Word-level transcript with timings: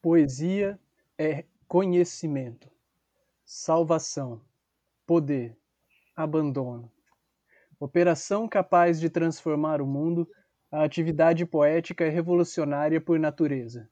Poesia 0.00 0.78
é 1.18 1.44
conhecimento, 1.66 2.70
salvação, 3.44 4.40
poder, 5.04 5.58
abandono. 6.14 6.88
Operação 7.80 8.46
capaz 8.46 9.00
de 9.00 9.10
transformar 9.10 9.82
o 9.82 9.86
mundo, 9.86 10.28
a 10.70 10.84
atividade 10.84 11.44
poética 11.44 12.04
é 12.04 12.08
revolucionária 12.10 13.00
por 13.00 13.18
natureza. 13.18 13.90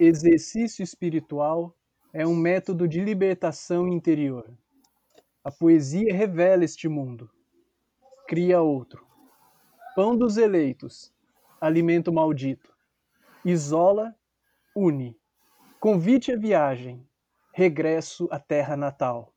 Exercício 0.00 0.82
espiritual 0.82 1.76
é 2.10 2.26
um 2.26 2.34
método 2.34 2.88
de 2.88 3.00
libertação 3.00 3.86
interior. 3.86 4.50
A 5.44 5.50
poesia 5.50 6.14
revela 6.14 6.64
este 6.64 6.88
mundo, 6.88 7.30
cria 8.26 8.62
outro. 8.62 9.06
Pão 9.94 10.16
dos 10.16 10.38
eleitos, 10.38 11.12
alimento 11.60 12.10
maldito. 12.10 12.74
Isola, 13.44 14.16
une. 14.74 15.14
Convite 15.84 16.32
à 16.32 16.36
viagem, 16.38 17.06
regresso 17.52 18.26
à 18.30 18.40
terra 18.40 18.74
natal. 18.74 19.34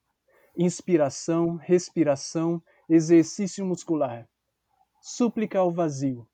Inspiração, 0.58 1.58
respiração, 1.58 2.64
exercício 2.88 3.66
muscular. 3.66 4.26
Súplica 5.02 5.60
ao 5.60 5.70
vazio, 5.70 6.26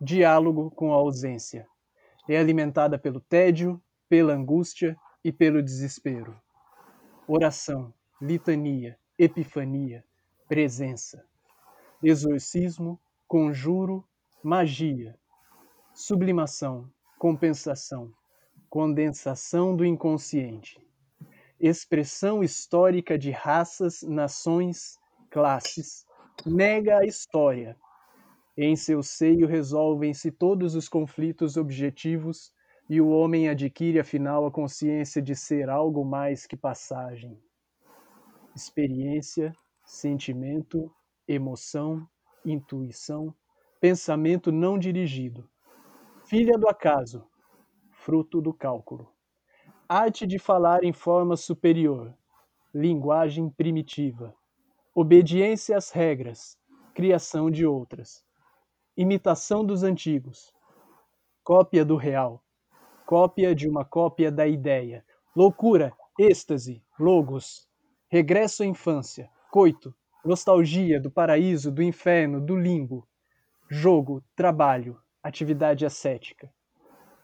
diálogo 0.00 0.70
com 0.70 0.92
a 0.92 0.94
ausência. 0.94 1.66
É 2.28 2.38
alimentada 2.38 2.96
pelo 2.96 3.20
tédio, 3.20 3.82
pela 4.08 4.34
angústia 4.34 4.96
e 5.24 5.32
pelo 5.32 5.60
desespero. 5.60 6.40
Oração, 7.26 7.92
litania, 8.22 8.96
epifania, 9.18 10.04
presença. 10.46 11.26
Exorcismo, 12.00 13.00
conjuro, 13.26 14.06
magia. 14.44 15.18
Sublimação, 15.92 16.88
compensação, 17.18 18.14
condensação 18.76 19.74
do 19.74 19.86
inconsciente. 19.86 20.78
Expressão 21.58 22.42
histórica 22.42 23.16
de 23.16 23.30
raças, 23.30 24.02
nações, 24.02 24.98
classes. 25.30 26.04
Nega 26.44 26.98
a 26.98 27.06
história. 27.06 27.74
Em 28.54 28.76
seu 28.76 29.02
seio 29.02 29.46
resolvem-se 29.46 30.30
todos 30.30 30.74
os 30.74 30.90
conflitos 30.90 31.56
objetivos 31.56 32.52
e 32.86 33.00
o 33.00 33.08
homem 33.08 33.48
adquire 33.48 33.98
afinal 33.98 34.44
a 34.44 34.50
consciência 34.50 35.22
de 35.22 35.34
ser 35.34 35.70
algo 35.70 36.04
mais 36.04 36.46
que 36.46 36.54
passagem. 36.54 37.40
Experiência, 38.54 39.54
sentimento, 39.86 40.94
emoção, 41.26 42.06
intuição, 42.44 43.34
pensamento 43.80 44.52
não 44.52 44.78
dirigido 44.78 45.48
filha 46.26 46.58
do 46.58 46.68
acaso, 46.68 47.24
fruto 48.06 48.40
do 48.40 48.54
cálculo. 48.54 49.12
Arte 49.88 50.28
de 50.28 50.38
falar 50.38 50.84
em 50.84 50.92
forma 50.92 51.36
superior, 51.36 52.14
linguagem 52.72 53.50
primitiva. 53.50 54.32
Obediência 54.94 55.76
às 55.76 55.90
regras, 55.90 56.56
criação 56.94 57.50
de 57.50 57.66
outras. 57.66 58.24
Imitação 58.96 59.64
dos 59.64 59.82
antigos. 59.82 60.54
Cópia 61.42 61.84
do 61.84 61.96
real. 61.96 62.44
Cópia 63.04 63.52
de 63.56 63.68
uma 63.68 63.84
cópia 63.84 64.30
da 64.30 64.46
ideia. 64.46 65.04
Loucura, 65.34 65.92
êxtase, 66.16 66.84
logos. 66.96 67.68
Regresso 68.08 68.62
à 68.62 68.66
infância, 68.66 69.28
coito, 69.50 69.92
nostalgia 70.24 71.00
do 71.00 71.10
paraíso, 71.10 71.72
do 71.72 71.82
inferno, 71.82 72.40
do 72.40 72.54
limbo. 72.54 73.04
Jogo, 73.68 74.22
trabalho, 74.36 74.96
atividade 75.24 75.84
ascética, 75.84 76.48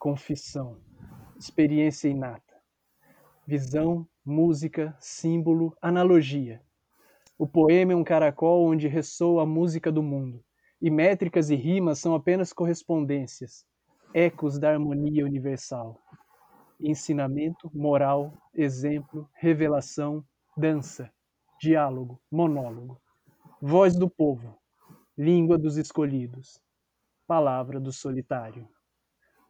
confissão, 0.02 0.80
experiência 1.38 2.08
inata, 2.08 2.56
visão, 3.46 4.04
música, 4.24 4.96
símbolo, 4.98 5.76
analogia. 5.80 6.60
O 7.38 7.46
poema 7.46 7.92
é 7.92 7.94
um 7.94 8.02
caracol 8.02 8.66
onde 8.66 8.88
ressoa 8.88 9.44
a 9.44 9.46
música 9.46 9.92
do 9.92 10.02
mundo, 10.02 10.44
e 10.80 10.90
métricas 10.90 11.50
e 11.50 11.54
rimas 11.54 12.00
são 12.00 12.16
apenas 12.16 12.52
correspondências, 12.52 13.64
ecos 14.12 14.58
da 14.58 14.70
harmonia 14.70 15.24
universal. 15.24 15.96
Ensinamento, 16.80 17.70
moral, 17.72 18.34
exemplo, 18.52 19.30
revelação, 19.32 20.24
dança, 20.56 21.12
diálogo, 21.60 22.20
monólogo. 22.28 23.00
Voz 23.60 23.96
do 23.96 24.10
povo, 24.10 24.58
língua 25.16 25.56
dos 25.56 25.76
escolhidos 25.76 26.60
palavra 27.24 27.80
do 27.80 27.92
solitário. 27.92 28.68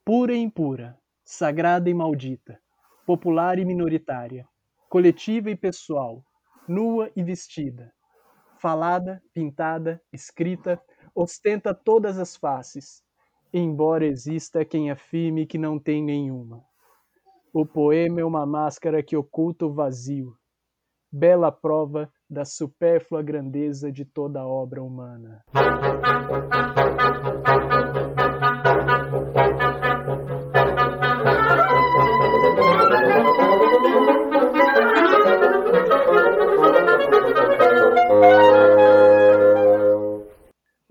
Pura 0.04 0.34
e 0.34 0.38
impura, 0.38 0.98
sagrada 1.24 1.88
e 1.88 1.94
maldita, 1.94 2.58
popular 3.06 3.60
e 3.60 3.64
minoritária, 3.64 4.48
coletiva 4.88 5.48
e 5.48 5.54
pessoal, 5.54 6.24
nua 6.66 7.08
e 7.14 7.22
vestida, 7.22 7.92
falada, 8.58 9.22
pintada, 9.32 10.02
escrita, 10.12 10.82
ostenta 11.14 11.72
todas 11.72 12.18
as 12.18 12.36
faces, 12.36 13.00
embora 13.54 14.04
exista 14.04 14.64
quem 14.64 14.90
afirme 14.90 15.46
que 15.46 15.56
não 15.56 15.78
tem 15.78 16.02
nenhuma. 16.02 16.64
O 17.54 17.64
poema 17.64 18.20
é 18.20 18.24
uma 18.24 18.44
máscara 18.44 19.04
que 19.04 19.16
oculta 19.16 19.66
o 19.66 19.72
vazio, 19.72 20.36
bela 21.12 21.52
prova 21.52 22.12
da 22.28 22.44
supérflua 22.44 23.22
grandeza 23.22 23.92
de 23.92 24.04
toda 24.04 24.44
obra 24.44 24.82
humana. 24.82 25.44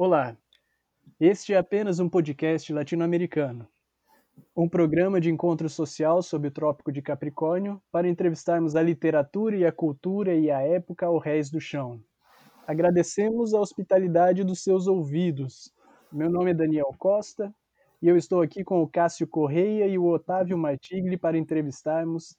Olá, 0.03 0.35
este 1.19 1.53
é 1.53 1.57
apenas 1.57 1.99
um 1.99 2.09
podcast 2.09 2.73
latino-americano, 2.73 3.67
um 4.57 4.67
programa 4.67 5.21
de 5.21 5.29
encontro 5.29 5.69
social 5.69 6.23
sob 6.23 6.47
o 6.47 6.51
Trópico 6.51 6.91
de 6.91 7.03
Capricórnio 7.03 7.79
para 7.91 8.09
entrevistarmos 8.09 8.75
a 8.75 8.81
literatura 8.81 9.55
e 9.55 9.63
a 9.63 9.71
cultura 9.71 10.33
e 10.33 10.49
a 10.49 10.59
época 10.59 11.05
ao 11.05 11.19
réis 11.19 11.51
do 11.51 11.61
chão. 11.61 12.03
Agradecemos 12.65 13.53
a 13.53 13.59
hospitalidade 13.59 14.43
dos 14.43 14.63
seus 14.63 14.87
ouvidos. 14.87 15.71
Meu 16.11 16.31
nome 16.31 16.49
é 16.49 16.55
Daniel 16.55 16.95
Costa 16.97 17.53
e 18.01 18.07
eu 18.07 18.17
estou 18.17 18.41
aqui 18.41 18.63
com 18.63 18.81
o 18.81 18.89
Cássio 18.89 19.27
Correia 19.27 19.85
e 19.85 19.99
o 19.99 20.07
Otávio 20.07 20.57
Martigli 20.57 21.15
para 21.15 21.37
entrevistarmos 21.37 22.35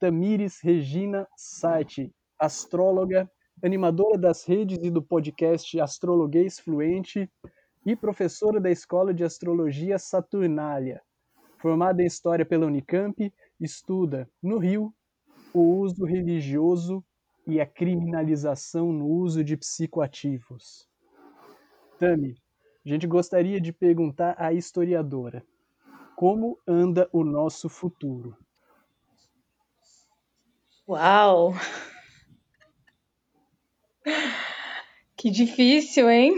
Tamires 0.00 0.58
Regina 0.60 1.28
Sati, 1.36 2.12
astróloga, 2.40 3.30
animadora 3.64 4.18
das 4.18 4.44
redes 4.44 4.78
e 4.82 4.90
do 4.90 5.02
podcast 5.02 5.80
Astrologuês 5.80 6.60
Fluente 6.60 7.30
e 7.86 7.96
professora 7.96 8.60
da 8.60 8.70
Escola 8.70 9.14
de 9.14 9.24
Astrologia 9.24 9.98
Saturnália. 9.98 11.00
Formada 11.56 12.02
em 12.02 12.06
História 12.06 12.44
pela 12.44 12.66
Unicamp, 12.66 13.32
estuda, 13.58 14.28
no 14.42 14.58
Rio, 14.58 14.92
o 15.54 15.78
uso 15.78 16.04
religioso 16.04 17.02
e 17.46 17.58
a 17.58 17.64
criminalização 17.64 18.92
no 18.92 19.06
uso 19.06 19.42
de 19.42 19.56
psicoativos. 19.56 20.86
Tami, 21.98 22.36
a 22.84 22.88
gente 22.88 23.06
gostaria 23.06 23.58
de 23.58 23.72
perguntar 23.72 24.34
à 24.38 24.52
historiadora: 24.52 25.42
como 26.14 26.58
anda 26.68 27.08
o 27.10 27.24
nosso 27.24 27.70
futuro? 27.70 28.36
Uau! 30.86 31.54
Que 35.16 35.30
difícil, 35.30 36.10
hein? 36.10 36.34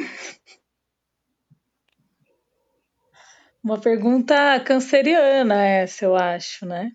Uma 3.62 3.80
pergunta 3.80 4.60
canceriana 4.60 5.64
essa, 5.64 6.04
eu 6.04 6.14
acho, 6.14 6.64
né? 6.66 6.92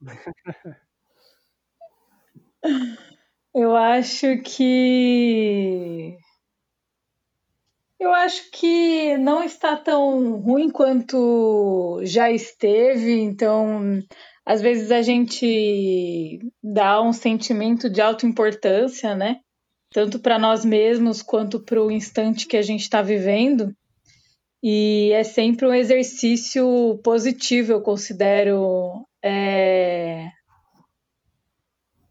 Eu 3.58 3.74
acho 3.74 4.42
que 4.42 6.14
eu 7.98 8.12
acho 8.12 8.50
que 8.50 9.16
não 9.16 9.42
está 9.42 9.74
tão 9.74 10.36
ruim 10.36 10.68
quanto 10.68 12.00
já 12.04 12.30
esteve, 12.30 13.18
então 13.18 14.02
às 14.44 14.60
vezes 14.60 14.90
a 14.90 15.00
gente 15.00 16.38
dá 16.62 17.00
um 17.00 17.14
sentimento 17.14 17.88
de 17.88 18.02
autoimportância, 18.02 19.14
né? 19.14 19.40
Tanto 19.90 20.18
para 20.18 20.38
nós 20.38 20.64
mesmos 20.64 21.22
quanto 21.22 21.60
para 21.60 21.82
o 21.82 21.90
instante 21.90 22.46
que 22.46 22.56
a 22.56 22.62
gente 22.62 22.82
está 22.82 23.02
vivendo. 23.02 23.74
E 24.62 25.10
é 25.12 25.22
sempre 25.22 25.66
um 25.66 25.74
exercício 25.74 26.98
positivo, 27.04 27.72
eu 27.72 27.80
considero, 27.80 29.06
é... 29.22 30.28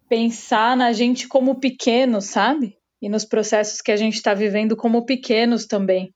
pensar 0.07 0.77
na 0.77 0.93
gente 0.93 1.27
como 1.27 1.59
pequeno, 1.59 2.21
sabe? 2.21 2.77
E 3.01 3.09
nos 3.09 3.25
processos 3.25 3.81
que 3.81 3.91
a 3.91 3.97
gente 3.97 4.15
está 4.15 4.33
vivendo 4.33 4.75
como 4.75 5.05
pequenos 5.05 5.65
também. 5.65 6.13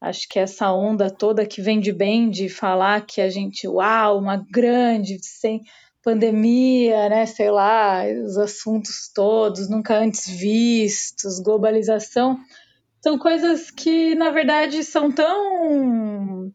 Acho 0.00 0.28
que 0.28 0.38
essa 0.38 0.72
onda 0.72 1.10
toda 1.10 1.46
que 1.46 1.62
vem 1.62 1.80
de 1.80 1.92
bem 1.92 2.28
de 2.28 2.48
falar 2.48 3.06
que 3.06 3.20
a 3.20 3.30
gente, 3.30 3.66
uau, 3.66 4.18
uma 4.18 4.44
grande, 4.50 5.18
sem 5.22 5.62
pandemia, 6.06 7.08
né, 7.08 7.26
sei 7.26 7.50
lá, 7.50 8.04
os 8.24 8.38
assuntos 8.38 9.10
todos 9.12 9.68
nunca 9.68 9.98
antes 9.98 10.28
vistos, 10.28 11.40
globalização, 11.40 12.38
são 13.02 13.18
coisas 13.18 13.72
que 13.72 14.14
na 14.14 14.30
verdade 14.30 14.84
são 14.84 15.10
tão 15.10 16.52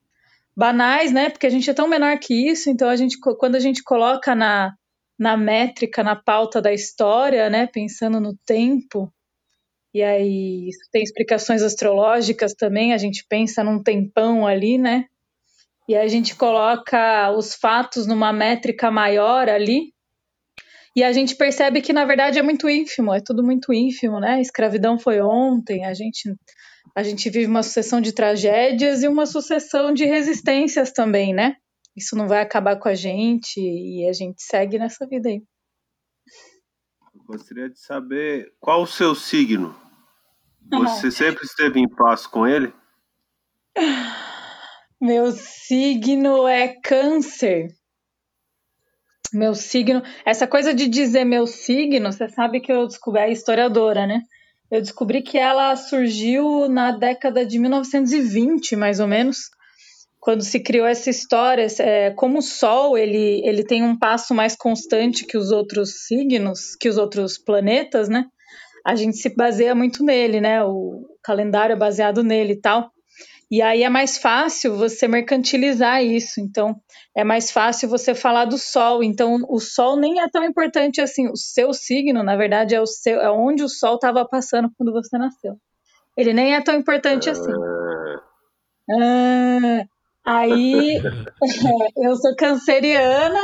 banais, 0.55 1.11
né? 1.11 1.29
Porque 1.29 1.45
a 1.45 1.49
gente 1.49 1.69
é 1.69 1.73
tão 1.73 1.89
menor 1.89 2.17
que 2.17 2.33
isso, 2.49 2.69
então 2.69 2.87
a 2.87 2.95
gente 2.95 3.19
quando 3.19 3.55
a 3.55 3.59
gente 3.59 3.83
coloca 3.83 4.33
na 4.33 4.73
na 5.19 5.35
métrica, 5.35 6.01
na 6.01 6.15
pauta 6.15 6.61
da 6.61 6.73
história, 6.73 7.49
né, 7.49 7.67
pensando 7.67 8.19
no 8.21 8.35
tempo, 8.45 9.13
e 9.93 10.01
aí 10.01 10.69
tem 10.93 11.03
explicações 11.03 11.61
astrológicas 11.61 12.53
também, 12.53 12.93
a 12.93 12.97
gente 12.97 13.25
pensa 13.27 13.63
num 13.63 13.83
tempão 13.83 14.47
ali, 14.47 14.77
né? 14.77 15.07
E 15.87 15.95
a 15.95 16.07
gente 16.07 16.35
coloca 16.35 17.31
os 17.31 17.55
fatos 17.55 18.07
numa 18.07 18.31
métrica 18.31 18.89
maior 18.89 19.49
ali, 19.49 19.93
e 20.95 21.03
a 21.03 21.11
gente 21.13 21.35
percebe 21.35 21.81
que 21.81 21.93
na 21.93 22.03
verdade 22.03 22.37
é 22.37 22.41
muito 22.41 22.69
ínfimo, 22.69 23.13
é 23.13 23.21
tudo 23.21 23.43
muito 23.43 23.73
ínfimo, 23.73 24.19
né? 24.19 24.35
A 24.35 24.41
escravidão 24.41 24.99
foi 24.99 25.21
ontem, 25.21 25.85
a 25.85 25.93
gente 25.93 26.35
a 26.93 27.03
gente 27.03 27.29
vive 27.29 27.45
uma 27.45 27.63
sucessão 27.63 28.01
de 28.01 28.11
tragédias 28.11 29.01
e 29.01 29.07
uma 29.07 29.25
sucessão 29.25 29.93
de 29.93 30.03
resistências 30.03 30.91
também, 30.91 31.33
né? 31.33 31.55
Isso 31.95 32.17
não 32.17 32.27
vai 32.27 32.41
acabar 32.41 32.77
com 32.77 32.89
a 32.89 32.95
gente 32.95 33.59
e 33.59 34.05
a 34.09 34.13
gente 34.13 34.41
segue 34.41 34.77
nessa 34.77 35.07
vida 35.07 35.29
aí. 35.29 35.41
Gostaria 37.25 37.69
de 37.69 37.79
saber 37.79 38.51
qual 38.59 38.81
o 38.81 38.87
seu 38.87 39.15
signo. 39.15 39.73
Você 40.69 41.11
sempre 41.11 41.45
esteve 41.45 41.79
em 41.79 41.87
paz 41.87 42.27
com 42.27 42.45
ele? 42.45 42.73
Meu 45.01 45.31
signo 45.31 46.47
é 46.47 46.67
câncer. 46.67 47.69
Meu 49.33 49.55
signo. 49.55 50.03
Essa 50.23 50.45
coisa 50.45 50.75
de 50.75 50.87
dizer 50.87 51.25
meu 51.25 51.47
signo, 51.47 52.11
você 52.11 52.29
sabe 52.29 52.59
que 52.59 52.71
eu 52.71 52.85
descobri, 52.85 53.21
é 53.21 53.31
historiadora, 53.31 54.05
né? 54.05 54.21
Eu 54.69 54.79
descobri 54.79 55.23
que 55.23 55.39
ela 55.39 55.75
surgiu 55.75 56.69
na 56.69 56.91
década 56.91 57.43
de 57.43 57.57
1920, 57.57 58.75
mais 58.75 58.99
ou 58.99 59.07
menos, 59.07 59.49
quando 60.19 60.43
se 60.43 60.59
criou 60.59 60.85
essa 60.85 61.09
história, 61.09 61.65
é, 61.79 62.11
como 62.11 62.37
o 62.37 62.43
Sol 62.43 62.95
ele, 62.95 63.41
ele 63.43 63.63
tem 63.63 63.83
um 63.83 63.97
passo 63.97 64.35
mais 64.35 64.55
constante 64.55 65.25
que 65.25 65.35
os 65.35 65.49
outros 65.51 66.05
signos, 66.05 66.75
que 66.79 66.87
os 66.87 66.99
outros 66.99 67.39
planetas, 67.39 68.07
né? 68.07 68.27
A 68.85 68.93
gente 68.95 69.17
se 69.17 69.35
baseia 69.35 69.73
muito 69.73 70.03
nele, 70.03 70.39
né? 70.39 70.63
O 70.63 71.07
calendário 71.23 71.73
é 71.73 71.79
baseado 71.79 72.23
nele 72.23 72.53
e 72.53 72.61
tal. 72.61 72.91
E 73.51 73.61
aí 73.61 73.83
é 73.83 73.89
mais 73.89 74.17
fácil 74.17 74.77
você 74.77 75.07
mercantilizar 75.07 76.01
isso. 76.01 76.39
Então, 76.39 76.79
é 77.13 77.23
mais 77.23 77.51
fácil 77.51 77.89
você 77.89 78.15
falar 78.15 78.45
do 78.45 78.57
Sol. 78.57 79.03
Então, 79.03 79.39
o 79.49 79.59
Sol 79.59 79.97
nem 79.97 80.21
é 80.21 80.29
tão 80.29 80.45
importante 80.45 81.01
assim. 81.01 81.27
O 81.27 81.35
seu 81.35 81.73
signo, 81.73 82.23
na 82.23 82.37
verdade, 82.37 82.73
é, 82.73 82.81
o 82.81 82.85
seu, 82.87 83.19
é 83.19 83.29
onde 83.29 83.61
o 83.61 83.69
Sol 83.69 83.95
estava 83.95 84.25
passando 84.25 84.71
quando 84.77 84.93
você 84.93 85.17
nasceu. 85.17 85.57
Ele 86.17 86.33
nem 86.33 86.55
é 86.55 86.61
tão 86.61 86.75
importante 86.75 87.29
assim. 87.29 87.51
Ah, 88.89 89.85
Aí 90.25 91.01
eu 91.97 92.15
sou 92.15 92.35
canceriana 92.35 93.39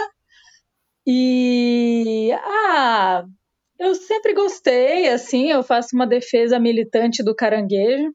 e 1.05 2.31
ah, 2.33 3.23
eu 3.79 3.95
sempre 3.95 4.33
gostei, 4.33 5.07
assim, 5.09 5.49
eu 5.49 5.63
faço 5.63 5.95
uma 5.95 6.05
defesa 6.05 6.59
militante 6.59 7.23
do 7.23 7.35
caranguejo 7.35 8.13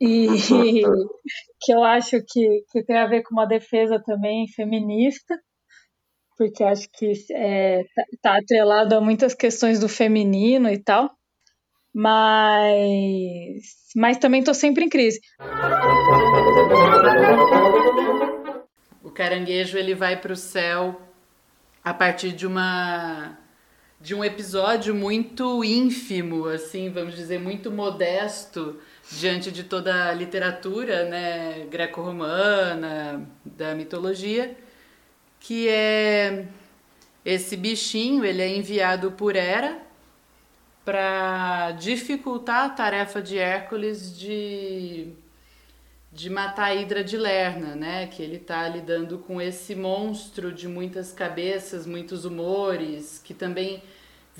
e 0.00 0.26
que 1.60 1.72
eu 1.72 1.84
acho 1.84 2.22
que, 2.26 2.64
que 2.70 2.82
tem 2.84 2.96
a 2.96 3.06
ver 3.06 3.22
com 3.22 3.34
uma 3.34 3.46
defesa 3.46 4.02
também 4.04 4.48
feminista, 4.48 5.38
porque 6.36 6.64
acho 6.64 6.88
que 6.94 7.12
é, 7.32 7.82
tá, 7.94 8.04
tá 8.22 8.38
atrelado 8.38 8.94
a 8.94 9.00
muitas 9.00 9.34
questões 9.34 9.78
do 9.78 9.88
feminino 9.88 10.70
e 10.70 10.78
tal, 10.82 11.10
mas, 11.94 13.62
mas 13.94 14.16
também 14.16 14.40
estou 14.40 14.54
sempre 14.54 14.84
em 14.84 14.88
crise. 14.88 15.20
O 19.02 19.10
caranguejo 19.10 19.76
ele 19.76 19.94
vai 19.94 20.18
para 20.18 20.32
o 20.32 20.36
céu 20.36 21.00
a 21.84 21.92
partir 21.92 22.32
de 22.32 22.46
uma 22.46 23.36
de 24.00 24.14
um 24.14 24.24
episódio 24.24 24.94
muito 24.94 25.62
ínfimo, 25.62 26.46
assim, 26.46 26.88
vamos 26.88 27.14
dizer, 27.14 27.38
muito 27.38 27.70
modesto 27.70 28.80
diante 29.10 29.50
de 29.50 29.64
toda 29.64 30.08
a 30.08 30.12
literatura, 30.12 31.04
né, 31.04 31.66
greco-romana, 31.70 33.28
da 33.44 33.74
mitologia, 33.74 34.56
que 35.40 35.68
é 35.68 36.46
esse 37.24 37.56
bichinho, 37.56 38.24
ele 38.24 38.42
é 38.42 38.56
enviado 38.56 39.12
por 39.12 39.36
Hera 39.36 39.78
para 40.84 41.72
dificultar 41.72 42.66
a 42.66 42.70
tarefa 42.70 43.20
de 43.20 43.38
Hércules 43.38 44.18
de 44.18 45.12
de 46.12 46.28
matar 46.28 46.64
a 46.64 46.74
Hidra 46.74 47.04
de 47.04 47.16
Lerna, 47.16 47.76
né? 47.76 48.06
Que 48.08 48.22
ele 48.22 48.36
está 48.36 48.68
lidando 48.68 49.18
com 49.18 49.40
esse 49.40 49.74
monstro 49.74 50.52
de 50.52 50.66
muitas 50.66 51.12
cabeças, 51.12 51.86
muitos 51.86 52.24
humores, 52.24 53.20
que 53.22 53.32
também 53.32 53.82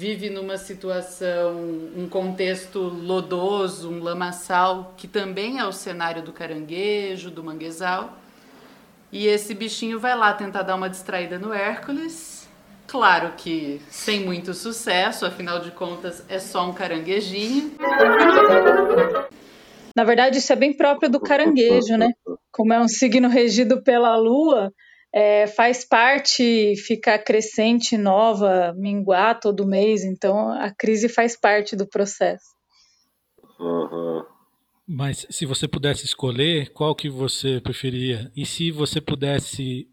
vive 0.01 0.31
numa 0.31 0.57
situação, 0.57 1.55
um 1.95 2.09
contexto 2.09 2.79
lodoso, 2.79 3.91
um 3.91 4.03
lamaçal, 4.03 4.95
que 4.97 5.07
também 5.07 5.59
é 5.59 5.67
o 5.67 5.73
cenário 5.73 6.23
do 6.23 6.33
caranguejo, 6.33 7.31
do 7.31 7.45
manguezal. 7.45 8.17
E 9.13 9.27
esse 9.27 9.53
bichinho 9.53 10.01
vai 10.01 10.17
lá 10.17 10.33
tentar 10.33 10.63
dar 10.63 10.75
uma 10.75 10.89
distraída 10.89 11.39
no 11.39 11.53
Hércules. 11.53 12.49
Claro 12.87 13.35
que 13.37 13.79
sem 13.91 14.25
muito 14.25 14.55
sucesso, 14.55 15.27
afinal 15.27 15.61
de 15.61 15.71
contas 15.71 16.25
é 16.31 16.39
só 16.39 16.67
um 16.67 16.73
caranguejinho. 16.73 17.73
Na 19.95 20.05
verdade, 20.05 20.39
isso 20.39 20.51
é 20.51 20.57
bem 20.57 20.75
próprio 20.75 21.11
do 21.11 21.21
caranguejo, 21.21 21.99
né? 21.99 22.09
Como 22.51 22.73
é 22.73 22.81
um 22.81 22.89
signo 22.89 23.29
regido 23.29 23.83
pela 23.83 24.17
lua, 24.17 24.73
é, 25.13 25.47
faz 25.47 25.85
parte 25.85 26.75
ficar 26.77 27.19
crescente, 27.19 27.97
nova, 27.97 28.75
minguar 28.77 29.39
todo 29.41 29.67
mês. 29.67 30.05
Então, 30.05 30.53
a 30.53 30.71
crise 30.71 31.09
faz 31.09 31.39
parte 31.39 31.75
do 31.75 31.87
processo. 31.87 32.45
Uhum. 33.59 34.25
Mas 34.87 35.27
se 35.31 35.47
você 35.47 35.69
pudesse 35.69 36.05
escolher, 36.05 36.73
qual 36.73 36.95
que 36.95 37.09
você 37.09 37.61
preferia? 37.61 38.31
E 38.35 38.45
se 38.45 38.71
você 38.71 39.01
pudesse 39.01 39.89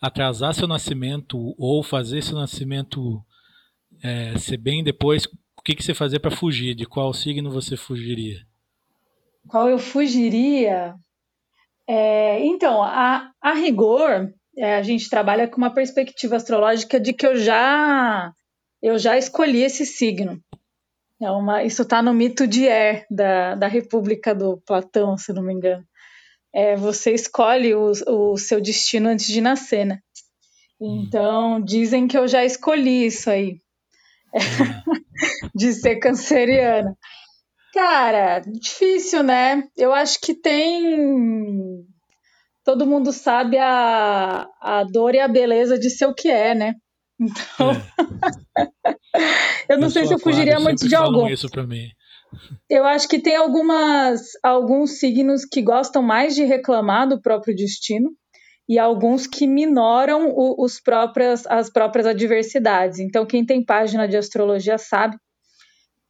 atrasar 0.00 0.54
seu 0.54 0.68
nascimento 0.68 1.54
ou 1.56 1.82
fazer 1.82 2.22
seu 2.22 2.36
nascimento 2.36 3.22
é, 4.02 4.36
ser 4.38 4.58
bem 4.58 4.84
depois, 4.84 5.24
o 5.56 5.62
que, 5.64 5.74
que 5.74 5.82
você 5.82 5.94
fazia 5.94 6.20
para 6.20 6.30
fugir? 6.30 6.74
De 6.74 6.84
qual 6.84 7.14
signo 7.14 7.50
você 7.50 7.76
fugiria? 7.76 8.44
qual 9.48 9.68
eu 9.68 9.78
fugiria? 9.78 10.94
É, 11.86 12.44
então, 12.44 12.82
a, 12.82 13.30
a 13.40 13.52
rigor, 13.52 14.32
é, 14.56 14.76
a 14.76 14.82
gente 14.82 15.08
trabalha 15.10 15.48
com 15.48 15.56
uma 15.56 15.72
perspectiva 15.72 16.36
astrológica 16.36 17.00
de 17.00 17.12
que 17.12 17.26
eu 17.26 17.36
já 17.36 18.32
eu 18.82 18.98
já 18.98 19.16
escolhi 19.16 19.62
esse 19.62 19.86
signo. 19.86 20.40
É 21.20 21.30
uma, 21.30 21.64
isso 21.64 21.82
está 21.82 22.02
no 22.02 22.12
mito 22.12 22.46
de 22.46 22.66
Er, 22.66 23.06
da, 23.10 23.54
da 23.54 23.66
República 23.66 24.34
do 24.34 24.60
Platão, 24.66 25.16
se 25.16 25.32
não 25.32 25.42
me 25.42 25.54
engano. 25.54 25.84
É, 26.52 26.76
você 26.76 27.12
escolhe 27.12 27.74
o, 27.74 27.92
o 28.06 28.36
seu 28.36 28.60
destino 28.60 29.08
antes 29.08 29.26
de 29.26 29.40
nascer, 29.40 29.86
né? 29.86 30.00
Então, 30.80 31.60
dizem 31.60 32.06
que 32.06 32.18
eu 32.18 32.28
já 32.28 32.44
escolhi 32.44 33.06
isso 33.06 33.30
aí, 33.30 33.60
de 35.54 35.72
ser 35.72 35.96
canceriana. 35.96 36.96
Cara, 37.72 38.40
difícil, 38.40 39.22
né? 39.22 39.64
Eu 39.76 39.92
acho 39.94 40.20
que 40.20 40.34
tem. 40.34 41.86
Todo 42.64 42.86
mundo 42.86 43.12
sabe 43.12 43.58
a, 43.58 44.46
a 44.60 44.84
dor 44.84 45.14
e 45.14 45.20
a 45.20 45.28
beleza 45.28 45.78
de 45.78 45.90
ser 45.90 46.06
o 46.06 46.14
que 46.14 46.28
é, 46.28 46.54
né? 46.54 46.74
Então. 47.20 47.70
É. 47.70 48.94
eu 49.68 49.76
não 49.76 49.88
eu 49.88 49.90
sei 49.90 50.06
se 50.06 50.14
eu 50.14 50.18
fugiria 50.18 50.58
muito 50.58 50.88
de 50.88 50.94
algum. 50.94 51.28
Isso 51.28 51.48
pra 51.50 51.66
mim. 51.66 51.88
Eu 52.68 52.84
acho 52.84 53.08
que 53.08 53.20
tem 53.20 53.36
algumas, 53.36 54.22
alguns 54.42 54.98
signos 54.98 55.44
que 55.44 55.62
gostam 55.62 56.02
mais 56.02 56.34
de 56.34 56.44
reclamar 56.44 57.08
do 57.08 57.20
próprio 57.20 57.54
destino 57.54 58.10
e 58.68 58.78
alguns 58.78 59.26
que 59.26 59.46
minoram 59.46 60.30
o, 60.30 60.64
os 60.64 60.80
próprias, 60.80 61.46
as 61.46 61.70
próprias 61.70 62.06
adversidades. 62.06 62.98
Então, 62.98 63.26
quem 63.26 63.44
tem 63.44 63.64
página 63.64 64.08
de 64.08 64.16
astrologia 64.16 64.78
sabe 64.78 65.16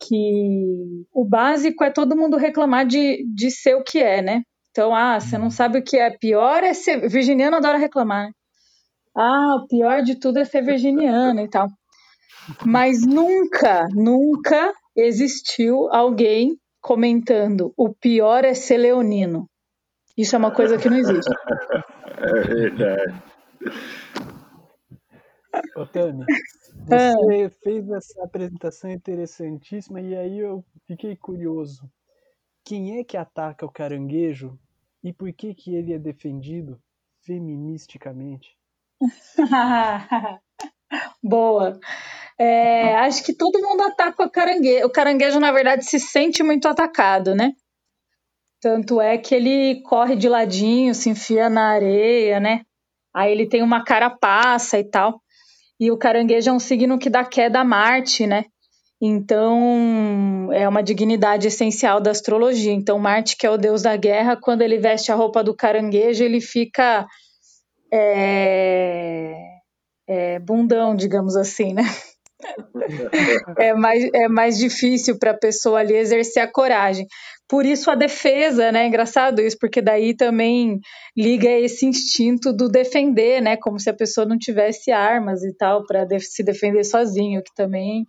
que 0.00 1.06
o 1.12 1.24
básico 1.24 1.82
é 1.82 1.90
todo 1.90 2.16
mundo 2.16 2.36
reclamar 2.36 2.86
de, 2.86 3.24
de 3.34 3.50
ser 3.50 3.74
o 3.74 3.82
que 3.82 3.98
é, 3.98 4.22
né? 4.22 4.42
Então, 4.74 4.92
ah, 4.92 5.20
você 5.20 5.38
não 5.38 5.50
sabe 5.50 5.78
o 5.78 5.84
que 5.84 5.96
é 5.96 6.10
pior 6.10 6.64
é 6.64 6.74
ser. 6.74 7.08
Virginiano 7.08 7.56
adora 7.56 7.78
reclamar, 7.78 8.26
né? 8.26 8.32
Ah, 9.16 9.54
o 9.54 9.68
pior 9.68 10.02
de 10.02 10.18
tudo 10.18 10.40
é 10.40 10.44
ser 10.44 10.62
virginiano 10.62 11.40
e 11.40 11.48
tal. 11.48 11.68
Mas 12.66 13.06
nunca, 13.06 13.86
nunca 13.92 14.74
existiu 14.96 15.88
alguém 15.92 16.58
comentando 16.80 17.72
o 17.76 17.94
pior 17.94 18.44
é 18.44 18.52
ser 18.52 18.78
leonino. 18.78 19.48
Isso 20.18 20.34
é 20.34 20.38
uma 20.40 20.52
coisa 20.52 20.76
que 20.76 20.90
não 20.90 20.98
existe. 20.98 21.30
É 22.16 22.40
verdade. 22.40 23.22
Otami, 25.76 26.24
você 26.88 27.50
fez 27.62 27.90
essa 27.90 28.24
apresentação 28.24 28.90
interessantíssima 28.90 30.00
e 30.00 30.16
aí 30.16 30.38
eu 30.38 30.64
fiquei 30.86 31.16
curioso. 31.16 31.90
Quem 32.64 32.98
é 32.98 33.04
que 33.04 33.16
ataca 33.16 33.66
o 33.66 33.70
caranguejo 33.70 34.58
e 35.04 35.12
por 35.12 35.30
que 35.34 35.54
que 35.54 35.74
ele 35.74 35.92
é 35.92 35.98
defendido 35.98 36.80
feministicamente? 37.24 38.56
Boa. 41.22 41.78
É, 42.38 42.96
acho 42.96 43.22
que 43.22 43.34
todo 43.34 43.60
mundo 43.60 43.82
ataca 43.82 44.24
o 44.24 44.30
caranguejo. 44.30 44.86
O 44.86 44.90
caranguejo, 44.90 45.38
na 45.38 45.52
verdade, 45.52 45.84
se 45.84 46.00
sente 46.00 46.42
muito 46.42 46.66
atacado, 46.66 47.34
né? 47.34 47.52
Tanto 48.60 48.98
é 49.00 49.18
que 49.18 49.34
ele 49.34 49.82
corre 49.82 50.16
de 50.16 50.26
ladinho, 50.28 50.94
se 50.94 51.10
enfia 51.10 51.50
na 51.50 51.68
areia, 51.68 52.40
né? 52.40 52.64
Aí 53.14 53.30
ele 53.30 53.46
tem 53.46 53.62
uma 53.62 53.84
carapaça 53.84 54.78
e 54.78 54.84
tal. 54.84 55.20
E 55.78 55.90
o 55.90 55.98
caranguejo 55.98 56.48
é 56.48 56.52
um 56.52 56.58
signo 56.58 56.98
que 56.98 57.10
dá 57.10 57.24
queda 57.24 57.60
a 57.60 57.64
Marte, 57.64 58.26
né? 58.26 58.46
Então, 59.06 60.50
é 60.50 60.66
uma 60.66 60.82
dignidade 60.82 61.46
essencial 61.46 62.00
da 62.00 62.10
astrologia. 62.10 62.72
Então, 62.72 62.98
Marte, 62.98 63.36
que 63.36 63.46
é 63.46 63.50
o 63.50 63.58
deus 63.58 63.82
da 63.82 63.94
guerra, 63.98 64.34
quando 64.34 64.62
ele 64.62 64.78
veste 64.78 65.12
a 65.12 65.14
roupa 65.14 65.44
do 65.44 65.54
caranguejo, 65.54 66.24
ele 66.24 66.40
fica 66.40 67.06
é, 67.92 69.34
é, 70.08 70.38
bundão, 70.38 70.96
digamos 70.96 71.36
assim, 71.36 71.74
né? 71.74 71.82
é, 73.58 73.74
mais, 73.74 74.08
é 74.14 74.26
mais 74.26 74.56
difícil 74.56 75.18
para 75.18 75.32
a 75.32 75.38
pessoa 75.38 75.80
ali 75.80 75.94
exercer 75.94 76.42
a 76.42 76.50
coragem. 76.50 77.06
Por 77.46 77.66
isso 77.66 77.90
a 77.90 77.94
defesa, 77.94 78.72
né? 78.72 78.86
Engraçado 78.86 79.42
isso, 79.42 79.58
porque 79.60 79.82
daí 79.82 80.16
também 80.16 80.80
liga 81.14 81.50
esse 81.50 81.84
instinto 81.84 82.54
do 82.54 82.70
defender, 82.70 83.42
né? 83.42 83.58
Como 83.58 83.78
se 83.78 83.90
a 83.90 83.94
pessoa 83.94 84.26
não 84.26 84.38
tivesse 84.38 84.90
armas 84.90 85.44
e 85.44 85.54
tal 85.54 85.84
para 85.84 86.06
se 86.20 86.42
defender 86.42 86.84
sozinho, 86.84 87.42
que 87.42 87.54
também 87.54 88.06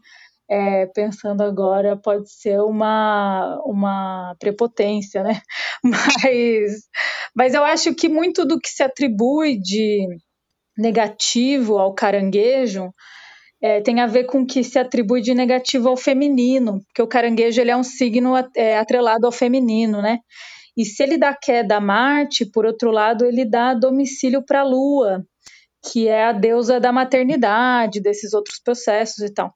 é, 0.49 0.85
pensando 0.87 1.41
agora, 1.41 1.97
pode 1.97 2.31
ser 2.31 2.59
uma, 2.61 3.59
uma 3.65 4.35
prepotência, 4.39 5.23
né? 5.23 5.41
Mas, 5.83 6.87
mas 7.35 7.53
eu 7.53 7.63
acho 7.63 7.93
que 7.93 8.09
muito 8.09 8.43
do 8.43 8.59
que 8.59 8.69
se 8.69 8.81
atribui 8.81 9.59
de 9.59 10.07
negativo 10.75 11.77
ao 11.77 11.93
caranguejo 11.93 12.91
é, 13.61 13.81
tem 13.81 13.99
a 13.99 14.07
ver 14.07 14.25
com 14.25 14.41
o 14.41 14.45
que 14.45 14.63
se 14.63 14.79
atribui 14.79 15.21
de 15.21 15.33
negativo 15.33 15.89
ao 15.89 15.97
feminino, 15.97 16.81
porque 16.87 17.01
o 17.01 17.07
caranguejo 17.07 17.61
ele 17.61 17.71
é 17.71 17.77
um 17.77 17.83
signo 17.83 18.33
é, 18.55 18.77
atrelado 18.77 19.25
ao 19.25 19.31
feminino, 19.31 20.01
né? 20.01 20.19
E 20.77 20.83
se 20.85 21.01
ele 21.03 21.17
dá 21.17 21.33
queda 21.33 21.77
a 21.77 21.81
Marte, 21.81 22.45
por 22.45 22.65
outro 22.65 22.91
lado, 22.91 23.25
ele 23.25 23.45
dá 23.45 23.73
domicílio 23.73 24.43
para 24.45 24.61
a 24.61 24.63
Lua, 24.63 25.23
que 25.91 26.07
é 26.07 26.25
a 26.25 26.31
deusa 26.31 26.79
da 26.79 26.91
maternidade, 26.91 28.01
desses 28.01 28.33
outros 28.33 28.59
processos 28.59 29.19
e 29.19 29.33
tal. 29.33 29.53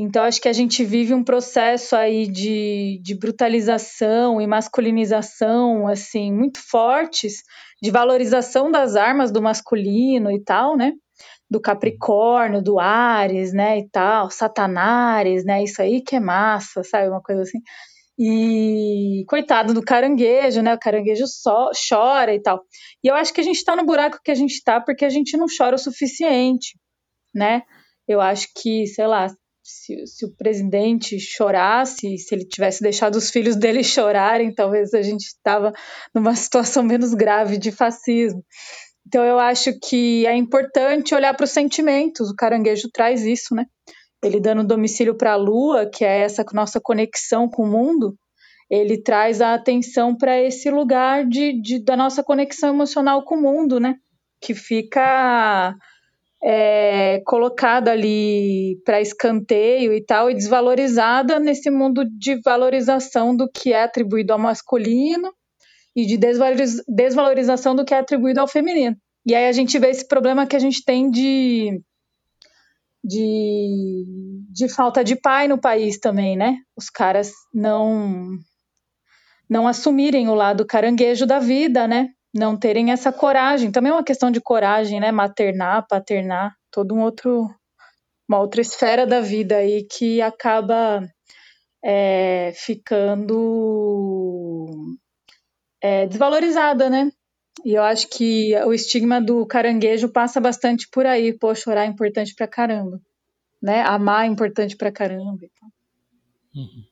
Então, 0.00 0.22
acho 0.22 0.40
que 0.40 0.48
a 0.48 0.52
gente 0.52 0.84
vive 0.84 1.12
um 1.12 1.24
processo 1.24 1.96
aí 1.96 2.28
de, 2.28 3.00
de 3.02 3.18
brutalização 3.18 4.40
e 4.40 4.46
masculinização, 4.46 5.88
assim, 5.88 6.32
muito 6.32 6.60
fortes, 6.60 7.42
de 7.82 7.90
valorização 7.90 8.70
das 8.70 8.94
armas 8.94 9.32
do 9.32 9.42
masculino 9.42 10.30
e 10.30 10.40
tal, 10.40 10.76
né? 10.76 10.92
Do 11.50 11.60
Capricórnio, 11.60 12.62
do 12.62 12.78
Ares, 12.78 13.52
né, 13.52 13.78
e 13.78 13.88
tal, 13.88 14.30
Satanares, 14.30 15.44
né, 15.44 15.64
isso 15.64 15.82
aí 15.82 16.00
que 16.02 16.14
é 16.14 16.20
massa, 16.20 16.84
sabe, 16.84 17.08
uma 17.08 17.22
coisa 17.22 17.42
assim. 17.42 17.58
E 18.16 19.24
coitado 19.28 19.74
do 19.74 19.82
caranguejo, 19.82 20.62
né, 20.62 20.74
o 20.74 20.78
caranguejo 20.78 21.26
só 21.26 21.70
chora 21.88 22.34
e 22.34 22.40
tal. 22.40 22.62
E 23.02 23.08
eu 23.08 23.16
acho 23.16 23.32
que 23.32 23.40
a 23.40 23.44
gente 23.44 23.64
tá 23.64 23.74
no 23.74 23.84
buraco 23.84 24.20
que 24.22 24.30
a 24.30 24.34
gente 24.34 24.62
tá 24.62 24.80
porque 24.80 25.04
a 25.04 25.08
gente 25.08 25.36
não 25.36 25.46
chora 25.46 25.74
o 25.76 25.78
suficiente, 25.78 26.78
né? 27.34 27.62
Eu 28.06 28.20
acho 28.20 28.48
que, 28.56 28.86
sei 28.86 29.06
lá, 29.06 29.28
se, 29.68 30.06
se, 30.06 30.24
o 30.24 30.34
presidente 30.34 31.20
chorasse, 31.20 32.16
se 32.16 32.34
ele 32.34 32.46
tivesse 32.46 32.82
deixado 32.82 33.16
os 33.16 33.30
filhos 33.30 33.54
dele 33.54 33.84
chorarem, 33.84 34.54
talvez 34.54 34.94
a 34.94 35.02
gente 35.02 35.26
estava 35.26 35.72
numa 36.14 36.34
situação 36.34 36.82
menos 36.82 37.12
grave 37.12 37.58
de 37.58 37.70
fascismo. 37.70 38.42
Então 39.06 39.24
eu 39.24 39.38
acho 39.38 39.78
que 39.80 40.26
é 40.26 40.34
importante 40.34 41.14
olhar 41.14 41.34
para 41.34 41.44
os 41.44 41.50
sentimentos. 41.50 42.30
O 42.30 42.34
caranguejo 42.34 42.88
traz 42.92 43.24
isso, 43.24 43.54
né? 43.54 43.66
Ele 44.22 44.40
dando 44.40 44.66
domicílio 44.66 45.16
para 45.16 45.32
a 45.32 45.36
lua, 45.36 45.86
que 45.86 46.04
é 46.04 46.20
essa 46.20 46.44
nossa 46.52 46.80
conexão 46.80 47.48
com 47.48 47.62
o 47.62 47.70
mundo, 47.70 48.16
ele 48.70 49.00
traz 49.00 49.40
a 49.40 49.54
atenção 49.54 50.16
para 50.16 50.40
esse 50.42 50.70
lugar 50.70 51.26
de, 51.26 51.60
de, 51.60 51.82
da 51.82 51.96
nossa 51.96 52.22
conexão 52.22 52.70
emocional 52.70 53.24
com 53.24 53.36
o 53.36 53.40
mundo, 53.40 53.80
né? 53.80 53.94
Que 54.40 54.54
fica 54.54 55.74
é, 56.42 57.20
colocada 57.24 57.90
ali 57.90 58.80
para 58.84 59.00
escanteio 59.00 59.92
e 59.92 60.04
tal, 60.04 60.30
e 60.30 60.34
desvalorizada 60.34 61.38
nesse 61.38 61.70
mundo 61.70 62.04
de 62.04 62.40
valorização 62.42 63.36
do 63.36 63.50
que 63.50 63.72
é 63.72 63.82
atribuído 63.82 64.32
ao 64.32 64.38
masculino 64.38 65.32
e 65.96 66.06
de 66.06 66.16
desvaloriz 66.16 66.82
desvalorização 66.86 67.74
do 67.74 67.84
que 67.84 67.92
é 67.92 67.98
atribuído 67.98 68.40
ao 68.40 68.48
feminino. 68.48 68.96
E 69.26 69.34
aí 69.34 69.46
a 69.48 69.52
gente 69.52 69.78
vê 69.78 69.90
esse 69.90 70.06
problema 70.06 70.46
que 70.46 70.56
a 70.56 70.60
gente 70.60 70.84
tem 70.84 71.10
de, 71.10 71.82
de, 73.04 74.04
de 74.50 74.68
falta 74.68 75.02
de 75.02 75.16
pai 75.16 75.48
no 75.48 75.60
país 75.60 75.98
também, 75.98 76.36
né? 76.36 76.56
Os 76.76 76.88
caras 76.88 77.32
não 77.52 78.38
não 79.50 79.66
assumirem 79.66 80.28
o 80.28 80.34
lado 80.34 80.66
caranguejo 80.66 81.26
da 81.26 81.38
vida, 81.38 81.88
né? 81.88 82.10
Não 82.34 82.56
terem 82.56 82.90
essa 82.92 83.12
coragem. 83.12 83.70
Também 83.72 83.90
é 83.90 83.94
uma 83.94 84.04
questão 84.04 84.30
de 84.30 84.40
coragem, 84.40 85.00
né? 85.00 85.10
Maternar, 85.12 85.86
paternar, 85.88 86.54
todo 86.70 86.94
um 86.94 87.00
outro, 87.00 87.48
uma 88.28 88.40
outra 88.40 88.60
esfera 88.60 89.06
da 89.06 89.20
vida 89.20 89.56
aí 89.56 89.84
que 89.84 90.20
acaba 90.20 91.08
é, 91.84 92.52
ficando 92.54 93.36
é, 95.80 96.06
desvalorizada, 96.06 96.90
né? 96.90 97.10
E 97.64 97.74
eu 97.74 97.82
acho 97.82 98.08
que 98.08 98.54
o 98.64 98.72
estigma 98.72 99.20
do 99.20 99.44
caranguejo 99.46 100.08
passa 100.12 100.40
bastante 100.40 100.88
por 100.90 101.06
aí. 101.06 101.36
Pô, 101.36 101.54
chorar 101.54 101.84
é 101.84 101.88
importante 101.88 102.34
pra 102.34 102.46
caramba. 102.46 103.00
Né? 103.60 103.82
Amar 103.82 104.24
é 104.24 104.28
importante 104.28 104.76
pra 104.76 104.92
caramba. 104.92 105.44
Uhum. 106.54 106.84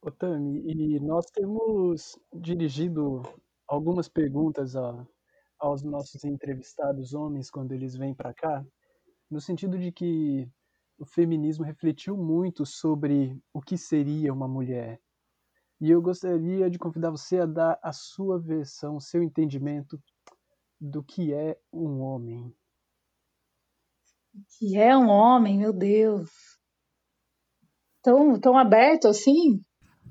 Otami, 0.00 0.62
e 0.64 1.00
nós 1.00 1.26
temos 1.26 2.18
dirigido 2.32 3.22
algumas 3.66 4.08
perguntas 4.08 4.76
a, 4.76 5.06
aos 5.58 5.82
nossos 5.82 6.24
entrevistados 6.24 7.14
homens 7.14 7.50
quando 7.50 7.72
eles 7.72 7.96
vêm 7.96 8.14
para 8.14 8.34
cá, 8.34 8.64
no 9.30 9.40
sentido 9.40 9.78
de 9.78 9.90
que 9.90 10.48
o 10.98 11.04
feminismo 11.04 11.64
refletiu 11.64 12.16
muito 12.16 12.64
sobre 12.64 13.38
o 13.52 13.60
que 13.60 13.76
seria 13.76 14.32
uma 14.32 14.48
mulher. 14.48 15.00
E 15.80 15.90
eu 15.90 16.00
gostaria 16.00 16.70
de 16.70 16.78
convidar 16.78 17.10
você 17.10 17.38
a 17.38 17.46
dar 17.46 17.78
a 17.82 17.92
sua 17.92 18.38
versão, 18.38 18.96
o 18.96 19.00
seu 19.00 19.22
entendimento 19.22 20.00
do 20.80 21.02
que 21.02 21.34
é 21.34 21.58
um 21.72 22.00
homem. 22.00 22.54
O 24.34 24.42
que 24.58 24.76
é 24.76 24.96
um 24.96 25.08
homem, 25.08 25.58
meu 25.58 25.72
Deus. 25.72 26.30
Tão, 28.02 28.38
tão 28.40 28.56
aberto 28.56 29.08
assim? 29.08 29.60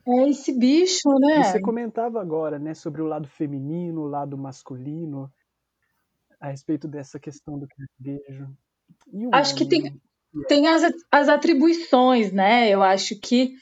É 0.07 0.29
esse 0.29 0.53
bicho, 0.57 1.09
né? 1.19 1.43
Você 1.43 1.59
comentava 1.59 2.21
agora, 2.21 2.59
né, 2.59 2.73
sobre 2.73 3.01
o 3.01 3.05
lado 3.05 3.27
feminino, 3.27 4.01
o 4.01 4.07
lado 4.07 4.37
masculino, 4.37 5.31
a 6.39 6.49
respeito 6.49 6.87
dessa 6.87 7.19
questão 7.19 7.57
do 7.57 7.67
caranguejo. 7.67 8.47
Acho 9.31 9.55
homem, 9.55 9.55
que 9.55 9.65
tem, 9.65 10.01
tem 10.47 10.67
as, 10.67 10.83
as 11.11 11.27
atribuições, 11.27 12.31
né? 12.31 12.69
Eu 12.69 12.83
acho 12.83 13.19
que 13.19 13.55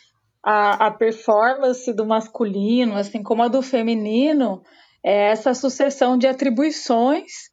a, 0.44 0.88
a 0.88 0.92
performance 0.92 1.92
do 1.94 2.06
masculino, 2.06 2.96
assim 2.96 3.24
como 3.24 3.44
a 3.44 3.48
do 3.48 3.62
feminino, 3.62 4.62
é 5.02 5.32
essa 5.32 5.54
sucessão 5.54 6.18
de 6.18 6.28
atribuições 6.28 7.53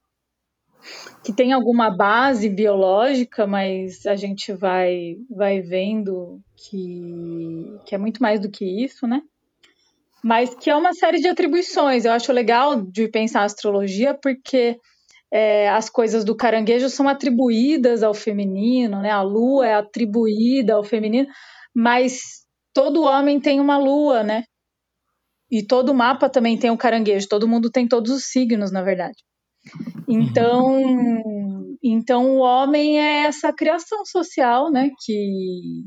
que 1.23 1.33
tem 1.33 1.53
alguma 1.53 1.91
base 1.91 2.49
biológica, 2.49 3.47
mas 3.47 4.07
a 4.07 4.17
gente 4.17 4.53
vai, 4.53 5.17
vai 5.29 5.61
vendo 5.61 6.41
que, 6.57 7.79
que 7.85 7.95
é 7.95 7.99
muito 7.99 8.23
mais 8.23 8.41
do 8.41 8.51
que 8.51 8.65
isso, 8.65 9.07
né? 9.07 9.23
Mas 10.23 10.55
que 10.55 10.69
é 10.69 10.77
uma 10.77 10.93
série 10.93 11.21
de 11.21 11.29
atribuições. 11.29 12.05
Eu 12.05 12.13
acho 12.13 12.33
legal 12.33 12.81
de 12.81 13.09
pensar 13.09 13.41
a 13.41 13.45
astrologia 13.45 14.15
porque 14.15 14.79
é, 15.33 15.69
as 15.71 15.89
coisas 15.89 16.25
do 16.25 16.37
caranguejo 16.37 16.89
são 16.89 17.09
atribuídas 17.09 18.03
ao 18.03 18.13
feminino, 18.13 19.01
né? 19.01 19.11
A 19.11 19.23
lua 19.23 19.67
é 19.67 19.75
atribuída 19.75 20.75
ao 20.75 20.85
feminino, 20.85 21.29
mas 21.75 22.45
todo 22.75 23.05
homem 23.05 23.41
tem 23.41 23.61
uma 23.61 23.79
lua, 23.79 24.23
né? 24.23 24.45
E 25.51 25.67
todo 25.67 25.95
mapa 25.95 26.29
também 26.29 26.57
tem 26.59 26.71
um 26.71 26.77
caranguejo. 26.77 27.29
Todo 27.29 27.49
mundo 27.49 27.71
tem 27.71 27.89
todos 27.89 28.11
os 28.13 28.25
signos, 28.25 28.71
na 28.71 28.83
verdade. 28.83 29.25
Então, 30.09 31.77
então 31.83 32.37
o 32.37 32.39
homem 32.39 32.99
é 32.99 33.25
essa 33.25 33.53
criação 33.53 34.05
social, 34.05 34.71
né, 34.71 34.91
que 35.05 35.85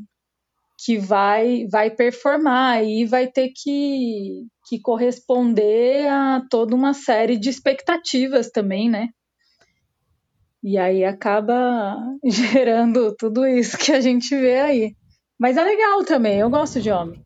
que 0.86 0.98
vai 0.98 1.66
vai 1.72 1.90
performar 1.90 2.84
e 2.84 3.06
vai 3.06 3.28
ter 3.28 3.52
que, 3.56 4.46
que 4.68 4.80
corresponder 4.82 6.08
a 6.08 6.46
toda 6.50 6.76
uma 6.76 6.94
série 6.94 7.38
de 7.38 7.50
expectativas 7.50 8.50
também, 8.50 8.90
né? 8.90 9.10
E 10.62 10.78
aí 10.78 11.04
acaba 11.04 11.98
gerando 12.26 13.16
tudo 13.18 13.46
isso 13.46 13.78
que 13.78 13.92
a 13.92 14.02
gente 14.02 14.36
vê 14.36 14.60
aí. 14.60 14.96
Mas 15.40 15.58
é 15.58 15.64
legal 15.64 16.04
também, 16.04 16.40
eu 16.40 16.50
gosto 16.50 16.82
de 16.82 16.92
homem. 16.92 17.22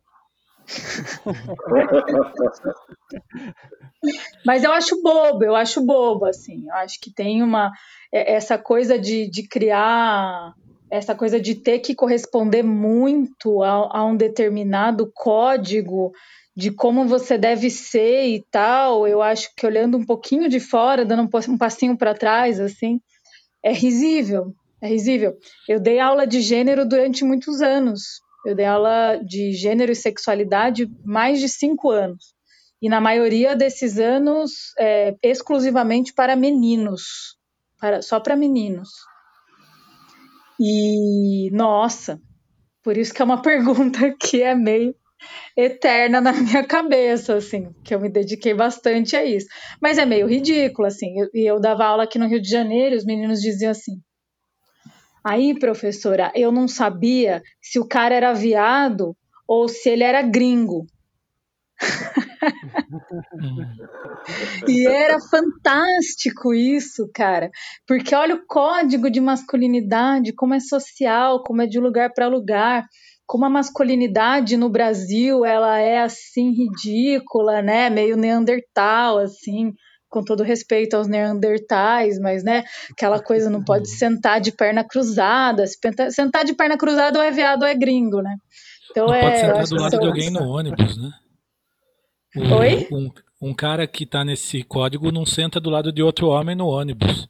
Mas 4.44 4.64
eu 4.64 4.72
acho 4.72 5.00
bobo, 5.02 5.44
eu 5.44 5.56
acho 5.56 5.84
bobo, 5.84 6.26
assim. 6.26 6.66
Eu 6.66 6.74
acho 6.74 7.00
que 7.00 7.12
tem 7.12 7.42
uma. 7.42 7.72
É, 8.12 8.34
essa 8.34 8.58
coisa 8.58 8.98
de, 8.98 9.30
de 9.30 9.48
criar. 9.48 10.52
Essa 10.90 11.14
coisa 11.14 11.38
de 11.38 11.54
ter 11.54 11.80
que 11.80 11.94
corresponder 11.94 12.62
muito 12.62 13.62
a, 13.62 13.98
a 13.98 14.06
um 14.06 14.16
determinado 14.16 15.10
código 15.14 16.12
de 16.56 16.70
como 16.72 17.06
você 17.06 17.36
deve 17.36 17.68
ser 17.70 18.26
e 18.26 18.42
tal, 18.50 19.06
eu 19.06 19.20
acho 19.20 19.50
que 19.54 19.66
olhando 19.66 19.98
um 19.98 20.04
pouquinho 20.04 20.48
de 20.48 20.58
fora, 20.58 21.04
dando 21.04 21.22
um 21.22 21.58
passinho 21.58 21.96
para 21.96 22.14
trás, 22.14 22.58
assim, 22.58 23.00
é 23.62 23.70
risível, 23.70 24.54
é 24.80 24.88
risível. 24.88 25.36
Eu 25.68 25.78
dei 25.78 26.00
aula 26.00 26.26
de 26.26 26.40
gênero 26.40 26.88
durante 26.88 27.22
muitos 27.22 27.60
anos. 27.60 28.22
Eu 28.44 28.54
dei 28.54 28.66
aula 28.66 29.20
de 29.24 29.52
gênero 29.52 29.92
e 29.92 29.96
sexualidade 29.96 30.88
mais 31.04 31.40
de 31.40 31.48
cinco 31.48 31.90
anos. 31.90 32.34
E 32.80 32.88
na 32.88 33.00
maioria 33.00 33.56
desses 33.56 33.98
anos, 33.98 34.72
é, 34.78 35.16
exclusivamente 35.22 36.12
para 36.14 36.36
meninos, 36.36 37.36
para, 37.80 38.00
só 38.02 38.20
para 38.20 38.36
meninos. 38.36 38.88
E, 40.60 41.50
nossa, 41.52 42.20
por 42.82 42.96
isso 42.96 43.12
que 43.12 43.20
é 43.20 43.24
uma 43.24 43.42
pergunta 43.42 44.14
que 44.18 44.42
é 44.42 44.54
meio 44.54 44.94
eterna 45.56 46.20
na 46.20 46.32
minha 46.32 46.64
cabeça, 46.64 47.34
assim, 47.34 47.74
que 47.84 47.92
eu 47.94 48.00
me 48.00 48.08
dediquei 48.08 48.54
bastante 48.54 49.16
a 49.16 49.24
isso. 49.24 49.46
Mas 49.82 49.98
é 49.98 50.06
meio 50.06 50.28
ridículo, 50.28 50.86
assim. 50.86 51.14
E 51.34 51.48
eu, 51.48 51.54
eu, 51.54 51.60
dava 51.60 51.84
aula 51.84 52.04
aqui 52.04 52.18
no 52.18 52.28
Rio 52.28 52.40
de 52.40 52.48
Janeiro, 52.48 52.96
os 52.96 53.04
meninos 53.04 53.40
diziam 53.40 53.72
assim: 53.72 54.00
Aí, 55.28 55.58
professora, 55.58 56.32
eu 56.34 56.50
não 56.50 56.66
sabia 56.66 57.42
se 57.60 57.78
o 57.78 57.86
cara 57.86 58.14
era 58.14 58.32
viado 58.32 59.14
ou 59.46 59.68
se 59.68 59.90
ele 59.90 60.02
era 60.02 60.22
gringo. 60.22 60.86
e 64.66 64.86
era 64.86 65.20
fantástico 65.20 66.54
isso, 66.54 67.10
cara, 67.14 67.50
porque 67.86 68.14
olha 68.14 68.36
o 68.36 68.46
código 68.46 69.10
de 69.10 69.20
masculinidade, 69.20 70.32
como 70.32 70.54
é 70.54 70.60
social, 70.60 71.42
como 71.42 71.60
é 71.60 71.66
de 71.66 71.78
lugar 71.78 72.14
para 72.14 72.26
lugar 72.26 72.86
como 73.26 73.44
a 73.44 73.50
masculinidade 73.50 74.56
no 74.56 74.70
Brasil 74.70 75.44
ela 75.44 75.78
é 75.78 76.00
assim 76.00 76.50
ridícula, 76.50 77.60
né? 77.60 77.90
Meio 77.90 78.16
neandertal, 78.16 79.18
assim, 79.18 79.74
com 80.08 80.22
todo 80.22 80.42
respeito 80.42 80.94
aos 80.94 81.06
neandertais, 81.06 82.18
mas 82.18 82.42
né, 82.42 82.64
aquela 82.90 83.20
coisa 83.20 83.50
não 83.50 83.62
pode 83.62 83.88
sentar 83.98 84.40
de 84.40 84.52
perna 84.52 84.84
cruzada, 84.84 85.66
se 85.66 85.78
sentar 86.10 86.44
de 86.44 86.54
perna 86.54 86.76
cruzada 86.76 87.18
ou 87.18 87.24
é 87.24 87.30
viado 87.30 87.62
ou 87.62 87.68
é 87.68 87.74
gringo, 87.74 88.22
né? 88.22 88.36
Então 88.90 89.06
não 89.06 89.14
é. 89.14 89.20
Pode 89.20 89.38
sentar 89.38 89.66
do 89.66 89.76
lado 89.76 90.00
de 90.00 90.06
alguém 90.06 90.30
no 90.30 90.48
ônibus, 90.48 90.96
né? 90.96 91.10
O, 92.36 92.54
Oi? 92.56 92.88
Um, 92.92 93.10
um 93.40 93.54
cara 93.54 93.86
que 93.86 94.04
está 94.04 94.24
nesse 94.24 94.62
código 94.62 95.10
não 95.12 95.26
senta 95.26 95.60
do 95.60 95.70
lado 95.70 95.92
de 95.92 96.02
outro 96.02 96.28
homem 96.28 96.54
no 96.54 96.66
ônibus 96.66 97.28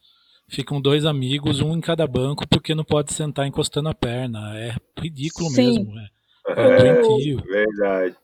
ficam 0.49 0.81
dois 0.81 1.05
amigos, 1.05 1.61
um 1.61 1.77
em 1.77 1.81
cada 1.81 2.07
banco, 2.07 2.49
porque 2.49 2.75
não 2.75 2.85
pode 2.85 3.13
sentar 3.13 3.47
encostando 3.47 3.89
a 3.89 3.95
perna. 3.95 4.59
É 4.59 4.75
ridículo 4.99 5.51
Sim. 5.51 5.67
mesmo. 5.67 5.93
É, 5.99 6.63
é, 6.63 6.89
é. 6.89 7.37
Verdade. 7.43 8.17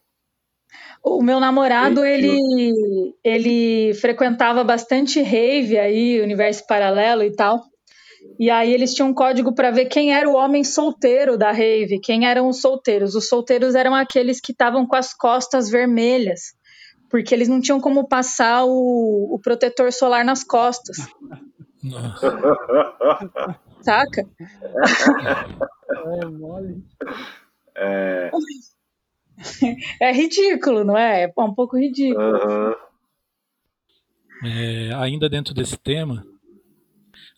O 1.02 1.22
meu 1.22 1.38
namorado, 1.38 2.04
ele, 2.04 3.14
ele 3.22 3.92
frequentava 3.94 4.64
bastante 4.64 5.20
rave 5.20 5.78
aí, 5.78 6.20
universo 6.20 6.66
paralelo 6.66 7.22
e 7.22 7.30
tal. 7.30 7.60
E 8.38 8.50
aí 8.50 8.72
eles 8.72 8.94
tinham 8.94 9.10
um 9.10 9.14
código 9.14 9.54
para 9.54 9.70
ver 9.70 9.84
quem 9.86 10.14
era 10.14 10.28
o 10.28 10.34
homem 10.34 10.64
solteiro 10.64 11.36
da 11.36 11.52
rave, 11.52 12.00
quem 12.00 12.26
eram 12.26 12.48
os 12.48 12.60
solteiros. 12.60 13.14
Os 13.14 13.28
solteiros 13.28 13.74
eram 13.74 13.94
aqueles 13.94 14.40
que 14.40 14.52
estavam 14.52 14.86
com 14.86 14.96
as 14.96 15.12
costas 15.12 15.68
vermelhas, 15.68 16.54
porque 17.10 17.34
eles 17.34 17.48
não 17.48 17.60
tinham 17.60 17.80
como 17.80 18.08
passar 18.08 18.64
o, 18.64 19.34
o 19.34 19.38
protetor 19.38 19.92
solar 19.92 20.24
nas 20.24 20.42
costas. 20.42 20.96
Nossa. 21.82 22.38
Saca? 23.82 24.26
É 26.20 26.24
mole. 26.24 26.82
É... 27.76 28.30
é 30.00 30.12
ridículo, 30.12 30.84
não 30.84 30.96
é? 30.96 31.24
É 31.24 31.40
um 31.40 31.54
pouco 31.54 31.78
ridículo. 31.78 32.24
Uhum. 32.24 32.74
É, 34.44 34.94
ainda 34.94 35.28
dentro 35.28 35.54
desse 35.54 35.76
tema, 35.76 36.26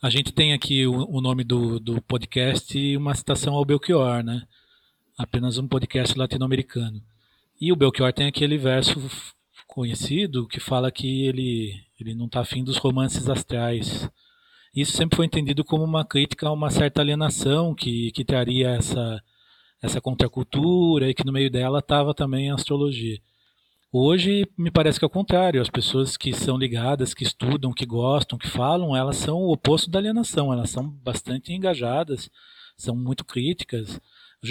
a 0.02 0.10
gente 0.10 0.32
tem 0.32 0.52
aqui 0.52 0.86
o, 0.86 1.08
o 1.08 1.20
nome 1.20 1.44
do, 1.44 1.78
do 1.78 2.02
podcast 2.02 2.76
e 2.78 2.96
uma 2.96 3.14
citação 3.14 3.54
ao 3.54 3.64
Belchior, 3.64 4.22
né? 4.22 4.42
Apenas 5.16 5.58
um 5.58 5.68
podcast 5.68 6.18
latino-americano. 6.18 7.02
E 7.60 7.72
o 7.72 7.76
Belchior 7.76 8.12
tem 8.12 8.26
aquele 8.26 8.58
verso 8.58 9.00
conhecido 9.66 10.46
que 10.46 10.60
fala 10.60 10.90
que 10.90 11.26
ele, 11.26 11.72
ele 11.98 12.14
não 12.14 12.26
está 12.26 12.40
afim 12.40 12.62
dos 12.62 12.76
romances 12.76 13.28
astrais. 13.28 14.10
Isso 14.74 14.92
sempre 14.92 15.16
foi 15.16 15.26
entendido 15.26 15.64
como 15.64 15.84
uma 15.84 16.04
crítica 16.04 16.48
a 16.48 16.52
uma 16.52 16.70
certa 16.70 17.00
alienação 17.00 17.74
que, 17.74 18.10
que 18.12 18.24
traria 18.24 18.70
essa, 18.70 19.22
essa 19.82 20.00
contracultura 20.00 21.08
e 21.08 21.14
que 21.14 21.24
no 21.24 21.32
meio 21.32 21.50
dela 21.50 21.78
estava 21.78 22.14
também 22.14 22.50
a 22.50 22.54
astrologia. 22.54 23.20
Hoje 23.92 24.46
me 24.58 24.70
parece 24.70 24.98
que 24.98 25.04
é 25.04 25.08
o 25.08 25.10
contrário, 25.10 25.62
as 25.62 25.70
pessoas 25.70 26.16
que 26.16 26.32
são 26.32 26.58
ligadas, 26.58 27.14
que 27.14 27.22
estudam, 27.22 27.72
que 27.72 27.86
gostam, 27.86 28.38
que 28.38 28.48
falam, 28.48 28.96
elas 28.96 29.16
são 29.16 29.38
o 29.38 29.52
oposto 29.52 29.88
da 29.88 29.98
alienação, 29.98 30.52
elas 30.52 30.70
são 30.70 30.88
bastante 30.88 31.52
engajadas, 31.52 32.28
são 32.76 32.94
muito 32.94 33.24
críticas. 33.24 34.00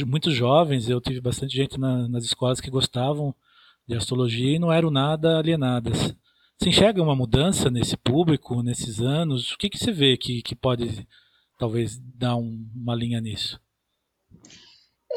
Muitos 0.08 0.34
jovens, 0.34 0.90
eu 0.90 1.00
tive 1.00 1.22
bastante 1.22 1.56
gente 1.56 1.80
na, 1.80 2.08
nas 2.08 2.24
escolas 2.24 2.60
que 2.60 2.72
gostavam 2.72 3.36
de 3.88 3.96
astrologia 3.96 4.56
e 4.56 4.60
não 4.60 4.72
eram 4.72 4.90
nada 4.90 5.38
alienadas. 5.38 6.16
Você 6.58 6.70
enxerga 6.70 7.04
uma 7.04 7.16
mudança 7.16 7.70
nesse 7.70 7.98
público, 7.98 8.64
nesses 8.64 9.00
anos? 9.00 9.52
O 9.52 9.58
que, 9.58 9.70
que 9.70 9.78
você 9.78 9.92
vê 9.92 10.18
que, 10.18 10.42
que 10.42 10.56
pode 10.56 11.06
talvez 11.60 12.00
dar 12.00 12.36
um, 12.36 12.68
uma 12.74 12.96
linha 12.96 13.22
nisso? 13.22 13.60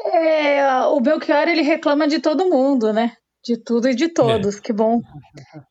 É, 0.05 0.85
o 0.87 0.99
Belchior 0.99 1.47
ele 1.47 1.61
reclama 1.61 2.07
de 2.07 2.19
todo 2.19 2.49
mundo, 2.49 2.93
né? 2.93 3.13
De 3.43 3.57
tudo 3.57 3.89
e 3.89 3.95
de 3.95 4.09
todos. 4.09 4.57
É. 4.57 4.61
Que 4.61 4.73
bom. 4.73 5.01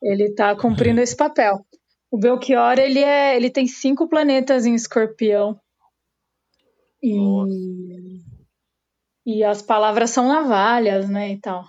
Ele 0.01 0.25
está 0.25 0.55
cumprindo 0.55 0.99
é. 0.99 1.03
esse 1.03 1.15
papel. 1.15 1.65
O 2.11 2.17
Belchior 2.17 2.79
ele 2.79 2.99
é, 2.99 3.35
ele 3.35 3.49
tem 3.49 3.67
cinco 3.67 4.07
planetas 4.07 4.65
em 4.65 4.73
Escorpião. 4.73 5.59
E, 7.01 7.11
e 9.25 9.43
as 9.43 9.61
palavras 9.61 10.09
são 10.09 10.27
navalhas, 10.27 11.09
né, 11.09 11.31
e 11.31 11.39
tal. 11.39 11.65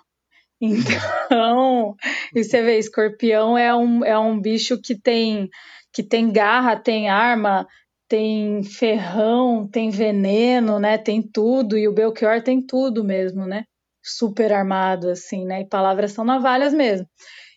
Então, 1.31 1.95
e 2.35 2.45
você 2.45 2.63
vê, 2.63 2.79
escorpião 2.79 3.57
é 3.57 3.75
um, 3.75 4.05
é 4.05 4.19
um 4.19 4.39
bicho 4.39 4.79
que 4.79 4.95
tem, 4.95 5.49
que 5.91 6.03
tem 6.03 6.31
garra, 6.31 6.77
tem 6.77 7.09
arma, 7.09 7.67
tem 8.11 8.65
ferrão, 8.65 9.69
tem 9.69 9.89
veneno, 9.89 10.81
né? 10.81 10.99
Tem 10.99 11.23
tudo, 11.23 11.79
e 11.79 11.87
o 11.87 11.95
Belchior 11.95 12.43
tem 12.43 12.61
tudo 12.61 13.05
mesmo, 13.05 13.47
né? 13.47 13.65
Super 14.03 14.53
armado, 14.53 15.11
assim, 15.11 15.45
né? 15.47 15.61
E 15.61 15.69
palavras 15.69 16.11
são 16.11 16.25
navalhas 16.25 16.75
mesmo. 16.75 17.07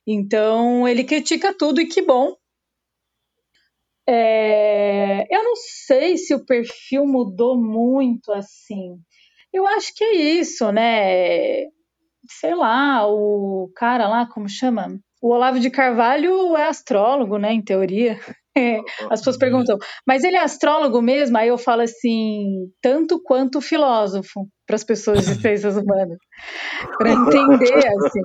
Então, 0.06 0.88
ele 0.88 1.04
critica 1.04 1.58
tudo 1.58 1.82
e 1.82 1.88
que 1.88 2.04
bom. 2.04 2.36
É, 4.08 5.26
eu 5.36 5.44
não 5.44 5.56
sei 5.56 6.18
se 6.18 6.36
o 6.36 6.46
perfil 6.46 7.08
mudou 7.08 7.58
muito 7.60 8.32
assim. 8.32 8.98
Eu 9.52 9.66
acho 9.66 9.96
que 9.96 10.04
é 10.04 10.13
isso, 10.13 10.72
né? 10.72 11.63
sei 12.30 12.56
lá, 12.56 13.08
o 13.08 13.72
cara 13.76 14.08
lá, 14.08 14.26
como 14.28 14.48
chama? 14.48 15.00
O 15.22 15.30
Olavo 15.34 15.60
de 15.60 15.70
Carvalho 15.70 16.56
é 16.56 16.68
astrólogo, 16.68 17.38
né, 17.38 17.54
em 17.54 17.62
teoria. 17.62 18.20
É, 18.56 18.80
as 19.10 19.20
pessoas 19.20 19.38
perguntam, 19.38 19.78
mas 20.06 20.24
ele 20.24 20.36
é 20.38 20.44
astrólogo 20.44 21.02
mesmo? 21.02 21.38
Aí 21.38 21.48
eu 21.48 21.58
falo 21.58 21.82
assim, 21.82 22.72
tanto 22.82 23.20
quanto 23.22 23.60
filósofo, 23.60 24.48
para 24.68 24.76
as 24.76 24.84
pessoas 24.84 25.26
de 25.26 25.36
ciências 25.42 25.76
humanas, 25.76 26.18
para 26.98 27.10
entender, 27.13 27.88
assim. 27.88 28.22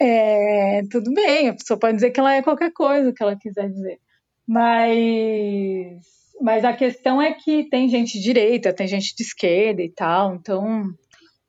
É, 0.00 0.82
tudo 0.90 1.12
bem, 1.12 1.48
a 1.48 1.54
pessoa 1.54 1.78
pode 1.78 1.96
dizer 1.96 2.10
que 2.12 2.20
ela 2.20 2.34
é 2.34 2.42
qualquer 2.42 2.72
coisa 2.72 3.12
que 3.12 3.20
ela 3.20 3.36
quiser 3.36 3.68
dizer, 3.68 3.98
mas, 4.46 5.98
mas 6.40 6.64
a 6.64 6.72
questão 6.72 7.20
é 7.20 7.32
que 7.32 7.68
tem 7.68 7.88
gente 7.88 8.12
de 8.12 8.22
direita, 8.22 8.72
tem 8.72 8.86
gente 8.86 9.12
de 9.16 9.24
esquerda 9.24 9.82
e 9.82 9.90
tal, 9.90 10.36
então 10.36 10.84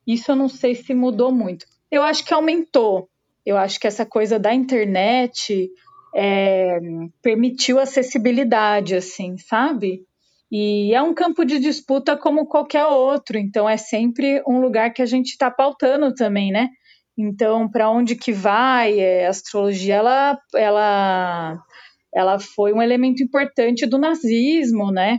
isso 0.04 0.32
eu 0.32 0.36
não 0.36 0.48
sei 0.48 0.74
se 0.74 0.92
mudou 0.94 1.30
muito. 1.30 1.64
Eu 1.90 2.02
acho 2.02 2.24
que 2.24 2.34
aumentou. 2.34 3.08
Eu 3.46 3.56
acho 3.56 3.78
que 3.80 3.86
essa 3.86 4.04
coisa 4.04 4.38
da 4.38 4.52
internet 4.52 5.70
é, 6.14 6.78
permitiu 7.22 7.78
acessibilidade, 7.78 8.94
assim, 8.94 9.36
sabe? 9.38 10.04
E 10.50 10.92
é 10.92 11.00
um 11.00 11.14
campo 11.14 11.44
de 11.44 11.60
disputa 11.60 12.16
como 12.16 12.46
qualquer 12.46 12.84
outro, 12.86 13.38
então 13.38 13.68
é 13.68 13.76
sempre 13.76 14.42
um 14.46 14.60
lugar 14.60 14.92
que 14.92 15.00
a 15.00 15.06
gente 15.06 15.28
está 15.28 15.50
pautando 15.50 16.12
também, 16.12 16.50
né? 16.50 16.68
Então, 17.16 17.68
para 17.68 17.90
onde 17.90 18.16
que 18.16 18.32
vai? 18.32 18.98
É, 18.98 19.26
a 19.26 19.30
astrologia, 19.30 19.96
ela, 19.96 20.38
ela, 20.54 21.58
ela 22.14 22.38
foi 22.40 22.72
um 22.72 22.82
elemento 22.82 23.22
importante 23.22 23.86
do 23.86 23.98
nazismo, 23.98 24.90
né? 24.90 25.18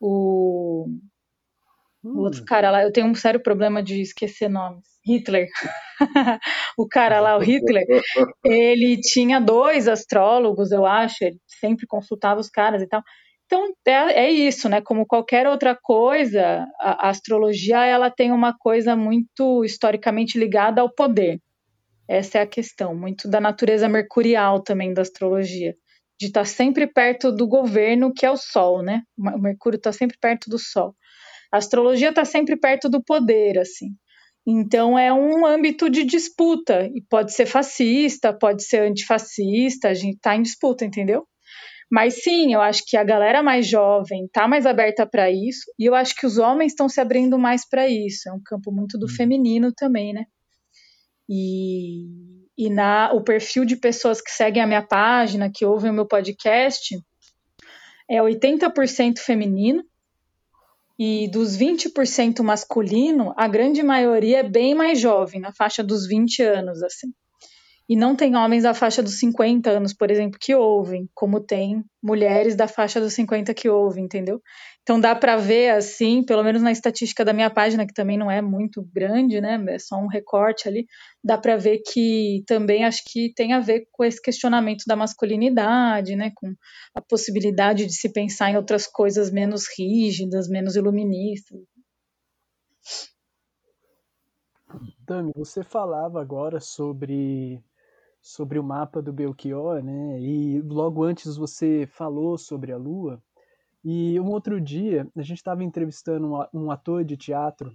O, 0.00 0.86
o 2.14 2.20
outro 2.20 2.42
hum. 2.42 2.44
cara 2.44 2.70
lá, 2.70 2.82
eu 2.82 2.92
tenho 2.92 3.06
um 3.06 3.14
sério 3.14 3.42
problema 3.42 3.82
de 3.82 4.00
esquecer 4.00 4.48
nomes. 4.48 4.84
Hitler. 5.06 5.46
o 6.76 6.86
cara 6.88 7.20
lá, 7.20 7.36
o 7.36 7.40
Hitler, 7.40 7.84
ele 8.44 9.00
tinha 9.00 9.40
dois 9.40 9.86
astrólogos, 9.86 10.72
eu 10.72 10.84
acho, 10.84 11.24
ele 11.24 11.38
sempre 11.46 11.86
consultava 11.86 12.40
os 12.40 12.50
caras 12.50 12.82
e 12.82 12.88
tal. 12.88 13.02
Então 13.46 13.72
é, 13.86 14.24
é 14.24 14.30
isso, 14.30 14.68
né? 14.68 14.80
Como 14.80 15.06
qualquer 15.06 15.46
outra 15.46 15.78
coisa, 15.80 16.66
a, 16.80 17.06
a, 17.06 17.10
astrologia 17.10 17.84
ela 17.86 18.10
tem 18.10 18.32
uma 18.32 18.52
coisa 18.58 18.96
muito 18.96 19.64
historicamente 19.64 20.36
ligada 20.36 20.80
ao 20.80 20.92
poder. 20.92 21.40
Essa 22.08 22.38
é 22.38 22.42
a 22.42 22.46
questão, 22.46 22.94
muito 22.94 23.28
da 23.28 23.40
natureza 23.40 23.88
mercurial 23.88 24.62
também 24.62 24.92
da 24.92 25.02
astrologia, 25.02 25.74
de 26.20 26.26
estar 26.26 26.40
tá 26.40 26.44
sempre 26.44 26.86
perto 26.86 27.32
do 27.32 27.46
governo, 27.46 28.12
que 28.12 28.26
é 28.26 28.30
o 28.30 28.36
Sol, 28.36 28.82
né? 28.82 29.02
O 29.16 29.38
Mercúrio 29.38 29.76
está 29.76 29.92
sempre 29.92 30.16
perto 30.20 30.48
do 30.50 30.58
Sol. 30.58 30.94
A 31.56 31.58
astrologia 31.58 32.10
está 32.10 32.24
sempre 32.24 32.56
perto 32.56 32.88
do 32.88 33.02
poder, 33.02 33.58
assim. 33.58 33.88
Então 34.46 34.98
é 34.98 35.12
um 35.12 35.44
âmbito 35.44 35.90
de 35.90 36.04
disputa 36.04 36.88
e 36.94 37.02
pode 37.10 37.32
ser 37.32 37.46
fascista, 37.46 38.32
pode 38.32 38.62
ser 38.62 38.82
antifascista, 38.82 39.88
a 39.88 39.94
gente 39.94 40.16
está 40.16 40.36
em 40.36 40.42
disputa, 40.42 40.84
entendeu? 40.84 41.26
Mas 41.90 42.22
sim, 42.22 42.52
eu 42.52 42.60
acho 42.60 42.82
que 42.86 42.96
a 42.96 43.02
galera 43.02 43.42
mais 43.42 43.66
jovem 43.66 44.26
está 44.26 44.46
mais 44.46 44.66
aberta 44.66 45.06
para 45.06 45.30
isso, 45.30 45.72
e 45.78 45.86
eu 45.86 45.94
acho 45.94 46.14
que 46.14 46.26
os 46.26 46.36
homens 46.36 46.72
estão 46.72 46.88
se 46.88 47.00
abrindo 47.00 47.38
mais 47.38 47.66
para 47.68 47.88
isso. 47.88 48.28
É 48.28 48.32
um 48.32 48.40
campo 48.44 48.70
muito 48.72 48.98
do 48.98 49.06
uhum. 49.06 49.14
feminino 49.14 49.72
também, 49.72 50.12
né? 50.12 50.24
E, 51.28 52.04
e 52.58 52.68
na, 52.68 53.12
o 53.12 53.22
perfil 53.22 53.64
de 53.64 53.76
pessoas 53.76 54.20
que 54.20 54.30
seguem 54.30 54.62
a 54.62 54.66
minha 54.66 54.86
página, 54.86 55.50
que 55.52 55.64
ouvem 55.64 55.90
o 55.90 55.94
meu 55.94 56.06
podcast, 56.06 56.96
é 58.08 58.18
80% 58.18 59.18
feminino, 59.18 59.82
e 60.98 61.28
dos 61.30 61.56
20% 61.56 62.42
masculino, 62.42 63.34
a 63.36 63.46
grande 63.46 63.82
maioria 63.82 64.40
é 64.40 64.48
bem 64.48 64.74
mais 64.74 64.98
jovem, 64.98 65.40
na 65.40 65.52
faixa 65.52 65.82
dos 65.84 66.06
20 66.06 66.42
anos, 66.42 66.82
assim. 66.82 67.08
E 67.88 67.94
não 67.94 68.16
tem 68.16 68.34
homens 68.34 68.64
da 68.64 68.74
faixa 68.74 69.02
dos 69.02 69.18
50 69.18 69.70
anos, 69.70 69.94
por 69.94 70.10
exemplo, 70.10 70.38
que 70.40 70.54
ouvem, 70.54 71.08
como 71.14 71.38
tem 71.38 71.84
mulheres 72.02 72.56
da 72.56 72.66
faixa 72.66 73.00
dos 73.00 73.12
50 73.12 73.54
que 73.54 73.68
ouvem, 73.68 74.04
entendeu? 74.04 74.40
Então 74.86 75.00
dá 75.00 75.16
para 75.16 75.36
ver 75.36 75.70
assim, 75.70 76.22
pelo 76.22 76.44
menos 76.44 76.62
na 76.62 76.70
estatística 76.70 77.24
da 77.24 77.32
minha 77.32 77.50
página, 77.50 77.84
que 77.84 77.92
também 77.92 78.16
não 78.16 78.30
é 78.30 78.40
muito 78.40 78.88
grande, 78.94 79.40
né? 79.40 79.60
É 79.70 79.80
só 79.80 79.96
um 79.96 80.06
recorte 80.06 80.68
ali, 80.68 80.86
dá 81.24 81.36
para 81.36 81.56
ver 81.56 81.78
que 81.78 82.44
também 82.46 82.84
acho 82.84 83.02
que 83.04 83.34
tem 83.34 83.52
a 83.52 83.58
ver 83.58 83.88
com 83.90 84.04
esse 84.04 84.22
questionamento 84.22 84.84
da 84.86 84.94
masculinidade, 84.94 86.14
né? 86.14 86.30
Com 86.36 86.54
a 86.94 87.00
possibilidade 87.00 87.84
de 87.84 87.94
se 87.94 88.12
pensar 88.12 88.52
em 88.52 88.56
outras 88.56 88.86
coisas 88.86 89.28
menos 89.28 89.64
rígidas, 89.76 90.48
menos 90.48 90.76
iluministas. 90.76 91.58
Tami, 95.04 95.32
você 95.34 95.64
falava 95.64 96.20
agora 96.20 96.60
sobre 96.60 97.60
sobre 98.22 98.56
o 98.56 98.62
mapa 98.62 99.02
do 99.02 99.12
Belchior, 99.12 99.82
né? 99.82 100.20
E 100.20 100.60
logo 100.60 101.02
antes 101.02 101.36
você 101.36 101.88
falou 101.90 102.38
sobre 102.38 102.70
a 102.70 102.76
Lua. 102.76 103.20
E 103.88 104.18
um 104.18 104.32
outro 104.32 104.60
dia 104.60 105.08
a 105.14 105.22
gente 105.22 105.36
estava 105.36 105.62
entrevistando 105.62 106.28
um 106.52 106.72
ator 106.72 107.04
de 107.04 107.16
teatro 107.16 107.72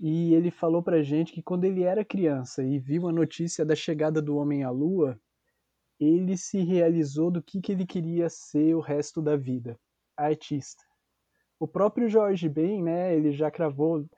e 0.00 0.32
ele 0.32 0.50
falou 0.50 0.82
pra 0.82 1.02
gente 1.02 1.34
que 1.34 1.42
quando 1.42 1.66
ele 1.66 1.82
era 1.82 2.02
criança 2.02 2.62
e 2.62 2.78
viu 2.78 3.06
a 3.06 3.12
notícia 3.12 3.62
da 3.62 3.74
chegada 3.74 4.22
do 4.22 4.38
homem 4.38 4.64
à 4.64 4.70
Lua, 4.70 5.20
ele 6.00 6.34
se 6.38 6.62
realizou 6.62 7.30
do 7.30 7.42
que, 7.42 7.60
que 7.60 7.72
ele 7.72 7.84
queria 7.84 8.30
ser 8.30 8.74
o 8.74 8.80
resto 8.80 9.20
da 9.20 9.36
vida, 9.36 9.78
artista. 10.16 10.82
O 11.60 11.68
próprio 11.68 12.08
Jorge 12.08 12.48
Ben, 12.48 12.82
né, 12.82 13.14
ele 13.14 13.30
já 13.30 13.50
cravou 13.50 14.08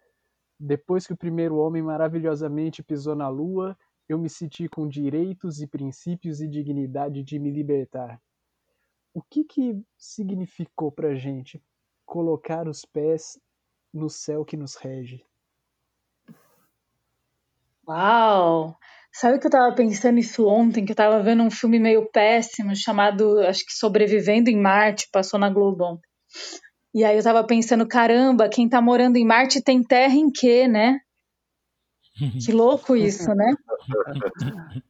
depois 0.61 1.09
que 1.09 1.13
o 1.13 1.17
primeiro 1.17 1.57
homem 1.57 1.83
maravilhosamente 1.83 2.85
pisou 2.85 3.17
na 3.17 3.29
Lua, 3.29 3.77
eu 4.09 4.17
me 4.17 4.31
senti 4.31 4.69
com 4.69 4.87
direitos 4.87 5.61
e 5.61 5.67
princípios 5.67 6.41
e 6.41 6.47
dignidade 6.47 7.25
de 7.25 7.37
me 7.37 7.51
libertar. 7.51 8.23
O 9.17 9.23
que 9.23 9.45
que 9.45 9.83
significou 9.97 10.93
para 10.93 11.15
gente 11.15 11.59
colocar 12.05 12.69
os 12.69 12.85
pés 12.85 13.41
no 13.91 14.11
céu 14.11 14.45
que 14.45 14.59
nos 14.59 14.75
rege? 14.75 15.25
Uau! 17.89 18.77
Sabe 19.11 19.39
que 19.39 19.47
eu 19.47 19.51
tava 19.51 19.75
pensando 19.75 20.19
isso 20.19 20.47
ontem, 20.47 20.85
que 20.85 20.93
eu 20.93 20.97
tava 20.97 21.23
vendo 21.23 21.43
um 21.43 21.51
filme 21.51 21.79
meio 21.79 22.11
péssimo 22.11 22.77
chamado, 22.77 23.41
acho 23.41 23.65
que 23.65 23.73
Sobrevivendo 23.73 24.51
em 24.51 24.61
Marte, 24.61 25.09
passou 25.11 25.41
na 25.41 25.49
Globo 25.49 25.83
ontem. 25.83 26.11
E 26.93 27.03
aí 27.03 27.17
eu 27.17 27.25
tava 27.25 27.43
pensando, 27.43 27.89
caramba, 27.89 28.51
quem 28.51 28.69
tá 28.69 28.83
morando 28.83 29.17
em 29.17 29.25
Marte 29.25 29.63
tem 29.63 29.83
terra 29.83 30.15
em 30.15 30.31
quê, 30.31 30.69
né? 30.69 31.01
Que 32.45 32.53
louco 32.53 32.95
isso, 32.95 33.35
né? 33.35 33.55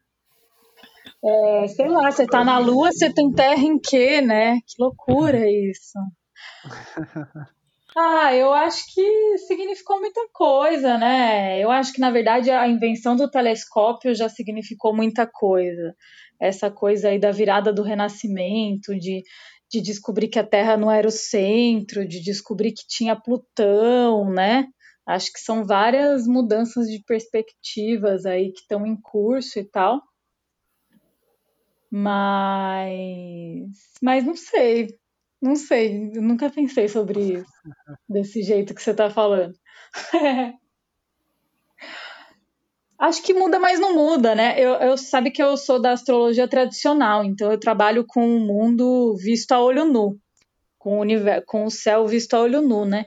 É, 1.27 1.67
sei 1.67 1.89
lá, 1.89 2.11
você 2.11 2.25
tá 2.25 2.45
na 2.45 2.59
Lua, 2.59 2.93
você 2.93 3.13
tem 3.13 3.33
terra 3.33 3.63
em 3.63 3.81
quê, 3.81 4.21
né? 4.21 4.61
Que 4.67 4.81
loucura 4.81 5.45
isso. 5.51 5.99
Ah, 7.99 8.35
eu 8.35 8.53
acho 8.53 8.93
que 8.93 9.39
significou 9.39 9.99
muita 9.99 10.21
coisa, 10.31 10.99
né? 10.99 11.59
Eu 11.59 11.71
acho 11.71 11.95
que, 11.95 12.01
na 12.01 12.11
verdade, 12.11 12.51
a 12.51 12.69
invenção 12.69 13.17
do 13.17 13.31
telescópio 13.31 14.15
já 14.15 14.29
significou 14.29 14.95
muita 14.95 15.27
coisa. 15.27 15.95
Essa 16.39 16.71
coisa 16.71 17.09
aí 17.09 17.19
da 17.19 17.31
virada 17.31 17.73
do 17.73 17.83
renascimento, 17.83 18.95
de, 18.99 19.23
de 19.71 19.81
descobrir 19.81 20.29
que 20.29 20.39
a 20.39 20.47
Terra 20.47 20.77
não 20.77 20.91
era 20.91 21.09
o 21.09 21.11
centro, 21.11 22.07
de 22.07 22.21
descobrir 22.21 22.73
que 22.73 22.87
tinha 22.87 23.17
Plutão, 23.17 24.31
né? 24.31 24.67
Acho 25.07 25.33
que 25.33 25.41
são 25.41 25.65
várias 25.65 26.27
mudanças 26.27 26.89
de 26.89 27.03
perspectivas 27.03 28.27
aí 28.27 28.53
que 28.53 28.61
estão 28.61 28.85
em 28.85 29.01
curso 29.01 29.59
e 29.59 29.65
tal. 29.65 30.03
Mas, 31.91 33.71
mas 34.03 34.25
não 34.25 34.35
sei, 34.37 34.89
não 35.41 35.55
sei, 35.55 36.11
eu 36.15 36.23
nunca 36.23 36.51
pensei 36.51 36.89
sobre 36.89 37.39
isso 37.39 37.53
desse 38.09 38.43
jeito 38.43 38.75
que 38.75 38.83
você 38.83 38.91
está 38.91 39.11
falando. 39.11 39.55
Acho 42.99 43.23
que 43.23 43.35
muda, 43.35 43.59
mas 43.59 43.79
não 43.79 43.95
muda, 43.95 44.35
né? 44.35 44.59
Eu, 44.59 44.73
eu 44.77 44.97
sabe 44.97 45.31
que 45.31 45.43
eu 45.43 45.55
sou 45.57 45.79
da 45.81 45.93
astrologia 45.93 46.49
tradicional, 46.49 47.23
então 47.23 47.53
eu 47.53 47.61
trabalho 47.61 48.07
com 48.07 48.27
o 48.27 48.41
mundo 48.41 49.15
visto 49.17 49.53
a 49.53 49.63
olho 49.63 49.85
nu, 49.85 50.19
com 50.79 50.97
o, 50.97 51.01
universo, 51.03 51.45
com 51.47 51.67
o 51.67 51.71
céu 51.71 52.07
visto 52.07 52.33
a 52.35 52.41
olho 52.41 52.63
nu, 52.63 52.87
né? 52.87 53.05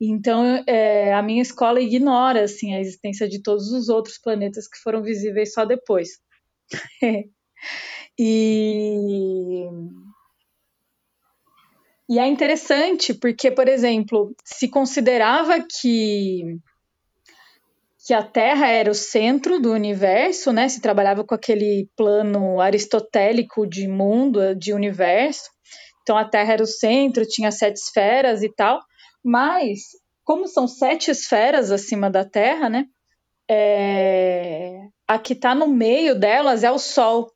Então, 0.00 0.64
é, 0.66 1.12
a 1.12 1.22
minha 1.22 1.42
escola 1.42 1.80
ignora 1.80 2.44
assim 2.44 2.74
a 2.74 2.80
existência 2.80 3.28
de 3.28 3.42
todos 3.42 3.70
os 3.72 3.88
outros 3.90 4.18
planetas 4.18 4.66
que 4.66 4.78
foram 4.78 5.02
visíveis 5.02 5.52
só 5.52 5.66
depois. 5.66 6.18
e 8.18 9.68
e 12.08 12.18
é 12.20 12.26
interessante 12.26 13.12
porque, 13.12 13.50
por 13.50 13.68
exemplo, 13.68 14.34
se 14.44 14.68
considerava 14.68 15.58
que 15.60 16.58
que 18.06 18.14
a 18.14 18.22
Terra 18.22 18.68
era 18.68 18.88
o 18.88 18.94
centro 18.94 19.58
do 19.60 19.72
universo, 19.72 20.52
né? 20.52 20.68
Se 20.68 20.80
trabalhava 20.80 21.24
com 21.24 21.34
aquele 21.34 21.90
plano 21.96 22.60
aristotélico 22.60 23.66
de 23.66 23.88
mundo, 23.88 24.54
de 24.54 24.72
universo. 24.72 25.50
Então 26.02 26.16
a 26.16 26.24
Terra 26.24 26.52
era 26.52 26.62
o 26.62 26.66
centro, 26.66 27.26
tinha 27.26 27.50
sete 27.50 27.78
esferas 27.78 28.44
e 28.44 28.48
tal. 28.54 28.80
Mas, 29.24 29.80
como 30.22 30.46
são 30.46 30.68
sete 30.68 31.10
esferas 31.10 31.72
acima 31.72 32.08
da 32.08 32.24
Terra, 32.24 32.68
né? 32.68 32.84
É... 33.50 34.82
A 35.08 35.18
que 35.18 35.32
está 35.32 35.52
no 35.52 35.66
meio 35.66 36.16
delas 36.16 36.62
é 36.62 36.70
o 36.70 36.78
Sol. 36.78 37.32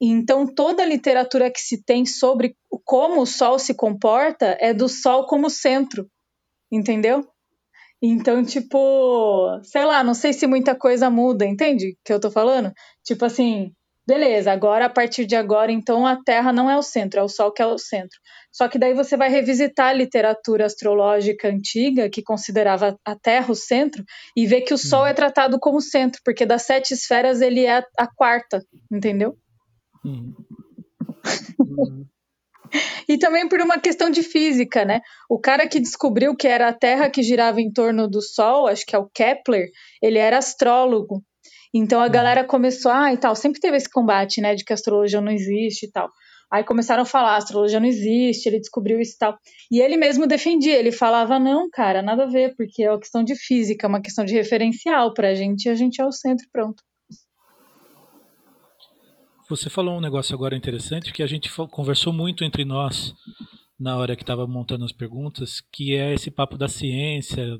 Então, 0.00 0.46
toda 0.46 0.82
a 0.82 0.86
literatura 0.86 1.50
que 1.50 1.60
se 1.60 1.82
tem 1.84 2.06
sobre 2.06 2.56
como 2.84 3.20
o 3.20 3.26
Sol 3.26 3.58
se 3.58 3.74
comporta 3.74 4.56
é 4.58 4.72
do 4.72 4.88
Sol 4.88 5.26
como 5.26 5.50
centro, 5.50 6.08
entendeu? 6.72 7.28
Então, 8.02 8.42
tipo, 8.42 9.60
sei 9.62 9.84
lá, 9.84 10.02
não 10.02 10.14
sei 10.14 10.32
se 10.32 10.46
muita 10.46 10.74
coisa 10.74 11.10
muda, 11.10 11.44
entende 11.44 11.90
o 11.90 11.96
que 12.02 12.12
eu 12.12 12.20
tô 12.20 12.30
falando? 12.30 12.72
Tipo 13.04 13.26
assim, 13.26 13.72
beleza, 14.06 14.50
agora 14.50 14.86
a 14.86 14.90
partir 14.90 15.26
de 15.26 15.36
agora, 15.36 15.70
então 15.70 16.06
a 16.06 16.16
Terra 16.16 16.50
não 16.50 16.70
é 16.70 16.78
o 16.78 16.82
centro, 16.82 17.20
é 17.20 17.22
o 17.22 17.28
Sol 17.28 17.52
que 17.52 17.60
é 17.60 17.66
o 17.66 17.76
centro. 17.76 18.18
Só 18.50 18.68
que 18.68 18.78
daí 18.78 18.94
você 18.94 19.18
vai 19.18 19.28
revisitar 19.28 19.88
a 19.88 19.92
literatura 19.92 20.64
astrológica 20.64 21.48
antiga, 21.48 22.08
que 22.08 22.22
considerava 22.22 22.96
a 23.04 23.14
Terra 23.14 23.52
o 23.52 23.54
centro, 23.54 24.02
e 24.34 24.46
ver 24.46 24.62
que 24.62 24.72
o 24.72 24.78
Sol 24.78 25.06
é 25.06 25.12
tratado 25.12 25.58
como 25.60 25.80
centro, 25.82 26.22
porque 26.24 26.46
das 26.46 26.62
sete 26.62 26.94
esferas 26.94 27.42
ele 27.42 27.66
é 27.66 27.84
a 27.98 28.06
quarta, 28.06 28.64
entendeu? 28.90 29.36
Hum. 30.04 30.34
e 33.08 33.18
também 33.18 33.48
por 33.48 33.60
uma 33.60 33.78
questão 33.78 34.10
de 34.10 34.22
física, 34.22 34.84
né? 34.84 35.00
O 35.28 35.38
cara 35.38 35.68
que 35.68 35.80
descobriu 35.80 36.36
que 36.36 36.46
era 36.46 36.68
a 36.68 36.72
Terra 36.72 37.10
que 37.10 37.22
girava 37.22 37.60
em 37.60 37.72
torno 37.72 38.08
do 38.08 38.22
Sol, 38.22 38.66
acho 38.66 38.86
que 38.86 38.94
é 38.94 38.98
o 38.98 39.08
Kepler, 39.12 39.68
ele 40.02 40.18
era 40.18 40.38
astrólogo. 40.38 41.22
Então 41.72 42.00
a 42.00 42.08
galera 42.08 42.44
começou, 42.44 42.90
ah, 42.90 43.12
e 43.12 43.16
tal, 43.16 43.34
sempre 43.36 43.60
teve 43.60 43.76
esse 43.76 43.88
combate, 43.88 44.40
né, 44.40 44.54
de 44.54 44.64
que 44.64 44.72
a 44.72 44.74
astrologia 44.74 45.20
não 45.20 45.32
existe 45.32 45.86
e 45.86 45.90
tal. 45.90 46.10
Aí 46.52 46.64
começaram 46.64 47.04
a 47.04 47.06
falar, 47.06 47.34
a 47.34 47.36
astrologia 47.36 47.78
não 47.78 47.86
existe, 47.86 48.48
ele 48.48 48.58
descobriu 48.58 49.00
isso 49.00 49.14
e 49.14 49.18
tal. 49.18 49.38
E 49.70 49.80
ele 49.80 49.96
mesmo 49.96 50.26
defendia, 50.26 50.76
ele 50.76 50.90
falava, 50.90 51.38
não, 51.38 51.68
cara, 51.70 52.02
nada 52.02 52.24
a 52.24 52.26
ver, 52.26 52.56
porque 52.56 52.82
é 52.82 52.90
uma 52.90 52.98
questão 52.98 53.22
de 53.22 53.36
física, 53.36 53.86
é 53.86 53.88
uma 53.88 54.02
questão 54.02 54.24
de 54.24 54.34
referencial 54.34 55.14
pra 55.14 55.32
gente, 55.32 55.66
e 55.66 55.68
a 55.68 55.76
gente 55.76 56.00
é 56.00 56.04
o 56.04 56.10
centro 56.10 56.44
pronto. 56.52 56.82
Você 59.50 59.68
falou 59.68 59.96
um 59.96 60.00
negócio 60.00 60.32
agora 60.32 60.56
interessante, 60.56 61.12
que 61.12 61.24
a 61.24 61.26
gente 61.26 61.50
conversou 61.72 62.12
muito 62.12 62.44
entre 62.44 62.64
nós 62.64 63.12
na 63.76 63.96
hora 63.96 64.14
que 64.14 64.22
estava 64.22 64.46
montando 64.46 64.84
as 64.84 64.92
perguntas, 64.92 65.60
que 65.72 65.96
é 65.96 66.14
esse 66.14 66.30
papo 66.30 66.56
da 66.56 66.68
ciência, 66.68 67.58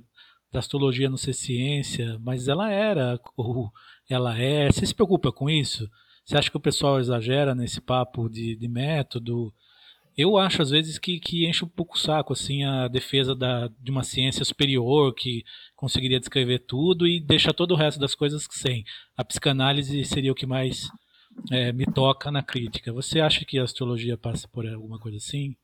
da 0.53 0.61
astrologia 0.61 1.11
não 1.11 1.16
ser 1.16 1.33
ciência, 1.33 2.16
mas 2.20 2.46
ela 2.46 2.70
era, 2.70 3.18
ou 3.37 3.72
ela 4.09 4.38
é. 4.38 4.70
Você 4.70 4.87
se 4.87 4.94
preocupa 4.94 5.33
com 5.33 5.50
isso? 5.50 5.90
Você 6.24 6.38
acha 6.38 6.48
que 6.48 6.57
o 6.57 6.61
pessoal 6.61 7.00
exagera 7.00 7.57
nesse 7.57 7.81
papo 7.81 8.29
de, 8.29 8.55
de 8.55 8.68
método? 8.68 9.53
Eu 10.16 10.38
acho, 10.38 10.62
às 10.62 10.70
vezes, 10.70 10.96
que, 10.96 11.18
que 11.18 11.44
enche 11.44 11.64
um 11.64 11.68
pouco 11.68 11.96
o 11.96 11.98
saco, 11.98 12.35
assim, 12.35 12.62
a 12.62 12.87
defesa 12.87 13.35
da, 13.35 13.66
de 13.81 13.90
uma 13.90 14.05
ciência 14.05 14.44
superior 14.44 15.12
que 15.12 15.42
conseguiria 15.74 16.20
descrever 16.20 16.61
tudo 16.61 17.05
e 17.05 17.18
deixa 17.18 17.53
todo 17.53 17.72
o 17.72 17.76
resto 17.76 17.98
das 17.98 18.14
coisas 18.14 18.46
sem. 18.48 18.85
A 19.16 19.24
psicanálise 19.24 20.05
seria 20.05 20.31
o 20.31 20.37
que 20.37 20.46
mais 20.46 20.88
é, 21.50 21.72
me 21.72 21.87
toca 21.87 22.31
na 22.31 22.42
crítica. 22.42 22.92
Você 22.92 23.20
acha 23.20 23.44
que 23.44 23.59
a 23.59 23.62
astrologia 23.62 24.16
passa 24.16 24.48
por 24.48 24.66
alguma 24.66 24.98
coisa 24.98 25.16
assim? 25.18 25.57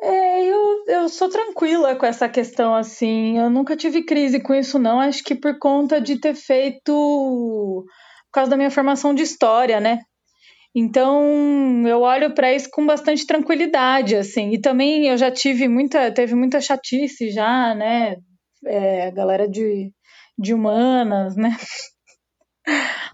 É, 0.00 0.44
eu, 0.44 0.84
eu 0.86 1.08
sou 1.08 1.28
tranquila 1.28 1.96
com 1.96 2.06
essa 2.06 2.28
questão, 2.28 2.74
assim. 2.74 3.38
Eu 3.38 3.50
nunca 3.50 3.76
tive 3.76 4.04
crise 4.04 4.40
com 4.40 4.54
isso, 4.54 4.78
não. 4.78 5.00
Acho 5.00 5.24
que 5.24 5.34
por 5.34 5.58
conta 5.58 6.00
de 6.00 6.20
ter 6.20 6.34
feito 6.34 6.84
por 6.92 8.32
causa 8.32 8.50
da 8.50 8.56
minha 8.56 8.70
formação 8.70 9.14
de 9.14 9.22
história, 9.22 9.80
né? 9.80 10.00
Então, 10.74 11.82
eu 11.86 12.02
olho 12.02 12.34
para 12.34 12.52
isso 12.54 12.68
com 12.70 12.86
bastante 12.86 13.26
tranquilidade, 13.26 14.14
assim. 14.14 14.52
E 14.52 14.60
também 14.60 15.08
eu 15.08 15.16
já 15.16 15.30
tive 15.30 15.66
muita, 15.66 16.12
teve 16.12 16.34
muita 16.34 16.60
chatice 16.60 17.30
já, 17.30 17.74
né? 17.74 18.16
É, 18.64 19.10
galera 19.10 19.48
de, 19.48 19.92
de 20.38 20.54
humanas, 20.54 21.36
né? 21.36 21.56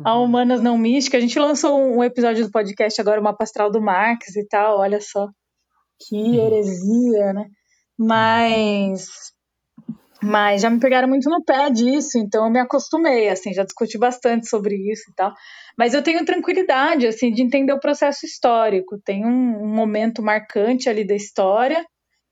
A 0.04 0.16
uhum. 0.16 0.24
Humanas 0.24 0.60
Não 0.62 0.76
Mística. 0.76 1.16
A 1.16 1.20
gente 1.20 1.38
lançou 1.38 1.78
um 1.78 2.02
episódio 2.02 2.44
do 2.44 2.50
podcast 2.50 3.00
agora, 3.00 3.20
uma 3.20 3.36
pastral 3.36 3.70
do 3.70 3.80
Marx 3.80 4.34
e 4.36 4.46
tal, 4.46 4.78
olha 4.78 5.00
só. 5.00 5.28
Que 6.08 6.16
uhum. 6.16 6.46
heresia, 6.46 7.32
né? 7.32 7.46
Mas 7.98 9.32
mas 10.22 10.62
já 10.62 10.70
me 10.70 10.80
pegaram 10.80 11.06
muito 11.06 11.28
no 11.28 11.44
pé 11.44 11.68
disso, 11.68 12.18
então 12.18 12.46
eu 12.46 12.50
me 12.50 12.58
acostumei, 12.58 13.28
assim, 13.28 13.52
já 13.52 13.62
discuti 13.62 13.98
bastante 13.98 14.48
sobre 14.48 14.74
isso 14.90 15.10
e 15.10 15.14
tal. 15.14 15.34
Mas 15.76 15.92
eu 15.92 16.02
tenho 16.02 16.24
tranquilidade, 16.24 17.06
assim, 17.06 17.30
de 17.30 17.42
entender 17.42 17.74
o 17.74 17.80
processo 17.80 18.24
histórico. 18.24 18.98
Tem 19.04 19.24
um, 19.26 19.62
um 19.62 19.68
momento 19.68 20.22
marcante 20.22 20.88
ali 20.88 21.06
da 21.06 21.14
história, 21.14 21.84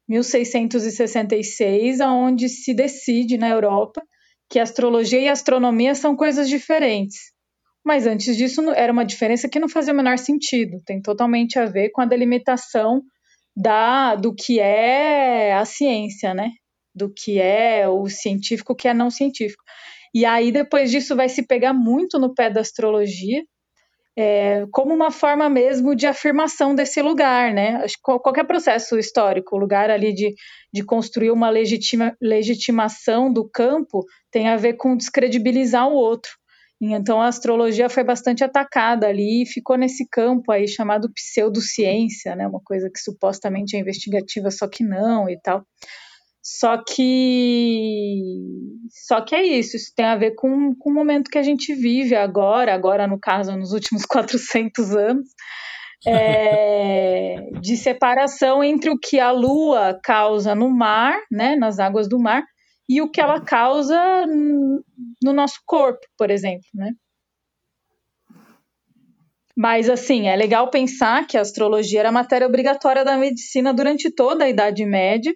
1666, 0.08 2.00
aonde 2.00 2.48
se 2.48 2.72
decide 2.72 3.36
na 3.36 3.50
Europa 3.50 4.02
que 4.52 4.58
astrologia 4.58 5.20
e 5.20 5.28
astronomia 5.28 5.94
são 5.94 6.14
coisas 6.14 6.48
diferentes. 6.48 7.32
Mas 7.84 8.06
antes 8.06 8.36
disso 8.36 8.60
era 8.70 8.92
uma 8.92 9.04
diferença 9.04 9.48
que 9.48 9.58
não 9.58 9.68
fazia 9.68 9.92
o 9.92 9.96
menor 9.96 10.18
sentido. 10.18 10.80
Tem 10.84 11.00
totalmente 11.00 11.58
a 11.58 11.64
ver 11.64 11.90
com 11.90 12.02
a 12.02 12.06
delimitação 12.06 13.02
da 13.56 14.14
do 14.14 14.34
que 14.34 14.60
é 14.60 15.54
a 15.54 15.64
ciência, 15.64 16.32
né? 16.34 16.50
do 16.94 17.12
que 17.12 17.40
é 17.40 17.88
o 17.88 18.08
científico, 18.08 18.72
o 18.72 18.76
que 18.76 18.88
é 18.88 18.94
não 18.94 19.10
científico. 19.10 19.62
E 20.14 20.24
aí, 20.24 20.52
depois 20.52 20.90
disso, 20.90 21.16
vai 21.16 21.28
se 21.28 21.46
pegar 21.46 21.72
muito 21.72 22.18
no 22.18 22.34
pé 22.34 22.50
da 22.50 22.60
astrologia, 22.60 23.42
é, 24.16 24.66
como 24.70 24.94
uma 24.94 25.10
forma 25.10 25.48
mesmo 25.48 25.94
de 25.94 26.06
afirmação 26.06 26.74
desse 26.74 27.00
lugar, 27.00 27.52
né? 27.52 27.84
Qualquer 28.02 28.44
processo 28.44 28.98
histórico, 28.98 29.56
o 29.56 29.58
lugar 29.58 29.90
ali 29.90 30.12
de, 30.12 30.34
de 30.72 30.84
construir 30.84 31.30
uma 31.30 31.48
legitima, 31.48 32.14
legitimação 32.20 33.32
do 33.32 33.48
campo, 33.48 34.04
tem 34.30 34.48
a 34.48 34.56
ver 34.56 34.74
com 34.74 34.96
descredibilizar 34.96 35.88
o 35.88 35.94
outro. 35.94 36.32
Então 36.80 37.22
a 37.22 37.28
astrologia 37.28 37.88
foi 37.88 38.02
bastante 38.02 38.42
atacada 38.42 39.06
ali 39.06 39.42
e 39.42 39.46
ficou 39.46 39.76
nesse 39.78 40.06
campo 40.10 40.50
aí 40.50 40.66
chamado 40.66 41.12
pseudociência, 41.12 42.34
né? 42.34 42.46
Uma 42.46 42.60
coisa 42.62 42.90
que 42.92 42.98
supostamente 42.98 43.76
é 43.76 43.78
investigativa, 43.78 44.50
só 44.50 44.68
que 44.68 44.82
não 44.82 45.30
e 45.30 45.38
tal. 45.40 45.64
Só 46.42 46.82
que 46.82 48.20
só 48.90 49.20
que 49.20 49.34
é 49.34 49.44
isso, 49.44 49.76
isso 49.76 49.92
tem 49.94 50.06
a 50.06 50.16
ver 50.16 50.34
com, 50.34 50.74
com 50.74 50.90
o 50.90 50.94
momento 50.94 51.30
que 51.30 51.38
a 51.38 51.42
gente 51.42 51.72
vive 51.72 52.16
agora, 52.16 52.74
agora 52.74 53.06
no 53.06 53.18
caso 53.18 53.56
nos 53.56 53.72
últimos 53.72 54.04
400 54.06 54.96
anos, 54.96 55.28
é, 56.06 57.36
de 57.62 57.76
separação 57.76 58.62
entre 58.64 58.90
o 58.90 58.98
que 58.98 59.20
a 59.20 59.30
lua 59.30 59.98
causa 60.02 60.54
no 60.54 60.68
mar, 60.68 61.16
né, 61.30 61.54
nas 61.54 61.78
águas 61.78 62.08
do 62.08 62.18
mar, 62.18 62.42
e 62.88 63.00
o 63.00 63.10
que 63.10 63.20
ela 63.20 63.40
causa 63.40 64.26
no 64.26 65.32
nosso 65.32 65.60
corpo, 65.64 66.00
por 66.18 66.30
exemplo, 66.30 66.66
né? 66.74 66.92
Mas, 69.56 69.88
assim, 69.88 70.28
é 70.28 70.34
legal 70.34 70.70
pensar 70.70 71.26
que 71.26 71.36
a 71.36 71.40
astrologia 71.40 72.00
era 72.00 72.10
matéria 72.10 72.46
obrigatória 72.46 73.04
da 73.04 73.16
medicina 73.16 73.72
durante 73.72 74.10
toda 74.10 74.44
a 74.44 74.48
Idade 74.48 74.84
Média, 74.84 75.32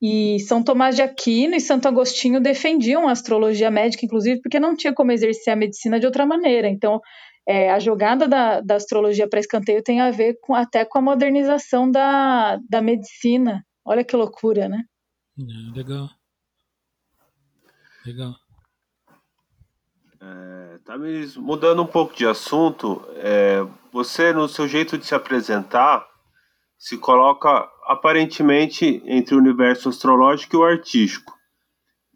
e 0.00 0.40
São 0.40 0.62
Tomás 0.62 0.96
de 0.96 1.02
Aquino 1.02 1.54
e 1.54 1.60
Santo 1.60 1.86
Agostinho 1.86 2.40
defendiam 2.40 3.06
a 3.06 3.12
astrologia 3.12 3.70
médica, 3.70 4.06
inclusive, 4.06 4.40
porque 4.40 4.58
não 4.58 4.74
tinha 4.74 4.94
como 4.94 5.12
exercer 5.12 5.52
a 5.52 5.56
medicina 5.56 6.00
de 6.00 6.06
outra 6.06 6.24
maneira. 6.24 6.68
Então, 6.68 7.00
é, 7.46 7.70
a 7.70 7.78
jogada 7.78 8.26
da, 8.26 8.60
da 8.60 8.76
astrologia 8.76 9.28
para 9.28 9.40
escanteio 9.40 9.82
tem 9.82 10.00
a 10.00 10.10
ver 10.10 10.38
com, 10.40 10.54
até 10.54 10.84
com 10.84 10.98
a 10.98 11.02
modernização 11.02 11.90
da, 11.90 12.58
da 12.68 12.80
medicina. 12.80 13.64
Olha 13.84 14.04
que 14.04 14.16
loucura, 14.16 14.68
né? 14.68 14.82
É, 15.38 15.76
legal. 15.76 16.08
Legal. 18.06 18.34
É, 20.22 20.78
tá 20.84 20.98
me 20.98 21.26
mudando 21.36 21.82
um 21.82 21.86
pouco 21.86 22.14
de 22.14 22.26
assunto, 22.26 23.02
é, 23.16 23.66
você, 23.90 24.32
no 24.32 24.48
seu 24.48 24.68
jeito 24.68 24.98
de 24.98 25.06
se 25.06 25.14
apresentar, 25.14 26.06
se 26.80 26.96
coloca 26.96 27.68
aparentemente 27.84 29.02
entre 29.04 29.34
o 29.34 29.38
universo 29.38 29.90
astrológico 29.90 30.56
e 30.56 30.58
o 30.58 30.64
artístico. 30.64 31.34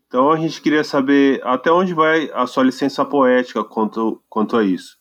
Então 0.06 0.32
a 0.32 0.38
gente 0.38 0.62
queria 0.62 0.82
saber 0.82 1.42
até 1.44 1.70
onde 1.70 1.92
vai 1.92 2.30
a 2.32 2.46
sua 2.46 2.64
licença 2.64 3.04
poética 3.04 3.62
quanto, 3.62 4.22
quanto 4.26 4.56
a 4.56 4.64
isso. 4.64 4.96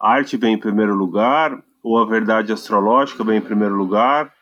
A 0.00 0.12
arte 0.12 0.36
vem 0.36 0.54
em 0.54 0.58
primeiro 0.58 0.94
lugar, 0.94 1.60
ou 1.82 1.98
a 1.98 2.06
verdade 2.06 2.52
astrológica 2.52 3.24
vem 3.24 3.38
em 3.38 3.42
primeiro 3.42 3.74
lugar, 3.74 4.32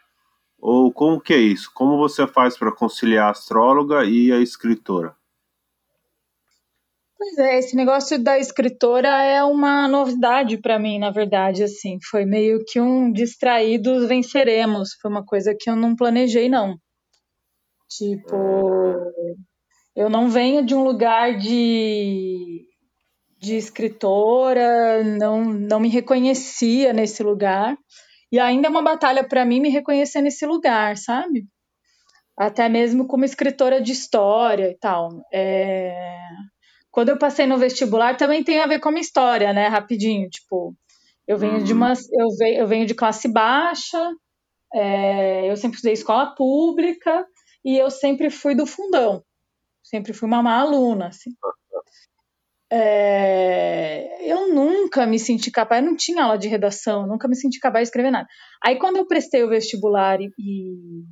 ou 0.58 0.92
como 0.92 1.18
que 1.18 1.32
é 1.32 1.38
isso? 1.38 1.70
Como 1.72 1.96
você 1.96 2.26
faz 2.26 2.58
para 2.58 2.70
conciliar 2.70 3.28
a 3.28 3.30
astróloga 3.30 4.04
e 4.04 4.30
a 4.30 4.40
escritora? 4.40 5.16
Pois 7.20 7.36
é, 7.36 7.58
esse 7.58 7.76
negócio 7.76 8.18
da 8.18 8.38
escritora 8.38 9.22
é 9.22 9.44
uma 9.44 9.86
novidade 9.86 10.56
para 10.56 10.78
mim, 10.78 10.98
na 10.98 11.10
verdade, 11.10 11.62
assim, 11.62 11.98
foi 12.10 12.24
meio 12.24 12.64
que 12.66 12.80
um 12.80 13.12
distraídos 13.12 14.08
venceremos, 14.08 14.94
foi 14.94 15.10
uma 15.10 15.22
coisa 15.22 15.54
que 15.54 15.68
eu 15.68 15.76
não 15.76 15.94
planejei 15.94 16.48
não. 16.48 16.78
Tipo, 17.90 18.96
eu 19.94 20.08
não 20.08 20.30
venho 20.30 20.64
de 20.64 20.74
um 20.74 20.82
lugar 20.82 21.36
de 21.36 22.66
de 23.38 23.54
escritora, 23.56 25.04
não 25.04 25.44
não 25.44 25.78
me 25.78 25.90
reconhecia 25.90 26.94
nesse 26.94 27.22
lugar. 27.22 27.76
E 28.32 28.38
ainda 28.38 28.68
é 28.68 28.70
uma 28.70 28.82
batalha 28.82 29.22
para 29.28 29.44
mim 29.44 29.60
me 29.60 29.68
reconhecer 29.68 30.22
nesse 30.22 30.46
lugar, 30.46 30.96
sabe? 30.96 31.44
Até 32.38 32.68
mesmo 32.68 33.06
como 33.06 33.24
escritora 33.26 33.80
de 33.82 33.92
história 33.92 34.70
e 34.70 34.78
tal. 34.78 35.10
É 35.32 35.94
quando 36.90 37.10
eu 37.10 37.18
passei 37.18 37.46
no 37.46 37.58
vestibular 37.58 38.16
também 38.16 38.42
tem 38.42 38.60
a 38.60 38.66
ver 38.66 38.80
com 38.80 38.88
a 38.88 38.92
minha 38.92 39.02
história, 39.02 39.52
né? 39.52 39.68
Rapidinho, 39.68 40.28
tipo, 40.28 40.74
eu 41.26 41.38
venho 41.38 41.58
uhum. 41.58 41.64
de 41.64 41.72
uma, 41.72 41.92
eu 41.92 42.28
venho, 42.36 42.58
eu 42.60 42.66
venho 42.66 42.86
de 42.86 42.94
classe 42.94 43.28
baixa, 43.28 44.12
é, 44.74 45.50
eu 45.50 45.56
sempre 45.56 45.78
usei 45.78 45.92
escola 45.92 46.34
pública 46.34 47.24
e 47.64 47.76
eu 47.76 47.90
sempre 47.90 48.30
fui 48.30 48.54
do 48.54 48.66
fundão, 48.66 49.22
sempre 49.82 50.12
fui 50.12 50.26
uma 50.26 50.42
má 50.42 50.58
aluna, 50.58 51.08
assim. 51.08 51.30
É, 52.72 54.30
eu 54.30 54.52
nunca 54.54 55.04
me 55.06 55.18
senti 55.18 55.50
capaz, 55.50 55.82
eu 55.82 55.90
não 55.90 55.96
tinha 55.96 56.22
aula 56.22 56.38
de 56.38 56.48
redação, 56.48 57.06
nunca 57.06 57.26
me 57.26 57.34
senti 57.36 57.58
capaz 57.58 57.82
de 57.84 57.88
escrever 57.88 58.10
nada. 58.10 58.28
Aí 58.64 58.78
quando 58.78 58.96
eu 58.96 59.06
prestei 59.06 59.42
o 59.42 59.48
vestibular 59.48 60.20
e, 60.20 60.32
e, 60.38 61.04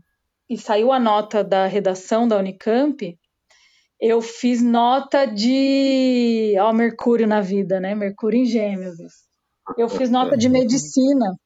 e 0.51 0.57
saiu 0.59 0.93
a 0.93 1.01
nota 1.01 1.43
da 1.43 1.67
redação 1.67 2.29
da 2.29 2.39
Unicamp, 2.39 3.19
eu 4.01 4.21
fiz 4.21 4.63
nota 4.63 5.27
de. 5.27 6.55
Ó, 6.61 6.73
Mercúrio 6.73 7.27
na 7.27 7.41
vida, 7.41 7.81
né? 7.81 7.95
Mercúrio 7.95 8.41
em 8.41 8.45
Gêmeos. 8.45 8.97
Eu 9.77 9.89
fiz 9.89 10.11
nota 10.11 10.37
de 10.37 10.49
medicina. 10.49 11.37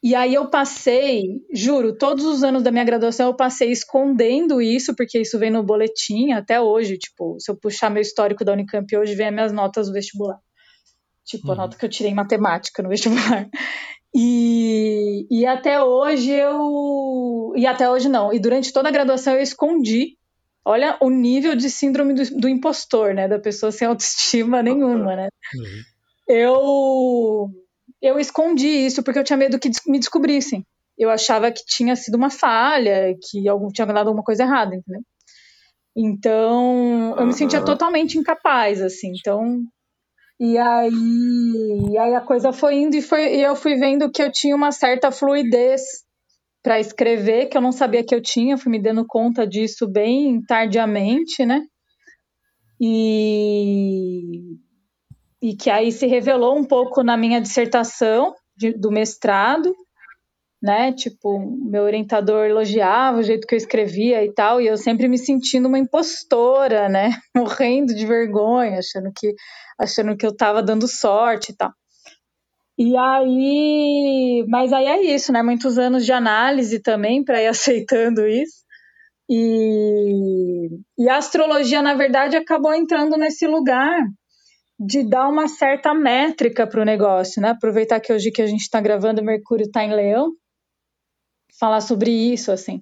E 0.00 0.14
aí 0.14 0.32
eu 0.32 0.48
passei, 0.48 1.24
juro, 1.52 1.96
todos 1.98 2.24
os 2.24 2.44
anos 2.44 2.62
da 2.62 2.70
minha 2.70 2.84
graduação 2.84 3.26
eu 3.26 3.34
passei 3.34 3.72
escondendo 3.72 4.62
isso, 4.62 4.94
porque 4.94 5.18
isso 5.18 5.38
vem 5.40 5.50
no 5.50 5.64
boletim 5.64 6.30
até 6.30 6.60
hoje. 6.60 6.96
Tipo, 6.96 7.36
se 7.40 7.50
eu 7.50 7.56
puxar 7.56 7.90
meu 7.90 8.00
histórico 8.00 8.44
da 8.44 8.52
Unicamp 8.52 8.96
hoje, 8.96 9.16
vem 9.16 9.26
as 9.26 9.34
minhas 9.34 9.52
notas 9.52 9.88
do 9.88 9.92
vestibular. 9.92 10.38
tipo 11.24 11.48
a 11.48 11.50
uhum. 11.50 11.56
nota 11.56 11.76
que 11.76 11.84
eu 11.84 11.88
tirei 11.88 12.12
em 12.12 12.14
matemática 12.14 12.80
no 12.80 12.88
vestibular. 12.88 13.48
E, 14.14 15.26
e 15.30 15.44
até 15.44 15.82
hoje 15.82 16.30
eu. 16.30 17.52
E 17.56 17.66
até 17.66 17.90
hoje 17.90 18.08
não. 18.08 18.32
E 18.32 18.38
durante 18.38 18.72
toda 18.72 18.88
a 18.88 18.92
graduação 18.92 19.34
eu 19.34 19.42
escondi. 19.42 20.16
Olha 20.64 20.96
o 21.00 21.08
nível 21.08 21.54
de 21.54 21.70
síndrome 21.70 22.14
do, 22.14 22.22
do 22.38 22.48
impostor, 22.48 23.14
né? 23.14 23.26
Da 23.26 23.38
pessoa 23.38 23.72
sem 23.72 23.88
autoestima 23.88 24.62
nenhuma, 24.62 25.16
né? 25.16 25.28
Uhum. 25.54 25.82
Eu, 26.28 27.50
eu 28.02 28.18
escondi 28.18 28.68
isso 28.68 29.02
porque 29.02 29.18
eu 29.18 29.24
tinha 29.24 29.36
medo 29.36 29.58
que 29.58 29.70
me 29.86 29.98
descobrissem. 29.98 30.64
Eu 30.98 31.10
achava 31.10 31.50
que 31.50 31.64
tinha 31.64 31.96
sido 31.96 32.16
uma 32.16 32.28
falha, 32.28 33.16
que 33.22 33.48
algum, 33.48 33.68
tinha 33.68 33.86
dado 33.86 34.08
alguma 34.08 34.24
coisa 34.24 34.42
errada, 34.42 34.74
entendeu? 34.74 35.02
Então, 35.96 37.16
eu 37.18 37.26
me 37.26 37.32
sentia 37.32 37.64
totalmente 37.64 38.18
incapaz, 38.18 38.82
assim. 38.82 39.12
Então, 39.18 39.62
e 40.38 40.56
aí, 40.56 41.90
e 41.90 41.98
aí 41.98 42.14
a 42.14 42.20
coisa 42.20 42.52
foi 42.52 42.76
indo 42.76 42.94
e, 42.94 43.02
foi, 43.02 43.36
e 43.36 43.42
eu 43.42 43.56
fui 43.56 43.74
vendo 43.76 44.10
que 44.10 44.22
eu 44.22 44.30
tinha 44.30 44.54
uma 44.54 44.70
certa 44.70 45.10
fluidez 45.10 46.04
para 46.62 46.80
escrever, 46.80 47.46
que 47.46 47.56
eu 47.56 47.60
não 47.60 47.72
sabia 47.72 48.04
que 48.04 48.14
eu 48.14 48.20
tinha, 48.20 48.58
fui 48.58 48.70
me 48.70 48.82
dando 48.82 49.06
conta 49.06 49.46
disso 49.46 49.86
bem 49.86 50.40
tardiamente, 50.42 51.44
né? 51.46 51.62
E, 52.80 54.56
e 55.42 55.56
que 55.56 55.70
aí 55.70 55.90
se 55.90 56.06
revelou 56.06 56.56
um 56.56 56.64
pouco 56.64 57.02
na 57.02 57.16
minha 57.16 57.40
dissertação 57.40 58.34
de, 58.56 58.72
do 58.72 58.90
mestrado, 58.90 59.74
né? 60.62 60.92
Tipo, 60.92 61.38
meu 61.38 61.84
orientador 61.84 62.46
elogiava 62.46 63.18
o 63.18 63.22
jeito 63.22 63.46
que 63.46 63.54
eu 63.54 63.58
escrevia 63.58 64.24
e 64.24 64.32
tal, 64.32 64.60
e 64.60 64.66
eu 64.66 64.76
sempre 64.76 65.08
me 65.08 65.18
sentindo 65.18 65.68
uma 65.68 65.78
impostora, 65.78 66.88
né? 66.88 67.10
Morrendo 67.36 67.94
de 67.94 68.04
vergonha, 68.04 68.78
achando 68.78 69.10
que 69.14 69.34
achando 69.78 70.16
que 70.16 70.26
eu 70.26 70.36
tava 70.36 70.62
dando 70.62 70.88
sorte 70.88 71.52
e 71.52 71.56
tal. 71.56 71.72
E 72.78 72.96
aí, 72.96 74.44
mas 74.48 74.72
aí 74.72 74.86
é 74.86 75.14
isso, 75.14 75.32
né? 75.32 75.42
Muitos 75.42 75.78
anos 75.78 76.04
de 76.06 76.12
análise 76.12 76.80
também 76.80 77.24
para 77.24 77.42
ir 77.42 77.48
aceitando 77.48 78.26
isso. 78.26 78.58
E, 79.28 80.68
e 80.96 81.08
a 81.08 81.16
astrologia, 81.16 81.82
na 81.82 81.94
verdade, 81.94 82.36
acabou 82.36 82.72
entrando 82.72 83.16
nesse 83.16 83.46
lugar 83.46 84.00
de 84.78 85.02
dar 85.02 85.28
uma 85.28 85.48
certa 85.48 85.92
métrica 85.92 86.66
para 86.66 86.80
o 86.80 86.84
negócio, 86.84 87.42
né? 87.42 87.50
Aproveitar 87.50 88.00
que 88.00 88.12
hoje 88.12 88.30
que 88.30 88.40
a 88.40 88.46
gente 88.46 88.60
está 88.62 88.80
gravando, 88.80 89.24
Mercúrio 89.24 89.66
está 89.66 89.82
em 89.82 89.92
Leão, 89.92 90.30
falar 91.58 91.80
sobre 91.80 92.10
isso, 92.12 92.52
assim. 92.52 92.80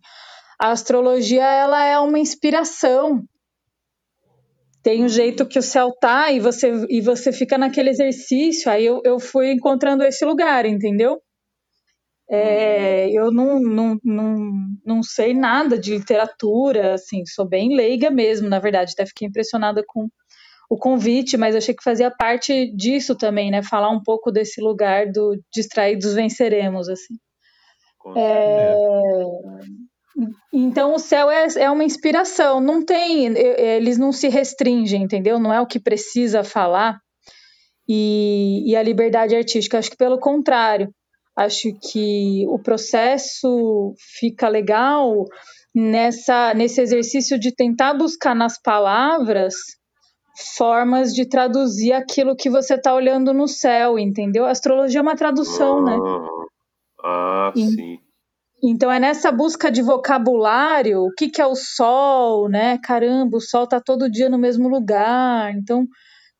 A 0.60 0.70
astrologia, 0.70 1.42
ela 1.42 1.82
é 1.84 1.98
uma 1.98 2.18
inspiração. 2.18 3.24
Tem 4.86 5.02
um 5.02 5.08
jeito 5.08 5.44
que 5.44 5.58
o 5.58 5.62
céu 5.62 5.90
tá 6.00 6.30
e 6.30 6.38
você, 6.38 6.70
e 6.88 7.00
você 7.00 7.32
fica 7.32 7.58
naquele 7.58 7.90
exercício. 7.90 8.70
Aí 8.70 8.86
eu, 8.86 9.00
eu 9.04 9.18
fui 9.18 9.50
encontrando 9.50 10.04
esse 10.04 10.24
lugar, 10.24 10.64
entendeu? 10.64 11.20
É, 12.30 13.10
eu 13.10 13.32
não, 13.32 13.58
não, 13.58 13.98
não, 14.04 14.36
não 14.84 15.02
sei 15.02 15.34
nada 15.34 15.76
de 15.76 15.98
literatura, 15.98 16.94
assim, 16.94 17.26
sou 17.26 17.44
bem 17.44 17.74
leiga 17.74 18.12
mesmo, 18.12 18.48
na 18.48 18.60
verdade. 18.60 18.92
Até 18.92 19.04
fiquei 19.06 19.26
impressionada 19.26 19.82
com 19.84 20.06
o 20.70 20.78
convite, 20.78 21.36
mas 21.36 21.56
achei 21.56 21.74
que 21.74 21.82
fazia 21.82 22.08
parte 22.08 22.72
disso 22.76 23.16
também, 23.16 23.50
né? 23.50 23.64
Falar 23.64 23.90
um 23.90 24.00
pouco 24.00 24.30
desse 24.30 24.60
lugar 24.60 25.10
do 25.10 25.36
distraídos 25.52 26.14
venceremos, 26.14 26.88
assim. 26.88 27.16
É... 28.16 28.76
Então 30.52 30.94
o 30.94 30.98
céu 30.98 31.30
é, 31.30 31.46
é 31.56 31.70
uma 31.70 31.84
inspiração, 31.84 32.60
não 32.60 32.84
tem, 32.84 33.26
eles 33.36 33.98
não 33.98 34.12
se 34.12 34.28
restringem, 34.28 35.02
entendeu? 35.02 35.38
Não 35.38 35.52
é 35.52 35.60
o 35.60 35.66
que 35.66 35.78
precisa 35.78 36.42
falar. 36.42 36.98
E, 37.88 38.64
e 38.66 38.74
a 38.74 38.82
liberdade 38.82 39.36
artística, 39.36 39.78
acho 39.78 39.90
que 39.90 39.96
pelo 39.96 40.18
contrário, 40.18 40.90
acho 41.36 41.68
que 41.90 42.44
o 42.48 42.58
processo 42.58 43.94
fica 44.18 44.48
legal 44.48 45.24
nessa 45.74 46.54
nesse 46.54 46.80
exercício 46.80 47.38
de 47.38 47.54
tentar 47.54 47.92
buscar 47.92 48.34
nas 48.34 48.60
palavras 48.60 49.54
formas 50.56 51.12
de 51.12 51.28
traduzir 51.28 51.92
aquilo 51.92 52.34
que 52.34 52.50
você 52.50 52.74
está 52.74 52.94
olhando 52.94 53.32
no 53.32 53.46
céu, 53.46 53.98
entendeu? 53.98 54.46
A 54.46 54.50
astrologia 54.50 55.00
é 55.00 55.02
uma 55.02 55.16
tradução, 55.16 55.82
né? 55.82 55.96
Ah, 57.02 57.52
e, 57.54 57.66
sim. 57.66 57.98
Então 58.62 58.90
é 58.90 58.98
nessa 58.98 59.30
busca 59.30 59.70
de 59.70 59.82
vocabulário, 59.82 61.02
o 61.02 61.12
que, 61.12 61.28
que 61.28 61.40
é 61.40 61.46
o 61.46 61.54
sol, 61.54 62.48
né? 62.48 62.78
Caramba, 62.78 63.36
o 63.36 63.40
sol 63.40 63.64
está 63.64 63.80
todo 63.80 64.10
dia 64.10 64.28
no 64.28 64.38
mesmo 64.38 64.68
lugar. 64.68 65.54
Então, 65.54 65.86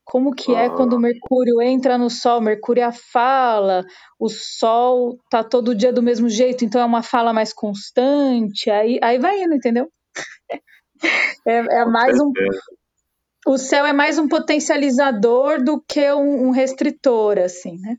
como 0.06 0.32
que 0.32 0.54
é 0.54 0.70
quando 0.70 0.92
o 0.92 1.00
Mercúrio 1.00 1.60
entra 1.60 1.98
no 1.98 2.08
Sol? 2.08 2.40
Mercúrio 2.40 2.80
é 2.80 2.84
a 2.84 2.92
fala, 2.92 3.84
o 4.20 4.28
Sol 4.28 5.18
tá 5.28 5.42
todo 5.42 5.74
dia 5.74 5.92
do 5.92 6.00
mesmo 6.00 6.28
jeito, 6.28 6.64
então 6.64 6.80
é 6.80 6.84
uma 6.84 7.02
fala 7.02 7.32
mais 7.32 7.52
constante. 7.52 8.70
Aí, 8.70 9.00
aí 9.02 9.18
vai 9.18 9.42
indo, 9.42 9.54
entendeu? 9.54 9.90
É, 11.46 11.58
é 11.58 11.84
mais 11.84 12.18
um. 12.18 12.32
O 13.46 13.58
céu 13.58 13.84
é 13.84 13.92
mais 13.92 14.18
um 14.18 14.26
potencializador 14.26 15.62
do 15.62 15.78
que 15.86 16.10
um, 16.10 16.46
um 16.46 16.50
restritor, 16.50 17.38
assim, 17.38 17.78
né? 17.78 17.98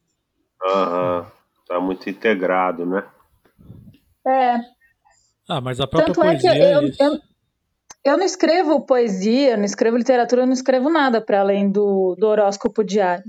Aham. 0.66 1.32
Tá 1.68 1.80
muito 1.80 2.10
integrado, 2.10 2.88
né? 2.88 3.06
É. 4.28 4.60
Ah, 5.48 5.62
mas 5.62 5.80
a 5.80 5.88
própria 5.88 6.14
Tanto 6.14 6.22
poesia. 6.22 6.52
É 6.52 6.54
que 6.54 6.60
eu, 6.60 7.08
é 7.08 7.10
eu, 7.10 7.20
eu, 8.04 8.18
não 8.18 8.26
escrevo 8.26 8.86
poesia, 8.86 9.56
não 9.56 9.64
escrevo 9.64 9.98
literatura, 9.98 10.46
não 10.46 10.54
escrevo 10.54 10.90
nada 10.90 11.22
para 11.22 11.40
além 11.40 11.72
do, 11.72 12.16
do 12.20 12.28
horóscopo 12.28 12.84
diário. 12.84 13.24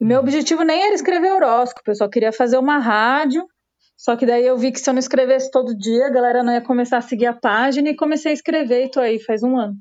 E 0.00 0.04
meu 0.04 0.18
hum. 0.18 0.22
objetivo 0.22 0.62
nem 0.62 0.82
era 0.82 0.94
escrever 0.94 1.32
horóscopo, 1.32 1.90
eu 1.90 1.94
só 1.94 2.08
queria 2.08 2.32
fazer 2.32 2.56
uma 2.56 2.78
rádio. 2.78 3.46
Só 3.96 4.16
que 4.16 4.24
daí 4.24 4.46
eu 4.46 4.56
vi 4.56 4.70
que 4.70 4.78
se 4.78 4.88
eu 4.88 4.94
não 4.94 5.00
escrevesse 5.00 5.50
todo 5.50 5.76
dia, 5.76 6.06
a 6.06 6.10
galera 6.10 6.42
não 6.44 6.52
ia 6.52 6.62
começar 6.62 6.98
a 6.98 7.02
seguir 7.02 7.26
a 7.26 7.34
página 7.34 7.90
e 7.90 7.96
comecei 7.96 8.30
a 8.30 8.34
escrever 8.34 8.84
e 8.84 8.90
tô 8.90 9.00
aí 9.00 9.18
faz 9.18 9.42
um 9.42 9.58
ano. 9.58 9.76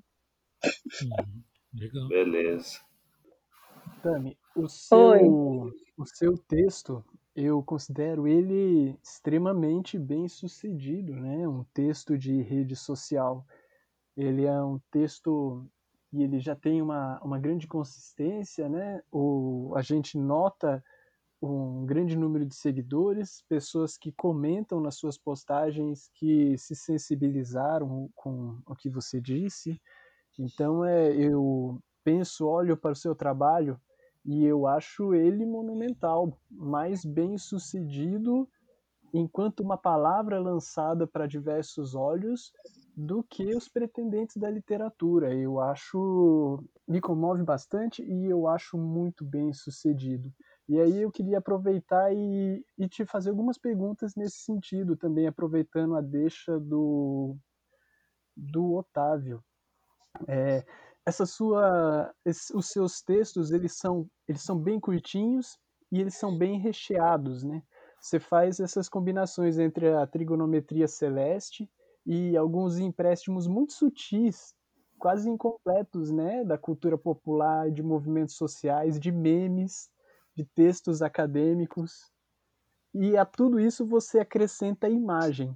Hum, 1.04 1.44
legal. 1.74 2.08
Beleza. 2.08 2.80
Tami, 4.02 4.36
o 4.56 4.68
seu, 4.68 5.72
o 5.98 6.06
seu 6.06 6.36
texto 6.36 7.06
eu 7.38 7.62
considero 7.62 8.28
ele 8.28 8.98
extremamente 9.04 10.00
bem 10.00 10.28
sucedido, 10.28 11.16
né? 11.16 11.48
Um 11.48 11.64
texto 11.66 12.18
de 12.18 12.42
rede 12.42 12.76
social. 12.76 13.46
Ele 14.16 14.44
é 14.46 14.60
um 14.60 14.80
texto 14.90 15.64
e 16.12 16.24
ele 16.24 16.40
já 16.40 16.56
tem 16.56 16.82
uma, 16.82 17.20
uma 17.22 17.38
grande 17.38 17.68
consistência, 17.68 18.68
né? 18.68 19.04
O, 19.12 19.72
a 19.76 19.84
gente 19.84 20.18
nota 20.18 20.84
um 21.40 21.86
grande 21.86 22.18
número 22.18 22.44
de 22.44 22.56
seguidores, 22.56 23.44
pessoas 23.48 24.00
que 24.00 24.12
comentam 24.12 24.82
nas 24.82 24.96
suas 24.96 25.16
postagens 25.16 26.10
que 26.16 26.58
se 26.58 26.76
sensibilizaram 26.76 28.10
com 28.16 28.60
o 28.66 28.76
que 28.76 28.90
você 28.90 29.22
disse. 29.22 29.80
Então, 30.40 30.84
é, 30.84 31.16
eu 31.16 31.80
penso, 32.04 32.48
olho 32.48 32.76
para 32.76 32.94
o 32.94 32.96
seu 32.96 33.14
trabalho 33.14 33.80
e 34.28 34.44
eu 34.44 34.68
acho 34.68 35.16
ele 35.16 35.46
monumental, 35.46 36.38
mais 36.52 37.06
bem 37.06 37.38
sucedido 37.38 38.48
enquanto 39.14 39.62
uma 39.62 39.78
palavra 39.78 40.38
lançada 40.38 41.08
para 41.08 41.26
diversos 41.26 41.96
olhos 41.96 42.52
do 42.94 43.24
que 43.24 43.56
os 43.56 43.70
pretendentes 43.70 44.36
da 44.36 44.50
literatura. 44.50 45.34
Eu 45.34 45.62
acho 45.62 46.62
me 46.86 47.00
comove 47.00 47.42
bastante 47.42 48.04
e 48.04 48.26
eu 48.26 48.48
acho 48.48 48.78
muito 48.78 49.24
bem 49.24 49.54
sucedido. 49.54 50.30
E 50.68 50.78
aí 50.78 51.02
eu 51.02 51.10
queria 51.10 51.38
aproveitar 51.38 52.14
e, 52.14 52.66
e 52.78 52.90
te 52.90 53.06
fazer 53.06 53.30
algumas 53.30 53.58
perguntas 53.58 54.14
nesse 54.16 54.40
sentido 54.40 54.98
também, 54.98 55.26
aproveitando 55.26 55.96
a 55.96 56.02
deixa 56.02 56.60
do, 56.60 57.38
do 58.36 58.74
Otávio. 58.74 59.42
É, 60.28 60.66
essa 61.08 61.26
sua, 61.26 62.14
os 62.54 62.68
seus 62.68 63.02
textos 63.02 63.52
eles 63.52 63.78
são, 63.78 64.10
eles 64.28 64.42
são 64.42 64.60
bem 64.60 64.78
curtinhos 64.78 65.58
e 65.90 66.02
eles 66.02 66.16
são 66.16 66.38
bem 66.38 66.60
recheados, 66.60 67.44
né? 67.44 67.64
Você 68.02 68.20
faz 68.20 68.60
essas 68.60 68.90
combinações 68.90 69.58
entre 69.58 69.94
a 69.94 70.06
trigonometria 70.06 70.86
celeste 70.86 71.72
e 72.06 72.36
alguns 72.36 72.78
empréstimos 72.78 73.48
muito 73.48 73.72
sutis, 73.72 74.54
quase 75.00 75.30
incompletos, 75.30 76.12
né, 76.12 76.44
da 76.44 76.58
cultura 76.58 76.98
popular, 76.98 77.72
de 77.72 77.82
movimentos 77.82 78.36
sociais, 78.36 79.00
de 79.00 79.10
memes, 79.10 79.90
de 80.36 80.44
textos 80.44 81.02
acadêmicos. 81.02 82.12
E 82.94 83.16
a 83.16 83.24
tudo 83.26 83.62
isso 83.62 83.86
você 83.86 84.20
acrescenta 84.20 84.88
a 84.88 84.90
imagem, 84.90 85.56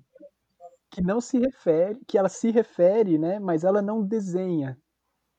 que 0.90 1.02
não 1.02 1.20
se 1.20 1.40
refere, 1.40 2.00
que 2.08 2.18
ela 2.18 2.30
se 2.30 2.52
refere, 2.52 3.18
né, 3.18 3.38
mas 3.38 3.66
ela 3.66 3.82
não 3.82 4.02
desenha 4.02 4.78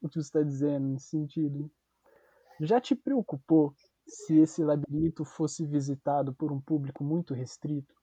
o 0.02 0.08
que 0.08 0.16
você 0.16 0.20
está 0.20 0.42
dizendo 0.42 0.88
nesse 0.88 1.08
sentido. 1.08 1.70
Já 2.60 2.80
te 2.80 2.94
preocupou 2.94 3.74
se 4.06 4.38
esse 4.38 4.62
labirinto 4.62 5.24
fosse 5.24 5.64
visitado 5.64 6.34
por 6.34 6.52
um 6.52 6.60
público 6.60 7.02
muito 7.04 7.34
restrito? 7.34 7.94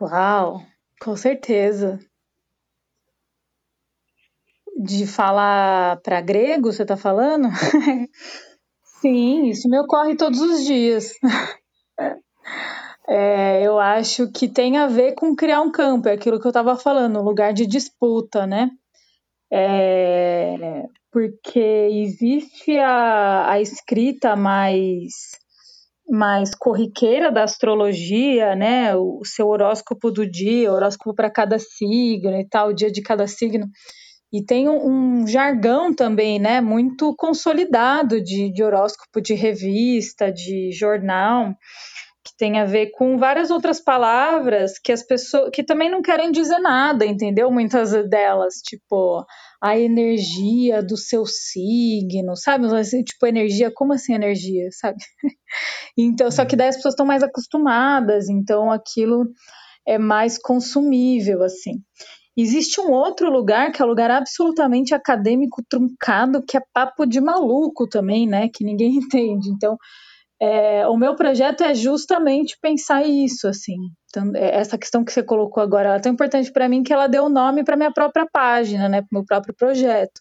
Uau, 0.00 0.62
com 1.00 1.16
certeza. 1.16 1.98
de 4.82 5.06
falar 5.06 6.00
para 6.02 6.20
grego, 6.20 6.72
você 6.72 6.82
está 6.82 6.96
falando? 6.96 7.48
Sim, 9.00 9.46
isso 9.46 9.68
me 9.68 9.78
ocorre 9.78 10.16
todos 10.16 10.40
os 10.40 10.64
dias. 10.64 11.12
É, 13.08 13.66
eu 13.66 13.80
acho 13.80 14.30
que 14.30 14.48
tem 14.48 14.78
a 14.78 14.86
ver 14.86 15.14
com 15.14 15.34
criar 15.34 15.60
um 15.60 15.72
campo, 15.72 16.08
é 16.08 16.12
aquilo 16.12 16.40
que 16.40 16.46
eu 16.46 16.50
estava 16.50 16.76
falando, 16.76 17.18
um 17.18 17.22
lugar 17.22 17.52
de 17.52 17.66
disputa, 17.66 18.46
né? 18.46 18.70
É, 19.52 20.86
porque 21.10 21.60
existe 21.60 22.78
a, 22.78 23.50
a 23.50 23.60
escrita 23.60 24.34
mais 24.34 25.32
mais 26.08 26.54
corriqueira 26.54 27.30
da 27.30 27.44
astrologia, 27.44 28.54
né? 28.54 28.94
O 28.94 29.20
seu 29.24 29.48
horóscopo 29.48 30.10
do 30.10 30.28
dia, 30.28 30.72
horóscopo 30.72 31.14
para 31.14 31.30
cada 31.30 31.58
signo 31.58 32.38
e 32.38 32.46
tal, 32.46 32.68
o 32.68 32.74
dia 32.74 32.90
de 32.90 33.00
cada 33.00 33.26
signo. 33.26 33.66
E 34.32 34.44
tem 34.44 34.68
um, 34.68 35.20
um, 35.20 35.26
jargão 35.26 35.94
também, 35.94 36.38
né? 36.38 36.60
Muito 36.60 37.14
consolidado 37.16 38.22
de, 38.22 38.50
de 38.52 38.62
horóscopo 38.62 39.20
de 39.20 39.34
revista, 39.34 40.32
de 40.32 40.70
jornal, 40.72 41.54
tem 42.42 42.58
a 42.58 42.64
ver 42.64 42.90
com 42.90 43.16
várias 43.18 43.52
outras 43.52 43.80
palavras 43.80 44.76
que 44.76 44.90
as 44.90 45.00
pessoas 45.06 45.48
que 45.54 45.62
também 45.62 45.88
não 45.88 46.02
querem 46.02 46.32
dizer 46.32 46.58
nada, 46.58 47.06
entendeu? 47.06 47.52
Muitas 47.52 47.92
delas, 48.08 48.54
tipo 48.56 49.24
a 49.62 49.78
energia 49.78 50.82
do 50.82 50.96
seu 50.96 51.24
signo, 51.24 52.34
sabe? 52.34 52.66
Assim, 52.76 53.04
tipo, 53.04 53.24
energia, 53.28 53.70
como 53.72 53.92
assim 53.92 54.14
energia, 54.14 54.66
sabe? 54.72 54.98
então, 55.96 56.32
só 56.32 56.44
que 56.44 56.56
daí 56.56 56.66
as 56.66 56.74
pessoas 56.74 56.94
estão 56.94 57.06
mais 57.06 57.22
acostumadas, 57.22 58.28
então 58.28 58.72
aquilo 58.72 59.24
é 59.86 59.96
mais 59.96 60.36
consumível, 60.36 61.44
assim. 61.44 61.80
Existe 62.36 62.80
um 62.80 62.90
outro 62.90 63.30
lugar 63.30 63.70
que 63.70 63.80
é 63.80 63.84
um 63.84 63.88
lugar 63.88 64.10
absolutamente 64.10 64.92
acadêmico 64.92 65.62
truncado, 65.68 66.42
que 66.44 66.56
é 66.56 66.60
papo 66.74 67.06
de 67.06 67.20
maluco 67.20 67.88
também, 67.88 68.26
né? 68.26 68.48
Que 68.52 68.64
ninguém 68.64 68.96
entende. 68.98 69.48
Então, 69.48 69.78
é, 70.42 70.88
o 70.88 70.96
meu 70.96 71.14
projeto 71.14 71.62
é 71.62 71.72
justamente 71.72 72.58
pensar 72.60 73.06
isso, 73.06 73.46
assim. 73.46 73.76
Então, 74.10 74.32
é, 74.34 74.56
essa 74.56 74.76
questão 74.76 75.04
que 75.04 75.12
você 75.12 75.22
colocou 75.22 75.62
agora 75.62 75.94
é 75.94 76.00
tão 76.00 76.10
importante 76.10 76.50
para 76.50 76.68
mim 76.68 76.82
que 76.82 76.92
ela 76.92 77.06
deu 77.06 77.28
nome 77.28 77.62
para 77.62 77.76
minha 77.76 77.92
própria 77.92 78.26
página, 78.26 78.88
né, 78.88 79.02
para 79.02 79.08
o 79.12 79.14
meu 79.20 79.24
próprio 79.24 79.54
projeto, 79.54 80.20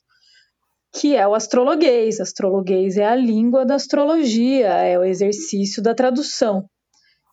que 0.94 1.16
é 1.16 1.28
o 1.28 1.34
astrologuês. 1.34 2.20
Astrologuês 2.20 2.98
é 2.98 3.06
a 3.06 3.16
língua 3.16 3.66
da 3.66 3.74
astrologia, 3.74 4.68
é 4.68 5.00
o 5.00 5.04
exercício 5.04 5.82
da 5.82 5.96
tradução. 5.96 6.66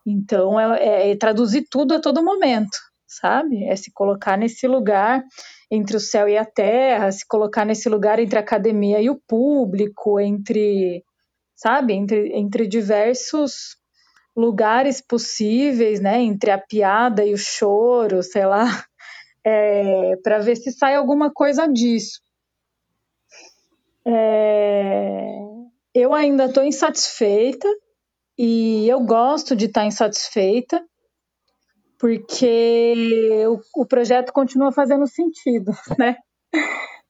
Então, 0.07 0.59
é, 0.59 0.78
é, 0.78 1.11
é 1.11 1.16
traduzir 1.16 1.66
tudo 1.70 1.93
a 1.93 2.01
todo 2.01 2.24
momento, 2.24 2.78
sabe? 3.07 3.64
É 3.66 3.76
se 3.76 3.93
colocar 3.93 4.39
nesse 4.39 4.66
lugar 4.66 5.22
entre 5.70 5.95
o 5.95 6.01
céu 6.01 6.26
e 6.26 6.39
a 6.39 6.45
terra, 6.47 7.12
se 7.12 7.26
colocar 7.28 7.66
nesse 7.66 7.86
lugar 7.91 8.18
entre 8.18 8.39
a 8.39 8.41
academia 8.41 8.99
e 8.99 9.11
o 9.11 9.20
público, 9.28 10.18
entre 10.18 11.05
sabe? 11.59 11.92
Entre, 11.92 12.32
entre 12.34 12.66
diversos 12.68 13.76
lugares 14.34 15.00
possíveis, 15.00 16.00
né? 16.00 16.20
Entre 16.22 16.50
a 16.52 16.59
piada 16.59 17.24
e 17.24 17.34
o 17.34 17.38
choro, 17.38 18.22
sei 18.22 18.46
lá, 18.46 18.84
é, 19.44 20.16
para 20.22 20.38
ver 20.38 20.56
se 20.56 20.70
sai 20.70 20.94
alguma 20.94 21.32
coisa 21.32 21.66
disso. 21.66 22.20
É, 24.06 25.38
eu 25.92 26.14
ainda 26.14 26.44
estou 26.44 26.64
insatisfeita 26.64 27.68
e 28.38 28.88
eu 28.88 29.00
gosto 29.00 29.56
de 29.56 29.66
estar 29.66 29.82
tá 29.82 29.86
insatisfeita 29.86 30.82
porque 31.98 32.94
o, 33.48 33.82
o, 33.82 33.84
projeto 33.84 34.32
continua 34.32 34.70
fazendo 34.70 35.04
sentido, 35.09 35.72
né? 35.98 36.16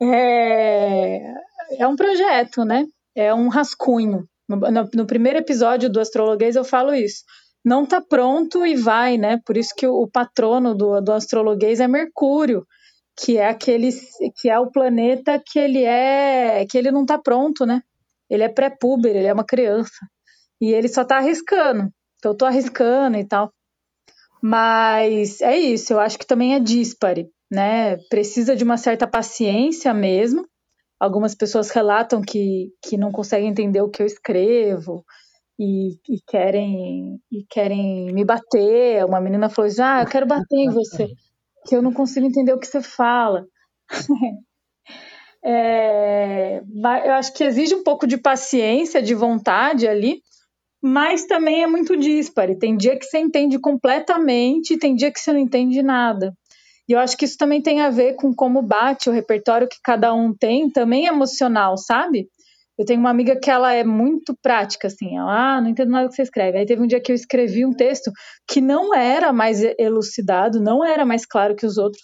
É, 0.00 1.34
é 1.78 1.86
um 1.86 1.94
projeto, 1.94 2.64
né? 2.64 2.86
É 3.14 3.34
um 3.34 3.48
rascunho. 3.48 4.26
No, 4.48 4.88
no, 4.94 5.06
primeiro 5.06 5.38
episódio 5.38 5.90
do 5.90 6.00
Astrologuês 6.00 6.56
eu 6.56 6.64
falo 6.64 6.94
isso. 6.94 7.22
Não 7.64 7.84
está 7.84 8.00
pronto 8.00 8.64
e 8.64 8.74
vai, 8.74 9.18
né? 9.18 9.40
Por 9.44 9.56
isso 9.56 9.74
que 9.76 9.86
o, 9.86 9.94
o 9.94 10.10
patrono 10.10 10.74
do, 10.74 11.00
do 11.00 11.12
Astrologuês 11.12 11.80
é 11.80 11.86
Mercúrio, 11.86 12.66
que 13.16 13.36
é 13.36 13.48
aquele 13.48 13.90
que 14.36 14.48
é 14.48 14.58
o 14.58 14.70
planeta 14.70 15.42
que 15.44 15.58
ele 15.58 15.84
é 15.84 16.64
que 16.68 16.78
ele 16.78 16.90
não 16.90 17.02
está 17.02 17.18
pronto, 17.18 17.66
né? 17.66 17.82
Ele 18.30 18.42
é 18.42 18.48
pré-puber, 18.48 19.16
ele 19.16 19.26
é 19.26 19.32
uma 19.32 19.44
criança. 19.44 20.06
E 20.60 20.72
ele 20.72 20.88
só 20.88 21.02
está 21.02 21.18
arriscando. 21.18 21.90
Então 22.16 22.32
eu 22.32 22.36
tô 22.36 22.46
arriscando 22.46 23.18
e 23.18 23.24
tal. 23.24 23.52
Mas 24.42 25.40
é 25.40 25.58
isso, 25.58 25.92
eu 25.92 26.00
acho 26.00 26.18
que 26.18 26.26
também 26.26 26.54
é 26.54 26.60
díspare, 26.60 27.28
né? 27.50 27.96
Precisa 28.08 28.54
de 28.56 28.64
uma 28.64 28.76
certa 28.76 29.06
paciência 29.06 29.92
mesmo 29.92 30.46
Algumas 31.00 31.34
pessoas 31.34 31.70
relatam 31.70 32.20
que, 32.20 32.72
que 32.82 32.96
não 32.96 33.12
conseguem 33.12 33.48
entender 33.48 33.80
o 33.80 33.88
que 33.88 34.02
eu 34.02 34.06
escrevo 34.06 35.04
e, 35.58 35.92
e 36.08 36.20
querem 36.26 37.20
e 37.30 37.44
querem 37.48 38.12
me 38.12 38.24
bater. 38.24 39.04
Uma 39.04 39.20
menina 39.20 39.48
falou: 39.48 39.70
"Ah, 39.80 40.02
eu 40.02 40.06
quero 40.06 40.26
bater 40.26 40.56
em 40.56 40.70
você, 40.70 41.08
que 41.66 41.76
eu 41.76 41.82
não 41.82 41.92
consigo 41.92 42.26
entender 42.26 42.52
o 42.52 42.58
que 42.58 42.66
você 42.66 42.82
fala". 42.82 43.46
é, 45.44 46.60
eu 47.06 47.12
acho 47.14 47.32
que 47.32 47.44
exige 47.44 47.74
um 47.74 47.84
pouco 47.84 48.06
de 48.06 48.18
paciência, 48.18 49.00
de 49.00 49.14
vontade 49.14 49.86
ali, 49.86 50.20
mas 50.82 51.26
também 51.26 51.62
é 51.62 51.66
muito 51.66 51.96
dispare. 51.96 52.58
Tem 52.58 52.76
dia 52.76 52.98
que 52.98 53.04
você 53.04 53.18
entende 53.18 53.58
completamente, 53.58 54.78
tem 54.78 54.94
dia 54.94 55.12
que 55.12 55.20
você 55.20 55.32
não 55.32 55.40
entende 55.40 55.82
nada. 55.82 56.34
E 56.88 56.92
eu 56.92 56.98
acho 56.98 57.16
que 57.16 57.24
isso 57.24 57.36
também 57.36 57.60
tem 57.60 57.80
a 57.82 57.90
ver 57.90 58.14
com 58.14 58.34
como 58.34 58.62
bate 58.62 59.10
o 59.10 59.12
repertório 59.12 59.68
que 59.68 59.76
cada 59.84 60.14
um 60.14 60.34
tem, 60.34 60.70
também 60.70 61.06
emocional, 61.06 61.76
sabe? 61.76 62.28
Eu 62.78 62.84
tenho 62.86 63.00
uma 63.00 63.10
amiga 63.10 63.38
que 63.38 63.50
ela 63.50 63.72
é 63.74 63.84
muito 63.84 64.34
prática, 64.40 64.86
assim, 64.86 65.16
ela, 65.16 65.56
ah, 65.56 65.60
não 65.60 65.68
entendo 65.68 65.90
nada 65.90 66.08
que 66.08 66.14
você 66.14 66.22
escreve. 66.22 66.58
Aí 66.58 66.64
teve 66.64 66.80
um 66.80 66.86
dia 66.86 67.00
que 67.00 67.10
eu 67.10 67.16
escrevi 67.16 67.66
um 67.66 67.74
texto 67.74 68.10
que 68.48 68.60
não 68.60 68.94
era 68.94 69.32
mais 69.32 69.60
elucidado, 69.78 70.60
não 70.60 70.84
era 70.84 71.04
mais 71.04 71.26
claro 71.26 71.56
que 71.56 71.66
os 71.66 71.76
outros, 71.76 72.02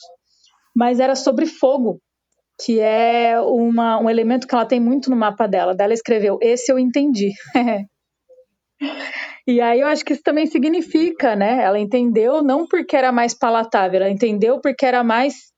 mas 0.77 0.99
era 0.99 1.15
sobre 1.15 1.47
fogo, 1.47 2.01
que 2.61 2.81
é 2.81 3.41
uma, 3.41 4.01
um 4.01 4.11
elemento 4.11 4.47
que 4.49 4.55
ela 4.55 4.67
tem 4.67 4.81
muito 4.81 5.09
no 5.11 5.17
mapa 5.17 5.47
dela. 5.47 5.75
Dela 5.75 5.95
escreveu, 5.95 6.39
esse 6.43 6.71
eu 6.73 6.79
entendi. 6.79 7.31
E 9.47 9.61
aí 9.61 9.81
eu 9.81 9.87
acho 9.87 10.05
que 10.05 10.13
isso 10.13 10.23
também 10.23 10.47
significa, 10.47 11.37
né? 11.37 11.63
Ela 11.63 11.79
entendeu 11.79 12.43
não 12.43 12.67
porque 12.67 12.97
era 12.97 13.13
mais 13.13 13.35
palatável, 13.35 14.01
ela 14.01 14.11
entendeu 14.11 14.61
porque 14.61 14.87
era 14.87 15.05
mais 15.05 15.53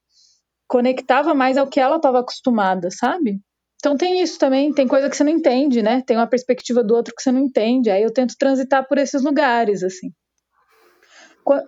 conectava 0.69 1.33
mais 1.33 1.57
ao 1.57 1.69
que 1.69 1.79
ela 1.79 1.97
estava 1.97 2.21
acostumada, 2.21 2.91
sabe? 2.91 3.41
Então 3.79 3.97
tem 3.97 4.21
isso 4.21 4.39
também, 4.39 4.73
tem 4.73 4.89
coisa 4.89 5.09
que 5.09 5.17
você 5.17 5.23
não 5.23 5.31
entende, 5.31 5.83
né? 5.83 6.03
Tem 6.05 6.17
uma 6.17 6.27
perspectiva 6.27 6.83
do 6.83 6.95
outro 6.95 7.15
que 7.15 7.23
você 7.23 7.31
não 7.31 7.41
entende. 7.41 7.91
Aí 7.91 8.03
eu 8.03 8.13
tento 8.13 8.35
transitar 8.37 8.87
por 8.89 8.99
esses 8.99 9.23
lugares, 9.23 9.83
assim. 9.85 10.11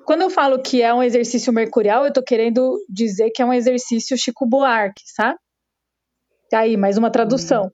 Quando 0.04 0.22
eu 0.22 0.30
falo 0.30 0.60
que 0.60 0.82
é 0.82 0.92
um 0.92 1.04
exercício 1.04 1.52
mercurial, 1.52 2.04
eu 2.04 2.12
tô 2.12 2.20
querendo 2.20 2.76
dizer 2.88 3.30
que 3.30 3.40
é 3.40 3.44
um 3.44 3.52
exercício 3.52 4.18
Chico 4.18 4.44
Buarque, 4.44 5.02
sabe? 5.14 5.38
Aí, 6.52 6.76
mais 6.76 6.98
uma 6.98 7.12
tradução. 7.12 7.64
Uhum. 7.64 7.70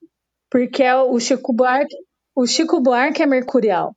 Porque 0.51 0.83
é 0.83 0.95
o 0.95 1.19
Chico 1.19 1.55
Buarque, 1.55 1.97
o 2.35 2.47
Chico 2.47 2.81
Buarque 2.81 3.23
é 3.23 3.27
mercurial. 3.27 3.95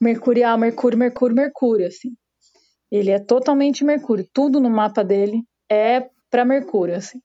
Mercurial, 0.00 0.58
Mercúrio, 0.58 0.98
Mercúrio, 0.98 1.36
Mercúrio, 1.36 1.86
assim. 1.86 2.10
Ele 2.90 3.10
é 3.10 3.18
totalmente 3.18 3.84
Mercúrio. 3.84 4.28
Tudo 4.32 4.60
no 4.60 4.68
mapa 4.68 5.02
dele 5.02 5.42
é 5.70 6.08
para 6.30 6.44
Mercúrio, 6.44 6.96
assim. 6.96 7.20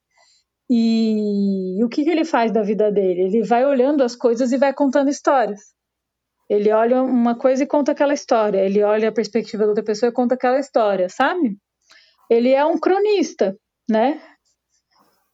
E, 0.69 1.79
e 1.79 1.83
o 1.83 1.89
que, 1.89 2.03
que 2.03 2.09
ele 2.09 2.23
faz 2.23 2.51
da 2.51 2.61
vida 2.61 2.91
dele? 2.91 3.23
Ele 3.23 3.43
vai 3.43 3.65
olhando 3.65 4.03
as 4.03 4.15
coisas 4.15 4.51
e 4.51 4.57
vai 4.57 4.73
contando 4.73 5.09
histórias. 5.09 5.59
Ele 6.49 6.71
olha 6.71 7.01
uma 7.01 7.37
coisa 7.37 7.63
e 7.63 7.67
conta 7.67 7.91
aquela 7.91 8.13
história. 8.13 8.59
Ele 8.59 8.81
olha 8.83 9.09
a 9.09 9.11
perspectiva 9.11 9.63
da 9.63 9.69
outra 9.69 9.83
pessoa 9.83 10.09
e 10.09 10.13
conta 10.13 10.35
aquela 10.35 10.59
história, 10.59 11.09
sabe? 11.09 11.57
Ele 12.29 12.51
é 12.51 12.63
um 12.65 12.77
cronista, 12.77 13.57
né? 13.89 14.21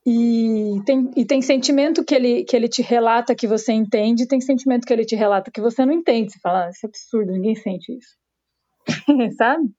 E 0.10 0.82
tem, 0.86 1.12
e 1.18 1.26
tem 1.26 1.42
sentimento 1.42 2.02
que 2.02 2.16
ele, 2.16 2.46
que 2.46 2.56
ele 2.56 2.70
te 2.70 2.82
relata 2.82 3.36
que 3.36 3.46
você 3.46 3.74
entende, 3.74 4.24
e 4.24 4.28
tem 4.28 4.40
sentimento 4.40 4.88
que 4.88 4.94
ele 4.94 5.04
te 5.04 5.18
relata 5.18 5.52
que 5.52 5.60
você 5.60 5.86
não 5.86 5.92
entende. 5.92 6.32
Você 6.32 6.40
fala, 6.40 6.68
ah, 6.68 6.70
isso 6.70 6.86
é 6.86 6.88
absurdo, 6.88 7.34
ninguém 7.34 7.56
sente 7.56 7.92
isso. 7.92 8.16
Sabe? 9.38 9.70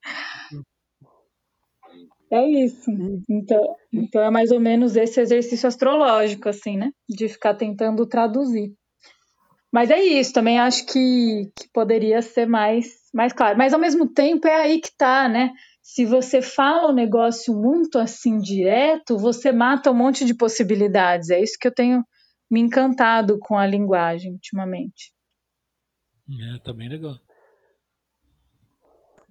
É 2.30 2.46
isso. 2.46 2.90
Então, 3.26 3.74
então 3.90 4.22
é 4.22 4.30
mais 4.30 4.50
ou 4.50 4.60
menos 4.60 4.96
esse 4.96 5.18
exercício 5.18 5.66
astrológico, 5.66 6.50
assim, 6.50 6.76
né? 6.76 6.90
De 7.08 7.26
ficar 7.26 7.54
tentando 7.54 8.06
traduzir. 8.06 8.74
Mas 9.72 9.90
é 9.90 9.98
isso, 9.98 10.34
também 10.34 10.58
acho 10.58 10.84
que, 10.84 11.50
que 11.56 11.70
poderia 11.72 12.20
ser 12.20 12.46
mais, 12.46 12.86
mais 13.14 13.32
claro. 13.32 13.56
Mas 13.56 13.72
ao 13.72 13.80
mesmo 13.80 14.06
tempo 14.06 14.46
é 14.46 14.56
aí 14.56 14.78
que 14.78 14.94
tá, 14.94 15.26
né? 15.26 15.52
Se 15.88 16.04
você 16.04 16.42
fala 16.42 16.90
um 16.90 16.94
negócio 16.94 17.56
muito 17.56 17.98
assim 17.98 18.38
direto, 18.38 19.16
você 19.16 19.50
mata 19.50 19.90
um 19.90 19.94
monte 19.94 20.26
de 20.26 20.34
possibilidades. 20.34 21.30
É 21.30 21.40
isso 21.40 21.56
que 21.58 21.66
eu 21.66 21.74
tenho 21.74 22.04
me 22.50 22.60
encantado 22.60 23.38
com 23.38 23.56
a 23.56 23.66
linguagem 23.66 24.32
ultimamente. 24.32 25.14
É, 26.28 26.58
tá 26.58 26.74
bem 26.74 26.90
legal. 26.90 27.18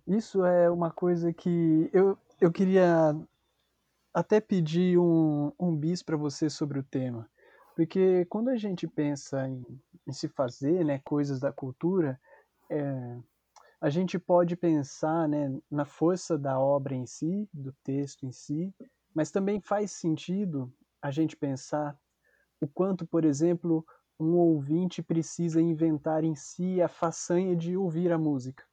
Isso 0.08 0.44
é 0.44 0.68
uma 0.68 0.90
coisa 0.90 1.32
que 1.32 1.92
eu, 1.94 2.18
eu 2.42 2.52
queria 2.52 3.16
até 4.12 4.42
pedir 4.42 4.98
um, 4.98 5.52
um 5.60 5.76
bis 5.76 6.02
para 6.02 6.18
você 6.18 6.50
sobre 6.50 6.80
o 6.80 6.84
tema, 6.84 7.30
porque 7.76 8.26
quando 8.26 8.50
a 8.50 8.58
gente 8.58 8.88
pensa 8.88 9.48
em, 9.48 9.64
em 10.08 10.12
se 10.12 10.28
fazer 10.28 10.84
né, 10.84 11.00
coisas 11.06 11.40
da 11.40 11.52
cultura, 11.52 12.20
é, 12.68 13.18
a 13.80 13.90
gente 13.90 14.18
pode 14.18 14.56
pensar 14.56 15.28
né, 15.30 15.56
na 15.70 15.86
força 15.86 16.38
da 16.38 16.60
obra 16.60 16.96
em 16.96 17.06
si, 17.06 17.48
do 17.54 17.72
texto 17.84 18.26
em 18.26 18.32
si, 18.32 18.74
mas 19.14 19.32
também 19.32 19.62
faz 19.62 19.92
sentido 19.92 20.74
a 21.02 21.12
gente 21.12 21.38
pensar 21.38 21.98
o 22.60 22.68
quanto, 22.68 23.06
por 23.06 23.24
exemplo, 23.24 23.86
um 24.20 24.34
ouvinte 24.36 25.04
precisa 25.04 25.62
inventar 25.62 26.24
em 26.24 26.36
si 26.36 26.82
a 26.82 26.88
façanha 26.88 27.56
de 27.56 27.78
ouvir 27.78 28.12
a 28.12 28.18
música, 28.18 28.64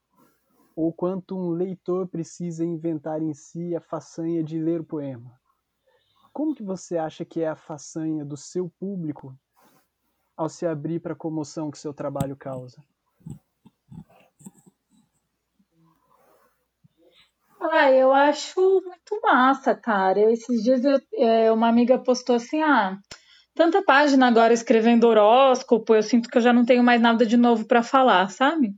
ou 0.75 0.91
quanto 0.91 1.37
um 1.37 1.51
leitor 1.51 2.09
precisa 2.09 2.65
inventar 2.65 3.21
em 3.21 3.35
si 3.35 3.77
a 3.77 3.81
façanha 3.81 4.43
de 4.43 4.59
ler 4.59 4.81
o 4.81 4.85
poema. 4.85 5.39
Como 6.33 6.55
que 6.55 6.63
você 6.63 6.97
acha 6.97 7.27
que 7.27 7.43
é 7.43 7.49
a 7.49 7.55
façanha 7.55 8.25
do 8.25 8.39
seu 8.39 8.71
público 8.81 9.39
ao 10.35 10.49
se 10.49 10.67
abrir 10.67 10.99
para 10.99 11.13
a 11.13 11.17
comoção 11.17 11.71
que 11.71 11.79
seu 11.79 11.93
trabalho 11.93 12.37
causa? 12.37 12.83
Ah, 17.73 17.91
eu 17.91 18.13
acho 18.13 18.61
muito 18.61 19.21
massa, 19.23 19.75
cara. 19.75 20.31
Esses 20.33 20.63
dias 20.63 20.85
eu, 20.85 21.01
é, 21.15 21.51
uma 21.51 21.69
amiga 21.69 21.99
postou 21.99 22.37
assim, 22.37 22.61
ah, 22.63 22.99
tanta 23.55 23.83
página 23.83 24.27
agora 24.27 24.53
escrevendo 24.53 25.05
horóscopo, 25.09 25.95
eu 25.95 26.03
sinto 26.03 26.29
que 26.29 26.37
eu 26.37 26.43
já 26.43 26.53
não 26.53 26.65
tenho 26.65 26.83
mais 26.83 27.01
nada 27.01 27.25
de 27.25 27.37
novo 27.37 27.67
para 27.67 27.83
falar, 27.83 28.29
sabe? 28.31 28.75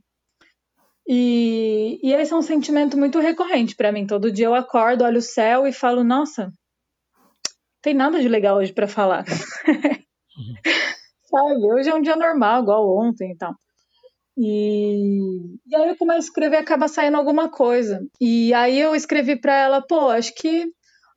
E, 1.05 1.99
e 2.01 2.13
esse 2.13 2.31
é 2.33 2.35
um 2.35 2.41
sentimento 2.41 2.97
muito 2.97 3.19
recorrente 3.19 3.75
para 3.75 3.91
mim. 3.91 4.07
Todo 4.07 4.31
dia 4.31 4.45
eu 4.45 4.55
acordo, 4.55 5.03
olho 5.03 5.19
o 5.19 5.21
céu 5.21 5.67
e 5.67 5.73
falo, 5.73 6.03
nossa, 6.03 6.51
tem 7.81 7.93
nada 7.93 8.21
de 8.21 8.27
legal 8.29 8.57
hoje 8.57 8.73
para 8.73 8.87
falar. 8.87 9.25
sabe? 11.25 11.73
Hoje 11.73 11.89
é 11.89 11.95
um 11.95 12.01
dia 12.01 12.15
normal, 12.15 12.61
igual 12.61 12.97
ontem 12.97 13.31
e 13.31 13.37
tal. 13.37 13.53
E, 14.37 15.57
e 15.65 15.75
aí 15.75 15.89
eu 15.89 15.97
começo 15.97 16.19
a 16.19 16.25
escrever, 16.25 16.57
acaba 16.57 16.87
saindo 16.87 17.17
alguma 17.17 17.49
coisa. 17.49 18.05
E 18.21 18.53
aí 18.53 18.79
eu 18.79 18.95
escrevi 18.95 19.35
para 19.35 19.55
ela, 19.55 19.81
pô, 19.81 20.09
acho 20.09 20.33
que 20.35 20.67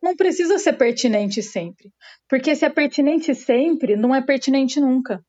não 0.02 0.16
precisa 0.16 0.58
ser 0.58 0.72
pertinente 0.72 1.42
sempre. 1.42 1.92
Porque 2.28 2.56
se 2.56 2.64
é 2.64 2.70
pertinente 2.70 3.34
sempre, 3.34 3.94
não 3.94 4.14
é 4.14 4.22
pertinente 4.22 4.80
nunca. 4.80 5.22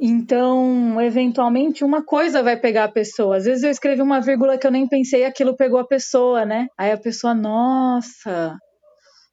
Então, 0.00 1.00
eventualmente, 1.00 1.84
uma 1.84 2.04
coisa 2.04 2.42
vai 2.42 2.56
pegar 2.56 2.84
a 2.84 2.92
pessoa. 2.92 3.36
Às 3.36 3.44
vezes 3.44 3.64
eu 3.64 3.70
escrevi 3.70 4.02
uma 4.02 4.20
vírgula 4.20 4.56
que 4.58 4.66
eu 4.66 4.70
nem 4.70 4.88
pensei 4.88 5.22
e 5.22 5.24
aquilo 5.24 5.56
pegou 5.56 5.80
a 5.80 5.86
pessoa, 5.86 6.44
né? 6.44 6.68
Aí 6.78 6.92
a 6.92 6.98
pessoa, 6.98 7.34
nossa, 7.34 8.56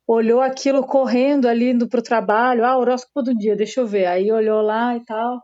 olhou 0.08 0.42
aquilo 0.42 0.84
correndo 0.84 1.48
ali 1.48 1.72
indo 1.72 1.88
pro 1.88 2.02
trabalho. 2.02 2.66
Ah, 2.66 2.78
horóscopo 2.78 3.22
do 3.22 3.36
dia, 3.36 3.56
deixa 3.56 3.82
eu 3.82 3.88
ver. 3.88 4.06
Aí 4.06 4.32
olhou 4.32 4.62
lá 4.62 4.96
e 4.96 5.04
tal 5.06 5.40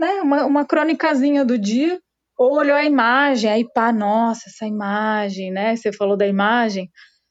né, 0.00 0.22
uma, 0.22 0.46
uma 0.46 0.64
crônicazinha 0.64 1.44
do 1.44 1.58
dia, 1.58 2.00
ou 2.38 2.56
olhou 2.56 2.74
a 2.74 2.84
imagem, 2.84 3.50
aí 3.50 3.70
pá, 3.70 3.92
nossa, 3.92 4.48
essa 4.48 4.66
imagem, 4.66 5.52
né? 5.52 5.76
Você 5.76 5.92
falou 5.92 6.16
da 6.16 6.26
imagem. 6.26 6.88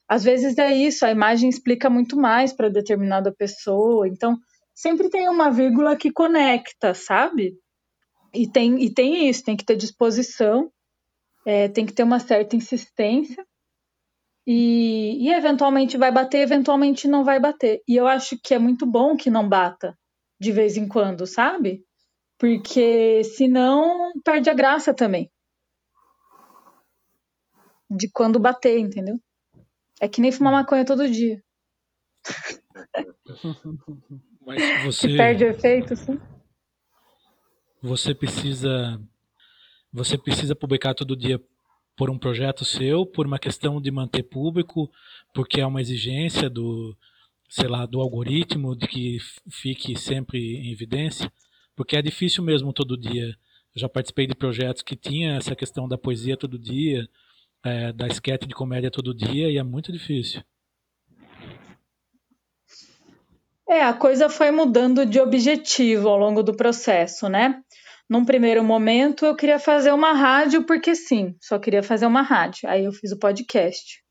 Às 0.07 0.24
vezes 0.24 0.55
é 0.59 0.72
isso, 0.72 1.03
a 1.03 1.09
imagem 1.11 1.49
explica 1.49 1.89
muito 1.89 2.15
mais 2.15 2.53
para 2.53 2.70
determinada 2.70 3.34
pessoa. 3.36 4.07
Então, 4.07 4.38
sempre 4.76 5.09
tem 5.09 5.28
uma 5.28 5.49
vírgula 5.49 5.95
que 5.95 6.11
conecta, 6.11 6.93
sabe? 6.93 7.55
E 8.34 8.47
tem, 8.47 8.84
e 8.84 8.93
tem 8.93 9.28
isso, 9.28 9.43
tem 9.43 9.57
que 9.57 9.65
ter 9.65 9.76
disposição, 9.76 10.72
é, 11.45 11.67
tem 11.67 11.88
que 11.88 11.93
ter 11.93 12.03
uma 12.03 12.20
certa 12.20 12.55
insistência. 12.55 13.43
E, 14.45 15.28
e 15.28 15.34
eventualmente 15.34 15.97
vai 15.97 16.11
bater, 16.11 16.41
eventualmente 16.41 17.07
não 17.07 17.24
vai 17.24 17.39
bater. 17.39 17.82
E 17.88 17.95
eu 17.95 18.05
acho 18.07 18.38
que 18.43 18.53
é 18.53 18.59
muito 18.59 18.86
bom 18.86 19.17
que 19.17 19.32
não 19.32 19.49
bata 19.49 19.97
de 20.39 20.51
vez 20.51 20.78
em 20.78 20.88
quando, 20.88 21.26
sabe? 21.26 21.84
Porque 22.40 23.22
senão 23.26 24.14
perde 24.24 24.50
a 24.50 24.54
graça 24.54 24.94
também. 24.94 25.30
De 27.92 28.10
quando 28.10 28.40
bater, 28.40 28.80
entendeu? 28.80 29.20
É 30.00 30.08
que 30.08 30.22
nem 30.22 30.32
fumar 30.32 30.54
maconha 30.54 30.86
todo 30.86 31.10
dia. 31.10 31.44
Mas 34.46 34.84
você. 34.84 35.10
Que 35.10 35.18
perde 35.18 35.44
o 35.44 35.50
efeito, 35.50 35.98
sim. 35.98 36.18
Você 37.82 38.16
precisa. 38.16 38.98
Você 39.92 40.18
precisa 40.18 40.56
publicar 40.56 40.94
todo 40.94 41.18
dia 41.18 41.44
por 41.98 42.10
um 42.10 42.18
projeto 42.18 42.64
seu, 42.64 43.06
por 43.06 43.26
uma 43.26 43.38
questão 43.38 43.82
de 43.82 43.92
manter 43.92 44.24
público, 44.24 44.90
porque 45.34 45.60
é 45.60 45.66
uma 45.66 45.82
exigência 45.82 46.50
do, 46.50 46.96
sei 47.50 47.68
lá, 47.68 47.86
do 47.86 48.00
algoritmo 48.00 48.78
de 48.78 48.88
que 48.88 49.18
fique 49.52 50.00
sempre 50.00 50.40
em 50.40 50.72
evidência. 50.72 51.30
Porque 51.80 51.95
é 51.95 52.01
difícil 52.01 52.43
mesmo 52.43 52.73
todo 52.73 52.99
dia. 52.99 53.27
Eu 53.73 53.80
já 53.80 53.88
participei 53.88 54.27
de 54.27 54.36
projetos 54.36 54.82
que 54.82 54.97
tinha 54.97 55.38
essa 55.38 55.55
questão 55.55 55.88
da 55.88 55.97
poesia 55.97 56.36
todo 56.36 56.59
dia, 56.59 57.07
é, 57.63 57.93
da 57.93 58.05
esquete 58.05 58.45
de 58.45 58.53
comédia 58.53 58.91
todo 58.91 59.15
dia, 59.15 59.49
e 59.49 59.57
é 59.57 59.63
muito 59.63 59.89
difícil. 59.89 60.43
É, 63.69 63.82
a 63.82 63.93
coisa 63.93 64.27
foi 64.27 64.51
mudando 64.51 65.05
de 65.05 65.21
objetivo 65.21 66.09
ao 66.09 66.17
longo 66.17 66.43
do 66.43 66.53
processo, 66.53 67.30
né? 67.30 67.63
Num 68.09 68.25
primeiro 68.25 68.61
momento 68.61 69.25
eu 69.25 69.34
queria 69.34 69.57
fazer 69.57 69.93
uma 69.93 70.11
rádio 70.11 70.65
porque 70.65 70.93
sim, 70.93 71.34
só 71.39 71.57
queria 71.57 71.82
fazer 71.82 72.07
uma 72.07 72.21
rádio. 72.21 72.67
Aí 72.67 72.84
eu 72.84 72.91
fiz 72.91 73.13
o 73.13 73.17
podcast. 73.17 74.03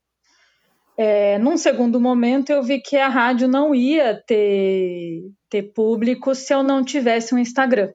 É, 1.01 1.39
num 1.39 1.57
segundo 1.57 2.01
momento, 2.01 2.51
eu 2.51 2.61
vi 2.61 2.81
que 2.81 2.97
a 2.97 3.09
rádio 3.09 3.47
não 3.47 3.73
ia 3.73 4.21
ter, 4.27 5.31
ter 5.49 5.73
público 5.73 6.35
se 6.35 6.53
eu 6.53 6.65
não 6.65 6.85
tivesse 6.85 7.33
um 7.33 7.39
Instagram. 7.39 7.93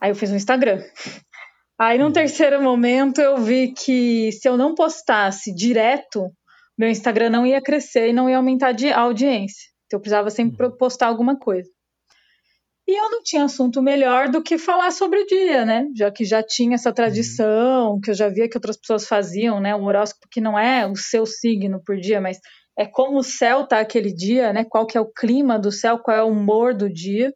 Aí 0.00 0.10
eu 0.10 0.16
fiz 0.16 0.32
um 0.32 0.36
Instagram. 0.36 0.82
Aí, 1.78 1.98
num 1.98 2.10
terceiro 2.10 2.60
momento, 2.60 3.20
eu 3.20 3.36
vi 3.36 3.72
que 3.72 4.32
se 4.32 4.48
eu 4.48 4.56
não 4.56 4.74
postasse 4.74 5.54
direto, 5.54 6.32
meu 6.76 6.88
Instagram 6.88 7.30
não 7.30 7.46
ia 7.46 7.62
crescer 7.62 8.08
e 8.08 8.12
não 8.12 8.28
ia 8.28 8.36
aumentar 8.36 8.74
a 8.74 9.00
audiência. 9.00 9.70
Então, 9.86 9.98
eu 9.98 10.00
precisava 10.00 10.30
sempre 10.30 10.66
uhum. 10.66 10.76
postar 10.76 11.06
alguma 11.06 11.38
coisa. 11.38 11.70
E 12.86 12.92
eu 12.92 13.10
não 13.10 13.22
tinha 13.22 13.44
assunto 13.44 13.80
melhor 13.80 14.28
do 14.28 14.42
que 14.42 14.58
falar 14.58 14.90
sobre 14.90 15.20
o 15.20 15.26
dia, 15.26 15.64
né? 15.64 15.86
Já 15.96 16.10
que 16.10 16.24
já 16.24 16.42
tinha 16.42 16.74
essa 16.74 16.92
tradição, 16.92 17.98
que 17.98 18.10
eu 18.10 18.14
já 18.14 18.28
via 18.28 18.48
que 18.48 18.56
outras 18.58 18.76
pessoas 18.76 19.08
faziam, 19.08 19.58
né? 19.58 19.74
Um 19.74 19.84
horóscopo 19.84 20.28
que 20.30 20.40
não 20.40 20.58
é 20.58 20.86
o 20.86 20.94
seu 20.94 21.24
signo 21.24 21.82
por 21.82 21.96
dia, 21.96 22.20
mas 22.20 22.38
é 22.78 22.84
como 22.86 23.18
o 23.18 23.24
céu 23.24 23.66
tá 23.66 23.80
aquele 23.80 24.12
dia, 24.12 24.52
né? 24.52 24.64
Qual 24.68 24.86
que 24.86 24.98
é 24.98 25.00
o 25.00 25.10
clima 25.10 25.58
do 25.58 25.72
céu, 25.72 25.98
qual 25.98 26.16
é 26.16 26.22
o 26.22 26.28
humor 26.28 26.74
do 26.74 26.92
dia. 26.92 27.32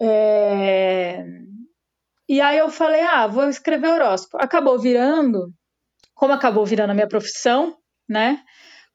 É... 0.00 1.24
E 2.28 2.40
aí 2.40 2.58
eu 2.58 2.68
falei, 2.68 3.00
ah, 3.02 3.26
vou 3.26 3.48
escrever 3.48 3.88
horóscopo. 3.88 4.42
Acabou 4.42 4.78
virando, 4.78 5.52
como 6.14 6.32
acabou 6.32 6.66
virando 6.66 6.90
a 6.90 6.94
minha 6.94 7.08
profissão, 7.08 7.76
né? 8.08 8.42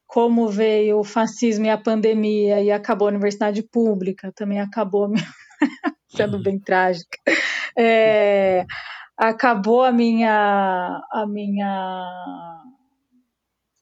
Como 0.07 0.47
veio 0.47 0.99
o 0.99 1.03
fascismo 1.03 1.65
e 1.65 1.69
a 1.69 1.77
pandemia 1.77 2.61
e 2.61 2.71
acabou 2.71 3.07
a 3.07 3.11
universidade 3.11 3.61
pública, 3.61 4.31
também 4.33 4.59
acabou, 4.59 5.11
sendo 6.07 6.41
bem 6.41 6.57
trágica, 6.57 7.17
é, 7.77 8.65
acabou 9.17 9.83
a 9.83 9.91
minha, 9.91 11.01
a 11.11 11.25
minha, 11.27 12.63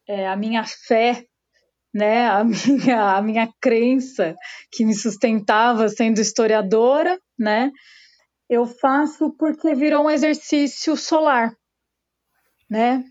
é, 0.07 0.27
a 0.27 0.35
minha 0.35 0.63
fé, 0.63 1.23
né, 1.93 2.27
a 2.27 2.43
minha, 2.43 3.15
a 3.15 3.21
minha 3.21 3.49
crença 3.61 4.35
que 4.71 4.83
me 4.83 4.95
sustentava 4.95 5.87
sendo 5.87 6.19
historiadora, 6.19 7.19
né, 7.37 7.71
eu 8.49 8.65
faço 8.65 9.31
porque 9.37 9.75
virou 9.75 10.05
um 10.05 10.09
exercício 10.09 10.95
solar, 10.97 11.55
né? 12.69 13.03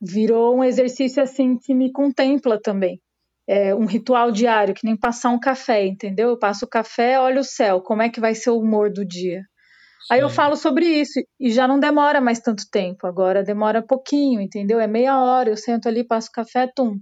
Virou 0.00 0.56
um 0.56 0.64
exercício 0.64 1.22
assim 1.22 1.58
que 1.58 1.74
me 1.74 1.92
contempla 1.92 2.60
também. 2.60 3.00
É 3.48 3.74
um 3.74 3.84
ritual 3.84 4.30
diário, 4.30 4.74
que 4.74 4.86
nem 4.86 4.96
passar 4.96 5.30
um 5.30 5.40
café, 5.40 5.86
entendeu? 5.86 6.30
Eu 6.30 6.38
passo 6.38 6.64
o 6.64 6.68
café, 6.68 7.18
olho 7.20 7.40
o 7.40 7.44
céu, 7.44 7.80
como 7.80 8.02
é 8.02 8.08
que 8.08 8.20
vai 8.20 8.34
ser 8.34 8.50
o 8.50 8.58
humor 8.58 8.92
do 8.92 9.04
dia. 9.04 9.40
Sim. 9.40 10.14
Aí 10.14 10.20
eu 10.20 10.30
falo 10.30 10.56
sobre 10.56 10.86
isso 10.86 11.20
e 11.38 11.50
já 11.50 11.66
não 11.66 11.78
demora 11.78 12.20
mais 12.20 12.40
tanto 12.40 12.64
tempo, 12.70 13.06
agora 13.06 13.42
demora 13.42 13.82
pouquinho, 13.82 14.40
entendeu? 14.40 14.78
É 14.78 14.86
meia 14.86 15.18
hora, 15.18 15.50
eu 15.50 15.56
sento 15.56 15.88
ali, 15.88 16.06
passo 16.06 16.28
o 16.28 16.32
café, 16.32 16.70
tum. 16.74 16.96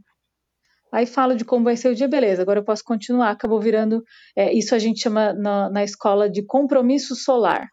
Aí 0.92 1.04
falo 1.04 1.36
de 1.36 1.44
como 1.44 1.64
vai 1.64 1.76
ser 1.76 1.90
o 1.90 1.94
dia, 1.94 2.08
beleza, 2.08 2.40
agora 2.42 2.60
eu 2.60 2.64
posso 2.64 2.82
continuar. 2.82 3.30
Acabou 3.30 3.60
virando, 3.60 4.02
é, 4.34 4.52
isso 4.52 4.74
a 4.74 4.78
gente 4.78 5.00
chama 5.00 5.34
na, 5.34 5.70
na 5.70 5.84
escola 5.84 6.30
de 6.30 6.44
compromisso 6.44 7.14
solar. 7.14 7.68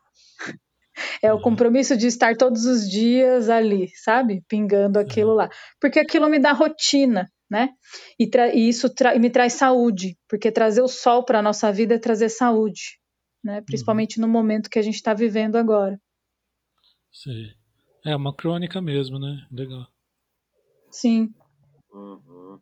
É 1.21 1.31
o 1.33 1.39
compromisso 1.39 1.97
de 1.97 2.07
estar 2.07 2.35
todos 2.35 2.65
os 2.65 2.89
dias 2.89 3.49
ali, 3.49 3.89
sabe? 3.95 4.43
Pingando 4.47 4.99
aquilo 4.99 5.33
lá. 5.33 5.49
Porque 5.79 5.99
aquilo 5.99 6.29
me 6.29 6.39
dá 6.39 6.51
rotina, 6.51 7.29
né? 7.49 7.69
E, 8.19 8.29
e 8.53 8.69
isso 8.69 8.87
me 9.19 9.29
traz 9.29 9.53
saúde, 9.53 10.17
porque 10.27 10.51
trazer 10.51 10.81
o 10.81 10.87
sol 10.87 11.23
para 11.23 11.39
a 11.39 11.41
nossa 11.43 11.71
vida 11.71 11.95
é 11.95 11.99
trazer 11.99 12.29
saúde, 12.29 12.99
né? 13.43 13.61
Principalmente 13.61 14.19
uhum. 14.19 14.27
no 14.27 14.31
momento 14.31 14.69
que 14.69 14.79
a 14.79 14.81
gente 14.81 14.95
está 14.95 15.13
vivendo 15.13 15.55
agora. 15.55 15.99
Sim. 17.11 17.51
É 18.05 18.15
uma 18.15 18.35
crônica 18.35 18.81
mesmo, 18.81 19.17
né? 19.19 19.45
Legal. 19.51 19.87
Sim. 20.91 21.33
Uhum. 21.91 22.59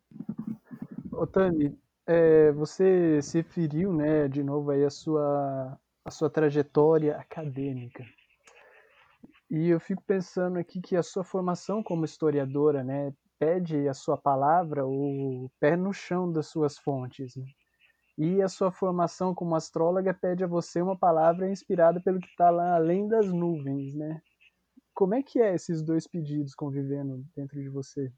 Otani, 1.12 1.78
é, 2.06 2.52
você 2.52 3.22
se 3.22 3.38
referiu, 3.38 3.94
né, 3.94 4.28
de 4.28 4.44
novo 4.44 4.72
aí 4.72 4.84
a 4.84 4.90
sua, 4.90 5.80
a 6.04 6.12
sua 6.12 6.30
trajetória 6.30 7.16
acadêmica. 7.18 8.04
E 9.56 9.70
eu 9.70 9.80
fico 9.80 10.04
pensando 10.04 10.58
aqui 10.58 10.82
que 10.82 10.96
a 10.96 11.04
sua 11.04 11.24
formação 11.24 11.84
como 11.84 12.06
historiadora, 12.06 12.84
né, 12.84 13.14
pede 13.38 13.88
a 13.88 13.94
sua 13.94 14.18
palavra 14.18 14.84
o 14.84 15.48
pé 15.60 15.78
no 15.78 15.94
chão 15.94 16.32
das 16.32 16.48
suas 16.48 16.76
fontes. 16.80 17.36
Né? 17.36 17.46
E 18.18 18.42
a 18.42 18.48
sua 18.48 18.72
formação 18.72 19.36
como 19.36 19.56
astróloga 19.56 20.12
pede 20.12 20.44
a 20.44 20.48
você 20.48 20.82
uma 20.82 20.98
palavra 20.98 21.52
inspirada 21.52 22.02
pelo 22.02 22.20
que 22.20 22.30
está 22.30 22.50
lá 22.50 22.74
além 22.74 23.08
das 23.08 23.28
nuvens, 23.28 23.94
né? 23.94 24.20
Como 24.92 25.14
é 25.14 25.22
que 25.22 25.40
é 25.40 25.54
esses 25.54 25.84
dois 25.84 26.08
pedidos 26.08 26.56
convivendo 26.56 27.24
dentro 27.36 27.62
de 27.62 27.70
você? 27.70 28.12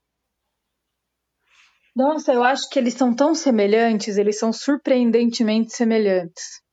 Nossa, 1.94 2.32
eu 2.32 2.46
acho 2.46 2.70
que 2.72 2.80
eles 2.80 2.94
são 2.94 3.14
tão 3.14 3.36
semelhantes, 3.36 4.16
eles 4.16 4.40
são 4.40 4.54
surpreendentemente 4.54 5.76
semelhantes. 5.76 6.65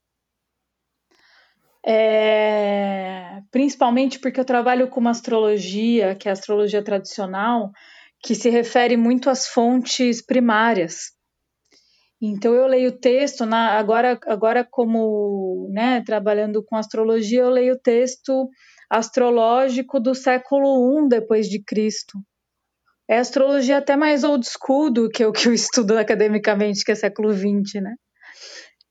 É, 1.85 3.41
principalmente 3.51 4.18
porque 4.18 4.39
eu 4.39 4.45
trabalho 4.45 4.89
com 4.89 5.01
uma 5.01 5.11
astrologia, 5.11 6.14
que 6.14 6.28
é 6.28 6.30
a 6.30 6.33
astrologia 6.33 6.83
tradicional, 6.83 7.72
que 8.22 8.35
se 8.35 8.49
refere 8.49 8.97
muito 8.97 9.28
às 9.28 9.49
fontes 9.49 10.24
primárias. 10.24 11.12
Então 12.20 12.55
eu 12.55 12.68
leio 12.68 12.91
o 12.91 12.99
texto, 12.99 13.45
na, 13.45 13.76
agora, 13.78 14.18
agora 14.26 14.64
como 14.64 15.68
né, 15.72 16.01
trabalhando 16.07 16.62
com 16.64 16.76
astrologia, 16.76 17.41
eu 17.41 17.51
leio 17.51 17.74
o 17.74 17.78
texto 17.78 18.49
astrológico 18.89 19.99
do 19.99 20.14
século 20.14 21.05
I 21.05 21.09
depois 21.09 21.49
de 21.49 21.61
Cristo. 21.64 22.16
É 23.09 23.18
astrologia 23.18 23.78
até 23.78 23.97
mais 23.97 24.22
old 24.22 24.47
school 24.47 24.93
do 24.93 25.09
que 25.09 25.24
o 25.24 25.33
que 25.33 25.49
eu 25.49 25.53
estudo 25.55 25.99
academicamente, 25.99 26.85
que 26.85 26.93
é 26.93 26.95
século 26.95 27.33
XX, 27.33 27.83
né? 27.83 27.95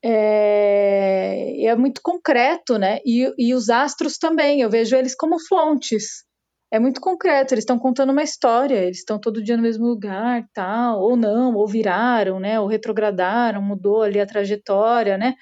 É, 0.03 1.65
é 1.65 1.75
muito 1.75 2.01
concreto, 2.03 2.77
né? 2.77 2.99
E, 3.05 3.31
e 3.37 3.53
os 3.53 3.69
astros 3.69 4.17
também, 4.17 4.61
eu 4.61 4.69
vejo 4.69 4.95
eles 4.95 5.15
como 5.15 5.39
fontes 5.39 6.23
é 6.71 6.79
muito 6.79 7.01
concreto, 7.01 7.53
eles 7.53 7.63
estão 7.63 7.77
contando 7.77 8.11
uma 8.11 8.23
história, 8.23 8.77
eles 8.77 8.99
estão 8.99 9.19
todo 9.19 9.43
dia 9.43 9.57
no 9.57 9.63
mesmo 9.63 9.85
lugar, 9.85 10.47
tal, 10.53 11.01
ou 11.01 11.17
não, 11.17 11.53
ou 11.53 11.67
viraram, 11.67 12.39
né, 12.39 12.59
ou 12.61 12.65
retrogradaram, 12.65 13.61
mudou 13.61 14.01
ali 14.01 14.21
a 14.21 14.25
trajetória, 14.25 15.17
né? 15.17 15.35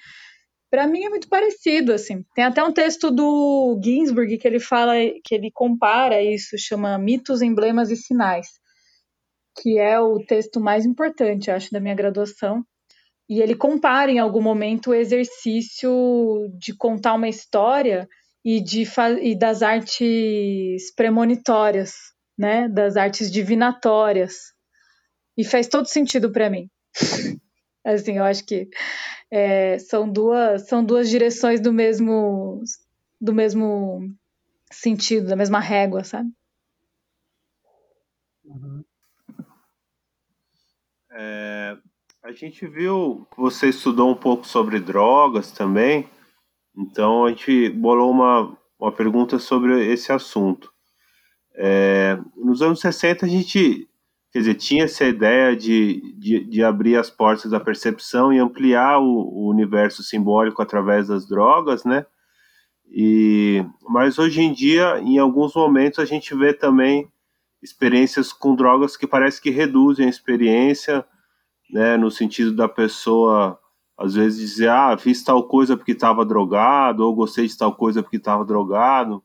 Para 0.70 0.86
mim 0.88 1.04
é 1.04 1.08
muito 1.08 1.28
parecido, 1.28 1.92
assim. 1.92 2.24
Tem 2.34 2.44
até 2.44 2.62
um 2.64 2.72
texto 2.72 3.10
do 3.10 3.80
Ginsburg 3.82 4.38
que 4.38 4.46
ele 4.46 4.60
fala, 4.60 4.94
que 5.24 5.34
ele 5.34 5.50
compara 5.52 6.22
isso, 6.22 6.56
chama 6.58 6.98
Mitos, 6.98 7.42
Emblemas 7.42 7.90
e 7.90 7.96
Sinais, 7.96 8.48
que 9.60 9.78
é 9.78 10.00
o 10.00 10.18
texto 10.26 10.60
mais 10.60 10.84
importante, 10.84 11.50
acho, 11.50 11.70
da 11.72 11.80
minha 11.80 11.94
graduação. 11.94 12.64
E 13.30 13.40
ele 13.40 13.54
compara 13.54 14.10
em 14.10 14.18
algum 14.18 14.42
momento 14.42 14.90
o 14.90 14.94
exercício 14.94 16.52
de 16.58 16.74
contar 16.74 17.14
uma 17.14 17.28
história 17.28 18.08
e, 18.44 18.60
de, 18.60 18.82
e 19.22 19.38
das 19.38 19.62
artes 19.62 20.92
premonitórias, 20.96 21.92
né? 22.36 22.68
Das 22.68 22.96
artes 22.96 23.30
divinatórias. 23.30 24.52
E 25.38 25.44
faz 25.44 25.68
todo 25.68 25.86
sentido 25.86 26.32
para 26.32 26.50
mim. 26.50 26.68
assim, 27.86 28.16
eu 28.16 28.24
acho 28.24 28.44
que 28.44 28.68
é, 29.30 29.78
são 29.78 30.10
duas 30.10 30.66
são 30.66 30.84
duas 30.84 31.08
direções 31.08 31.60
do 31.60 31.72
mesmo 31.72 32.60
do 33.20 33.32
mesmo 33.32 34.12
sentido, 34.72 35.28
da 35.28 35.36
mesma 35.36 35.60
régua, 35.60 36.02
sabe? 36.02 36.32
Uhum. 38.44 38.84
É, 41.12 41.76
a 42.30 42.32
gente 42.32 42.64
viu 42.64 43.26
que 43.34 43.40
você 43.40 43.68
estudou 43.68 44.08
um 44.08 44.14
pouco 44.14 44.46
sobre 44.46 44.78
drogas 44.78 45.50
também. 45.50 46.08
Então 46.76 47.24
a 47.24 47.30
gente 47.30 47.68
bolou 47.70 48.08
uma, 48.08 48.56
uma 48.78 48.92
pergunta 48.92 49.38
sobre 49.40 49.84
esse 49.92 50.12
assunto. 50.12 50.72
É, 51.56 52.16
nos 52.36 52.62
anos 52.62 52.78
60 52.80 53.26
a 53.26 53.28
gente, 53.28 53.88
quer 54.32 54.38
dizer, 54.38 54.54
tinha 54.54 54.84
essa 54.84 55.04
ideia 55.04 55.56
de, 55.56 56.14
de, 56.16 56.44
de 56.44 56.62
abrir 56.62 56.96
as 56.96 57.10
portas 57.10 57.50
da 57.50 57.58
percepção 57.58 58.32
e 58.32 58.38
ampliar 58.38 59.00
o, 59.00 59.04
o, 59.04 59.50
universo 59.50 60.04
simbólico 60.04 60.62
através 60.62 61.08
das 61.08 61.26
drogas, 61.26 61.84
né? 61.84 62.06
E, 62.88 63.64
mas 63.88 64.20
hoje 64.20 64.40
em 64.40 64.52
dia, 64.52 65.00
em 65.00 65.18
alguns 65.18 65.52
momentos, 65.54 65.98
a 65.98 66.04
gente 66.04 66.32
vê 66.36 66.52
também 66.52 67.10
experiências 67.60 68.32
com 68.32 68.54
drogas 68.54 68.96
que 68.96 69.06
parece 69.06 69.40
que 69.40 69.50
reduzem 69.50 70.06
a 70.06 70.10
experiência, 70.10 71.04
né? 71.72 71.96
No 71.96 72.10
sentido 72.10 72.52
da 72.54 72.68
pessoa 72.68 73.58
às 74.00 74.14
vezes 74.14 74.40
dizer, 74.40 74.70
ah, 74.70 74.96
fiz 74.96 75.22
tal 75.22 75.46
coisa 75.46 75.76
porque 75.76 75.92
estava 75.92 76.24
drogado, 76.24 77.04
ou 77.04 77.14
gostei 77.14 77.46
de 77.46 77.56
tal 77.56 77.74
coisa 77.74 78.02
porque 78.02 78.16
estava 78.16 78.46
drogado. 78.46 79.22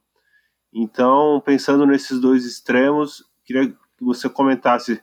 Então, 0.73 1.41
pensando 1.45 1.85
nesses 1.85 2.19
dois 2.19 2.43
extremos, 2.43 3.23
queria 3.45 3.69
que 3.69 4.03
você 4.03 4.27
comentasse 4.27 5.01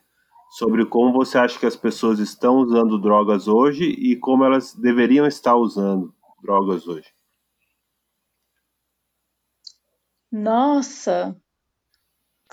sobre 0.59 0.85
como 0.85 1.15
você 1.15 1.39
acha 1.39 1.59
que 1.59 1.65
as 1.65 1.75
pessoas 1.75 2.19
estão 2.19 2.57
usando 2.57 3.01
drogas 3.01 3.49
hoje 3.49 3.85
e 3.85 4.15
como 4.15 4.45
elas 4.45 4.75
deveriam 4.75 5.27
estar 5.27 5.57
usando 5.57 6.15
drogas 6.43 6.87
hoje. 6.87 7.09
Nossa, 10.31 11.35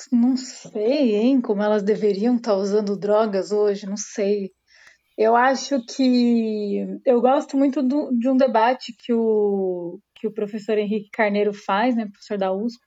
não 0.09 0.37
sei, 0.37 1.15
hein, 1.15 1.41
como 1.41 1.61
elas 1.61 1.83
deveriam 1.83 2.37
estar 2.37 2.55
usando 2.55 2.97
drogas 2.97 3.51
hoje, 3.51 3.85
não 3.85 3.97
sei. 3.97 4.53
Eu 5.19 5.35
acho 5.35 5.81
que 5.81 6.97
eu 7.05 7.19
gosto 7.19 7.57
muito 7.57 7.83
do, 7.83 8.09
de 8.17 8.29
um 8.29 8.37
debate 8.37 8.93
que 8.97 9.11
o, 9.11 9.99
que 10.15 10.25
o 10.25 10.31
professor 10.31 10.77
Henrique 10.77 11.09
Carneiro 11.11 11.51
faz, 11.53 11.93
né, 11.93 12.05
professor 12.05 12.37
da 12.37 12.53
USP, 12.53 12.79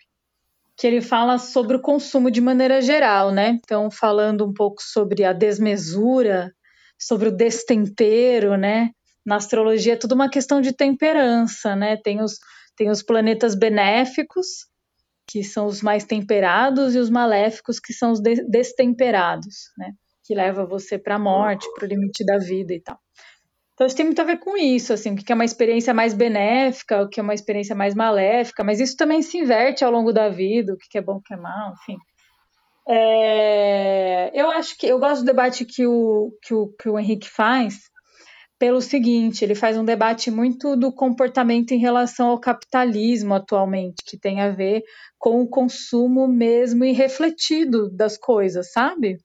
que 0.74 0.86
ele 0.86 1.02
fala 1.02 1.36
sobre 1.36 1.76
o 1.76 1.82
consumo 1.82 2.30
de 2.30 2.40
maneira 2.40 2.80
geral, 2.80 3.30
né? 3.30 3.60
Então, 3.62 3.90
falando 3.90 4.46
um 4.46 4.54
pouco 4.54 4.82
sobre 4.82 5.24
a 5.24 5.34
desmesura, 5.34 6.50
sobre 6.98 7.28
o 7.28 7.36
destempero, 7.36 8.56
né? 8.56 8.92
Na 9.26 9.36
astrologia 9.36 9.92
é 9.92 9.96
tudo 9.96 10.14
uma 10.14 10.30
questão 10.30 10.62
de 10.62 10.72
temperança, 10.72 11.76
né? 11.76 11.98
Tem 11.98 12.22
os, 12.22 12.38
tem 12.74 12.88
os 12.88 13.02
planetas 13.02 13.54
benéficos, 13.54 14.46
que 15.26 15.44
são 15.44 15.66
os 15.66 15.82
mais 15.82 16.06
temperados, 16.06 16.94
e 16.94 16.98
os 16.98 17.10
maléficos, 17.10 17.78
que 17.78 17.92
são 17.92 18.10
os 18.10 18.20
de, 18.20 18.42
destemperados, 18.48 19.70
né? 19.76 19.92
Que 20.24 20.34
leva 20.34 20.64
você 20.64 20.98
para 20.98 21.16
a 21.16 21.18
morte, 21.18 21.66
para 21.74 21.84
o 21.84 21.88
limite 21.88 22.24
da 22.24 22.38
vida 22.38 22.72
e 22.72 22.80
tal. 22.80 22.98
Então 23.74 23.86
isso 23.86 23.96
tem 23.96 24.04
muito 24.04 24.20
a 24.20 24.24
ver 24.24 24.38
com 24.38 24.56
isso, 24.56 24.92
assim, 24.92 25.12
o 25.12 25.16
que 25.16 25.32
é 25.32 25.34
uma 25.34 25.44
experiência 25.44 25.94
mais 25.94 26.14
benéfica, 26.14 27.02
o 27.02 27.08
que 27.08 27.18
é 27.18 27.22
uma 27.22 27.34
experiência 27.34 27.74
mais 27.74 27.94
maléfica, 27.94 28.62
mas 28.62 28.80
isso 28.80 28.96
também 28.96 29.22
se 29.22 29.38
inverte 29.38 29.84
ao 29.84 29.90
longo 29.90 30.12
da 30.12 30.28
vida, 30.28 30.74
o 30.74 30.76
que 30.76 30.98
é 30.98 31.02
bom, 31.02 31.16
o 31.16 31.22
que 31.22 31.34
é 31.34 31.36
mal, 31.36 31.72
enfim. 31.72 31.96
É, 32.88 34.30
eu 34.34 34.50
acho 34.50 34.76
que 34.76 34.86
eu 34.86 34.98
gosto 34.98 35.22
do 35.22 35.26
debate 35.26 35.64
que 35.64 35.86
o, 35.86 36.32
que 36.42 36.52
o, 36.52 36.68
que 36.80 36.88
o 36.88 36.98
Henrique 36.98 37.28
faz 37.28 37.78
pelo 38.58 38.80
seguinte, 38.80 39.44
ele 39.44 39.56
faz 39.56 39.76
um 39.76 39.84
debate 39.84 40.30
muito 40.30 40.76
do 40.76 40.92
comportamento 40.92 41.72
em 41.72 41.78
relação 41.78 42.28
ao 42.28 42.38
capitalismo 42.38 43.34
atualmente, 43.34 44.04
que 44.06 44.16
tem 44.16 44.40
a 44.40 44.50
ver 44.50 44.84
com 45.18 45.40
o 45.40 45.48
consumo 45.48 46.28
mesmo 46.28 46.84
irrefletido 46.84 47.90
das 47.90 48.16
coisas, 48.16 48.70
sabe? 48.70 49.18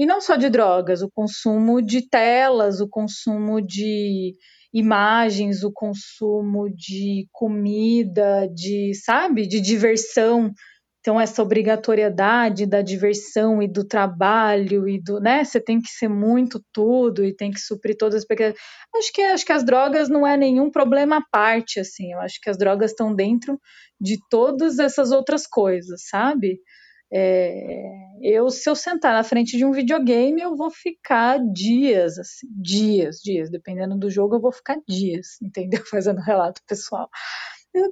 E 0.00 0.06
não 0.06 0.18
só 0.18 0.34
de 0.34 0.48
drogas, 0.48 1.02
o 1.02 1.10
consumo 1.10 1.82
de 1.82 2.08
telas, 2.08 2.80
o 2.80 2.88
consumo 2.88 3.60
de 3.60 4.34
imagens, 4.72 5.62
o 5.62 5.70
consumo 5.70 6.70
de 6.74 7.28
comida, 7.30 8.48
de, 8.48 8.94
sabe, 8.94 9.46
de 9.46 9.60
diversão. 9.60 10.54
Então, 11.00 11.20
essa 11.20 11.42
obrigatoriedade 11.42 12.64
da 12.64 12.80
diversão 12.80 13.62
e 13.62 13.68
do 13.68 13.86
trabalho 13.86 14.88
e 14.88 14.98
do, 14.98 15.20
né? 15.20 15.44
Você 15.44 15.60
tem 15.60 15.78
que 15.78 15.90
ser 15.90 16.08
muito 16.08 16.64
tudo 16.72 17.22
e 17.22 17.36
tem 17.36 17.50
que 17.50 17.60
suprir 17.60 17.94
todas 17.98 18.22
as 18.22 18.24
pequenas. 18.24 18.56
Acho 18.96 19.12
que 19.12 19.20
acho 19.20 19.44
que 19.44 19.52
as 19.52 19.62
drogas 19.62 20.08
não 20.08 20.26
é 20.26 20.34
nenhum 20.34 20.70
problema 20.70 21.18
à 21.18 21.22
parte, 21.30 21.78
assim. 21.78 22.10
Eu 22.12 22.20
acho 22.20 22.40
que 22.40 22.48
as 22.48 22.56
drogas 22.56 22.92
estão 22.92 23.14
dentro 23.14 23.60
de 24.00 24.18
todas 24.30 24.78
essas 24.78 25.12
outras 25.12 25.46
coisas, 25.46 26.08
sabe? 26.08 26.58
É, 27.12 28.10
eu, 28.22 28.50
se 28.50 28.68
eu 28.68 28.76
sentar 28.76 29.12
na 29.12 29.24
frente 29.24 29.56
de 29.56 29.64
um 29.64 29.72
videogame, 29.72 30.40
eu 30.40 30.54
vou 30.54 30.70
ficar 30.70 31.38
dias, 31.52 32.18
assim, 32.18 32.46
dias, 32.50 33.16
dias, 33.16 33.50
dependendo 33.50 33.98
do 33.98 34.10
jogo, 34.10 34.36
eu 34.36 34.40
vou 34.40 34.52
ficar 34.52 34.76
dias, 34.86 35.40
entendeu? 35.42 35.84
Fazendo 35.86 36.20
relato 36.20 36.60
pessoal. 36.66 37.08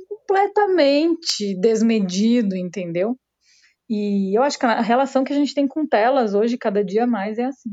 Completamente 0.08 1.58
desmedido, 1.60 2.56
entendeu? 2.56 3.16
E 3.88 4.36
eu 4.36 4.42
acho 4.42 4.58
que 4.58 4.66
a 4.66 4.82
relação 4.82 5.24
que 5.24 5.32
a 5.32 5.36
gente 5.36 5.54
tem 5.54 5.66
com 5.66 5.86
telas 5.86 6.34
hoje, 6.34 6.58
cada 6.58 6.84
dia 6.84 7.06
mais, 7.06 7.38
é 7.38 7.44
assim. 7.44 7.70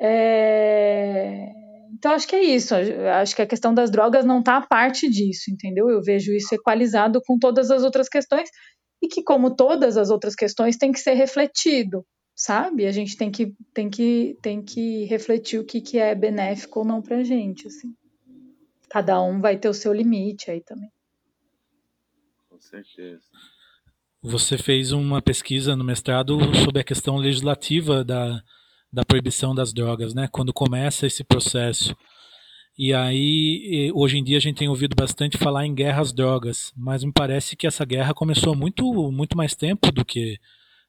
É... 0.00 1.48
Então, 1.94 2.12
acho 2.12 2.26
que 2.28 2.36
é 2.36 2.42
isso. 2.42 2.74
Acho 2.74 3.34
que 3.36 3.42
a 3.42 3.46
questão 3.46 3.74
das 3.74 3.90
drogas 3.90 4.24
não 4.24 4.38
está 4.38 4.56
a 4.58 4.66
parte 4.66 5.08
disso, 5.10 5.50
entendeu? 5.50 5.90
Eu 5.90 6.00
vejo 6.02 6.32
isso 6.32 6.54
equalizado 6.54 7.20
com 7.24 7.38
todas 7.38 7.70
as 7.70 7.82
outras 7.82 8.08
questões 8.08 8.48
e 9.02 9.08
que, 9.08 9.22
como 9.22 9.56
todas 9.56 9.96
as 9.96 10.10
outras 10.10 10.36
questões, 10.36 10.76
tem 10.76 10.92
que 10.92 11.00
ser 11.00 11.14
refletido, 11.14 12.06
sabe? 12.36 12.86
A 12.86 12.92
gente 12.92 13.16
tem 13.16 13.30
que, 13.30 13.52
tem 13.74 13.90
que, 13.90 14.38
tem 14.40 14.62
que 14.62 15.04
refletir 15.06 15.58
o 15.58 15.64
que, 15.64 15.80
que 15.80 15.98
é 15.98 16.14
benéfico 16.14 16.78
ou 16.78 16.84
não 16.84 17.02
pra 17.02 17.24
gente, 17.24 17.66
assim. 17.66 17.92
Cada 18.88 19.20
um 19.20 19.40
vai 19.40 19.58
ter 19.58 19.68
o 19.68 19.74
seu 19.74 19.92
limite 19.92 20.50
aí 20.50 20.60
também. 20.60 20.90
Com 22.48 22.60
certeza. 22.60 23.24
Você 24.22 24.56
fez 24.56 24.92
uma 24.92 25.20
pesquisa 25.20 25.74
no 25.74 25.82
mestrado 25.82 26.38
sobre 26.62 26.80
a 26.80 26.84
questão 26.84 27.16
legislativa 27.16 28.04
da, 28.04 28.40
da 28.92 29.04
proibição 29.04 29.52
das 29.52 29.72
drogas, 29.72 30.14
né? 30.14 30.28
Quando 30.30 30.52
começa 30.52 31.06
esse 31.06 31.24
processo. 31.24 31.96
E 32.76 32.94
aí, 32.94 33.92
hoje 33.94 34.18
em 34.18 34.24
dia, 34.24 34.38
a 34.38 34.40
gente 34.40 34.56
tem 34.56 34.68
ouvido 34.68 34.96
bastante 34.96 35.36
falar 35.36 35.66
em 35.66 35.74
guerras 35.74 36.10
drogas, 36.12 36.72
mas 36.74 37.04
me 37.04 37.12
parece 37.12 37.54
que 37.54 37.66
essa 37.66 37.84
guerra 37.84 38.14
começou 38.14 38.56
muito, 38.56 38.84
muito 39.12 39.36
mais 39.36 39.54
tempo 39.54 39.92
do 39.92 40.04
que, 40.04 40.38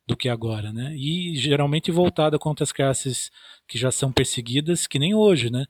do 0.07 0.15
que 0.15 0.29
agora, 0.29 0.71
né? 0.71 0.95
E 0.95 1.35
geralmente 1.35 1.91
voltada 1.91 2.39
contra 2.39 2.63
as 2.63 2.71
classes 2.71 3.29
que 3.67 3.77
já 3.77 3.91
são 3.91 4.13
perseguidas, 4.13 4.87
que 4.87 4.97
nem 4.97 5.13
hoje, 5.13 5.51
né? 5.51 5.65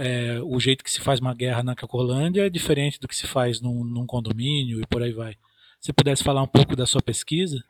É, 0.00 0.40
o 0.44 0.60
jeito 0.60 0.84
que 0.84 0.90
se 0.90 1.00
faz 1.00 1.18
uma 1.18 1.34
guerra 1.34 1.62
na 1.64 1.74
Cacolândia 1.74 2.46
é 2.46 2.50
diferente 2.50 3.00
do 3.00 3.08
que 3.08 3.16
se 3.16 3.26
faz 3.26 3.60
num, 3.60 3.82
num 3.82 4.06
condomínio 4.06 4.80
e 4.80 4.86
por 4.86 5.02
aí 5.02 5.12
vai. 5.12 5.34
Se 5.80 5.92
pudesse 5.92 6.22
falar 6.22 6.42
um 6.42 6.48
pouco 6.48 6.76
da 6.76 6.86
sua 6.86 7.02
pesquisa? 7.02 7.64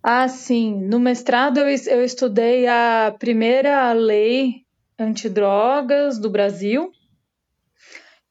Ah, 0.00 0.28
sim. 0.28 0.76
No 0.86 1.00
mestrado 1.00 1.58
eu, 1.58 1.66
eu 1.66 2.04
estudei 2.04 2.68
a 2.68 3.12
primeira 3.18 3.92
lei 3.92 4.65
antidrogas 4.98 6.18
do 6.18 6.30
Brasil. 6.30 6.90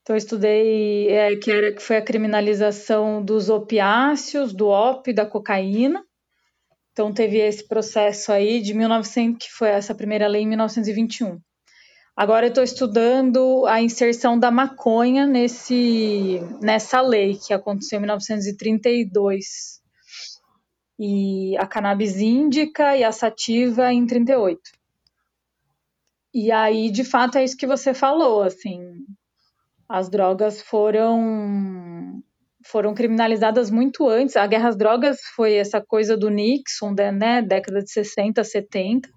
Então, 0.01 0.15
eu 0.15 0.17
estudei 0.17 1.09
é, 1.09 1.35
que, 1.35 1.51
era, 1.51 1.73
que 1.73 1.81
foi 1.81 1.97
a 1.97 2.01
criminalização 2.01 3.23
dos 3.23 3.49
opiáceos, 3.49 4.53
do 4.53 4.67
ópio 4.67 5.13
da 5.13 5.25
cocaína. 5.25 6.03
Então, 6.91 7.11
teve 7.11 7.37
esse 7.37 7.67
processo 7.67 8.31
aí 8.31 8.61
de 8.61 8.73
1900, 8.73 9.47
que 9.47 9.51
foi 9.51 9.69
essa 9.69 9.95
primeira 9.95 10.27
lei 10.27 10.43
em 10.43 10.47
1921. 10.47 11.41
Agora, 12.15 12.45
eu 12.45 12.49
estou 12.49 12.63
estudando 12.63 13.65
a 13.65 13.81
inserção 13.81 14.39
da 14.39 14.49
maconha 14.49 15.25
nesse, 15.25 16.39
nessa 16.61 17.01
lei, 17.01 17.35
que 17.35 17.53
aconteceu 17.53 17.97
em 17.97 18.01
1932. 18.01 19.81
E 20.97 21.57
a 21.57 21.67
cannabis 21.67 22.17
índica 22.17 22.95
e 22.95 23.03
a 23.03 23.11
sativa 23.11 23.91
em 23.91 24.05
38. 24.05 24.61
E 26.37 26.51
aí, 26.51 26.91
de 26.91 27.05
fato, 27.05 27.37
é 27.37 27.45
isso 27.45 27.55
que 27.55 27.65
você 27.65 27.93
falou, 27.93 28.43
assim, 28.43 29.05
as 29.87 30.09
drogas 30.09 30.61
foram 30.61 32.21
foram 32.65 32.93
criminalizadas 32.93 33.71
muito 33.71 34.09
antes. 34.09 34.35
A 34.35 34.45
guerra 34.45 34.67
às 34.67 34.75
drogas 34.75 35.19
foi 35.33 35.53
essa 35.53 35.79
coisa 35.79 36.17
do 36.17 36.29
Nixon, 36.29 36.93
né, 37.13 37.41
década 37.41 37.81
de 37.81 37.89
60, 37.89 38.43
70, 38.43 39.07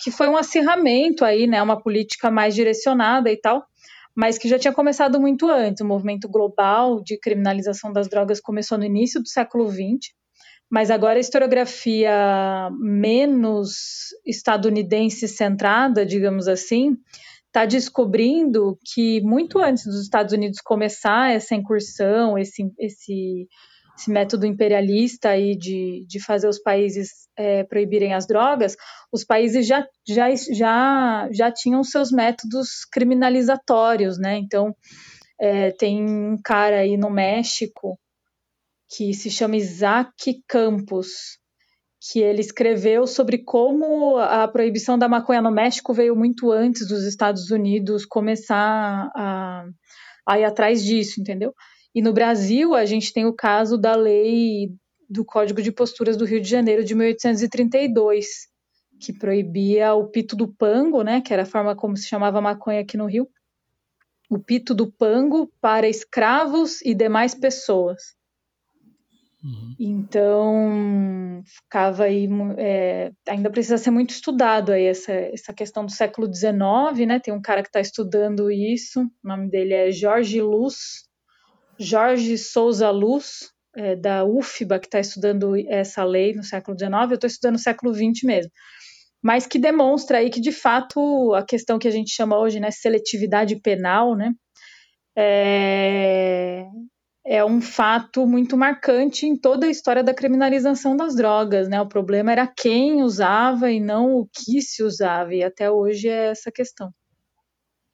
que 0.00 0.10
foi 0.10 0.30
um 0.30 0.36
acirramento 0.36 1.26
aí, 1.26 1.46
né, 1.46 1.60
uma 1.60 1.78
política 1.78 2.30
mais 2.30 2.54
direcionada 2.54 3.30
e 3.30 3.38
tal, 3.38 3.62
mas 4.16 4.38
que 4.38 4.48
já 4.48 4.58
tinha 4.58 4.72
começado 4.72 5.20
muito 5.20 5.50
antes. 5.50 5.82
O 5.82 5.86
movimento 5.86 6.26
global 6.26 7.02
de 7.02 7.18
criminalização 7.18 7.92
das 7.92 8.08
drogas 8.08 8.40
começou 8.40 8.78
no 8.78 8.84
início 8.84 9.20
do 9.20 9.28
século 9.28 9.70
XX 9.70 10.14
mas 10.70 10.90
agora 10.90 11.18
a 11.18 11.20
historiografia 11.20 12.70
menos 12.78 14.08
estadunidense 14.24 15.28
centrada, 15.28 16.04
digamos 16.04 16.48
assim, 16.48 16.96
está 17.46 17.64
descobrindo 17.64 18.78
que 18.84 19.20
muito 19.22 19.58
antes 19.58 19.84
dos 19.84 20.02
Estados 20.02 20.32
Unidos 20.32 20.60
começar 20.60 21.32
essa 21.32 21.54
incursão, 21.54 22.36
esse, 22.36 22.70
esse, 22.78 23.48
esse 23.96 24.10
método 24.10 24.44
imperialista 24.44 25.30
aí 25.30 25.56
de, 25.56 26.04
de 26.06 26.20
fazer 26.20 26.48
os 26.48 26.58
países 26.58 27.10
é, 27.36 27.64
proibirem 27.64 28.12
as 28.12 28.26
drogas, 28.26 28.76
os 29.12 29.24
países 29.24 29.66
já, 29.66 29.86
já, 30.06 30.26
já, 30.52 31.28
já 31.32 31.50
tinham 31.50 31.82
seus 31.84 32.10
métodos 32.10 32.84
criminalizatórios, 32.92 34.18
né? 34.18 34.36
Então, 34.36 34.74
é, 35.40 35.70
tem 35.70 36.04
um 36.04 36.36
cara 36.42 36.78
aí 36.78 36.96
no 36.96 37.10
México 37.10 37.98
que 38.88 39.12
se 39.14 39.30
chama 39.30 39.56
Isaac 39.56 40.42
Campos, 40.46 41.38
que 42.00 42.20
ele 42.20 42.40
escreveu 42.40 43.06
sobre 43.06 43.38
como 43.38 44.16
a 44.18 44.46
proibição 44.46 44.98
da 44.98 45.08
maconha 45.08 45.42
no 45.42 45.50
México 45.50 45.92
veio 45.92 46.14
muito 46.14 46.52
antes 46.52 46.86
dos 46.86 47.04
Estados 47.04 47.50
Unidos 47.50 48.04
começar 48.04 49.10
a, 49.14 49.66
a 50.26 50.38
ir 50.38 50.44
atrás 50.44 50.84
disso, 50.84 51.20
entendeu? 51.20 51.52
E 51.94 52.02
no 52.02 52.12
Brasil, 52.12 52.74
a 52.74 52.84
gente 52.84 53.12
tem 53.12 53.24
o 53.24 53.32
caso 53.32 53.78
da 53.78 53.96
lei 53.96 54.70
do 55.08 55.24
Código 55.24 55.62
de 55.62 55.72
Posturas 55.72 56.16
do 56.16 56.24
Rio 56.24 56.40
de 56.40 56.48
Janeiro 56.48 56.84
de 56.84 56.94
1832, 56.94 58.26
que 59.00 59.12
proibia 59.12 59.94
o 59.94 60.08
pito 60.08 60.36
do 60.36 60.48
pango, 60.48 61.02
né, 61.02 61.20
que 61.20 61.32
era 61.32 61.42
a 61.42 61.46
forma 61.46 61.74
como 61.74 61.96
se 61.96 62.06
chamava 62.06 62.40
maconha 62.40 62.80
aqui 62.80 62.96
no 62.96 63.06
Rio, 63.06 63.28
o 64.28 64.38
pito 64.38 64.74
do 64.74 64.90
pango 64.90 65.50
para 65.60 65.88
escravos 65.88 66.80
e 66.82 66.94
demais 66.94 67.34
pessoas. 67.34 68.15
Uhum. 69.46 69.76
Então, 69.78 71.42
ficava 71.46 72.04
aí, 72.04 72.28
é, 72.58 73.12
ainda 73.28 73.48
precisa 73.48 73.78
ser 73.78 73.92
muito 73.92 74.10
estudado 74.10 74.72
aí 74.72 74.86
essa, 74.86 75.12
essa 75.12 75.54
questão 75.54 75.86
do 75.86 75.92
século 75.92 76.26
XIX, 76.26 77.06
né? 77.06 77.20
Tem 77.20 77.32
um 77.32 77.40
cara 77.40 77.62
que 77.62 77.68
está 77.68 77.80
estudando 77.80 78.50
isso, 78.50 79.02
o 79.02 79.28
nome 79.28 79.48
dele 79.48 79.72
é 79.72 79.92
Jorge 79.92 80.42
Luz, 80.42 81.04
Jorge 81.78 82.36
Souza 82.36 82.90
Luz, 82.90 83.52
é, 83.76 83.94
da 83.94 84.24
UFBA, 84.24 84.80
que 84.80 84.86
está 84.86 84.98
estudando 84.98 85.54
essa 85.68 86.02
lei 86.02 86.34
no 86.34 86.42
século 86.42 86.76
XIX, 86.76 86.92
eu 87.10 87.14
estou 87.14 87.28
estudando 87.28 87.52
no 87.52 87.60
século 87.60 87.94
XX 87.94 88.24
mesmo. 88.24 88.50
Mas 89.22 89.46
que 89.46 89.60
demonstra 89.60 90.18
aí 90.18 90.28
que, 90.28 90.40
de 90.40 90.52
fato, 90.52 91.34
a 91.34 91.44
questão 91.44 91.78
que 91.78 91.86
a 91.86 91.90
gente 91.90 92.10
chama 92.10 92.36
hoje, 92.36 92.58
né, 92.58 92.70
seletividade 92.72 93.54
penal, 93.60 94.16
né, 94.16 94.32
é, 95.16 96.66
é 97.26 97.44
um 97.44 97.60
fato 97.60 98.24
muito 98.24 98.56
marcante 98.56 99.26
em 99.26 99.36
toda 99.36 99.66
a 99.66 99.70
história 99.70 100.02
da 100.04 100.14
criminalização 100.14 100.96
das 100.96 101.16
drogas, 101.16 101.68
né? 101.68 101.80
O 101.80 101.88
problema 101.88 102.30
era 102.30 102.46
quem 102.46 103.02
usava 103.02 103.70
e 103.70 103.80
não 103.80 104.14
o 104.14 104.26
que 104.26 104.62
se 104.62 104.82
usava, 104.82 105.34
e 105.34 105.42
até 105.42 105.68
hoje 105.68 106.08
é 106.08 106.28
essa 106.28 106.52
questão. 106.52 106.94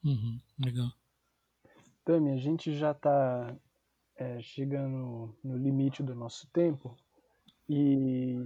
Uhum, 0.05 0.39
legal. 0.63 0.89
Tami, 2.05 2.33
a 2.33 2.37
gente 2.37 2.75
já 2.75 2.91
está 2.91 3.57
é, 4.17 4.41
chegando 4.43 5.35
no 5.43 5.57
limite 5.57 6.03
do 6.03 6.15
nosso 6.15 6.47
tempo 6.53 6.95
e, 7.67 8.37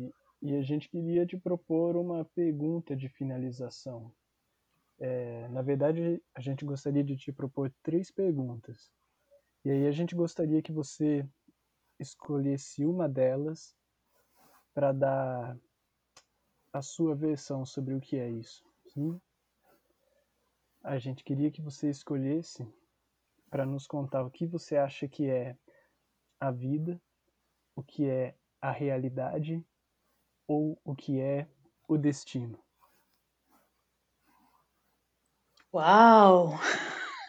e 0.41 0.55
a 0.55 0.63
gente 0.63 0.89
queria 0.89 1.27
te 1.27 1.37
propor 1.37 1.97
uma 1.97 2.25
pergunta 2.25 2.95
de 2.95 3.09
finalização. 3.09 4.13
É, 5.01 5.49
na 5.49 5.63
verdade, 5.63 6.23
a 6.33 6.41
gente 6.41 6.65
gostaria 6.65 7.03
de 7.03 7.17
te 7.17 7.33
propor 7.33 7.73
três 7.83 8.11
perguntas. 8.11 8.91
E 9.67 9.71
aí 9.73 9.89
a 9.89 9.91
gente 9.91 10.15
gostaria 10.15 10.63
que 10.63 10.71
você 10.71 11.29
escolhesse 11.99 12.87
uma 12.87 13.09
delas 13.09 13.77
para 14.73 14.93
dar 14.93 15.59
a 16.73 16.81
sua 16.81 17.17
versão 17.17 17.67
sobre 17.67 17.93
o 17.93 18.01
que 18.01 18.17
é 18.17 18.31
isso. 18.31 18.65
Sim? 18.87 19.21
A 20.85 21.01
gente 21.01 21.25
queria 21.25 21.51
que 21.51 21.61
você 21.61 21.91
escolhesse 21.91 22.65
para 23.51 23.67
nos 23.67 23.89
contar 23.89 24.23
o 24.25 24.31
que 24.31 24.47
você 24.47 24.77
acha 24.77 25.09
que 25.09 25.29
é 25.29 25.59
a 26.39 26.53
vida, 26.53 27.03
o 27.75 27.83
que 27.83 28.09
é 28.09 28.37
a 28.63 28.71
realidade 28.71 29.67
ou 30.47 30.81
o 30.85 30.95
que 30.95 31.19
é 31.21 31.49
o 31.89 31.99
destino. 31.99 32.57
Uau! 35.75 36.53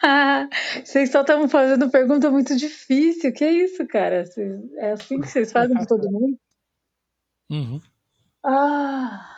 vocês 0.84 1.10
só 1.10 1.20
estão 1.20 1.48
fazendo 1.48 1.90
pergunta 1.90 2.30
muito 2.30 2.56
difícil. 2.56 3.32
Que 3.32 3.44
é 3.44 3.52
isso, 3.52 3.86
cara? 3.86 4.24
É 4.76 4.92
assim 4.92 5.20
que 5.20 5.26
vocês 5.28 5.52
fazem 5.52 5.76
com 5.76 5.84
todo 5.84 6.10
mundo? 6.10 6.38
Uhum. 7.50 7.80
Ah. 8.44 9.34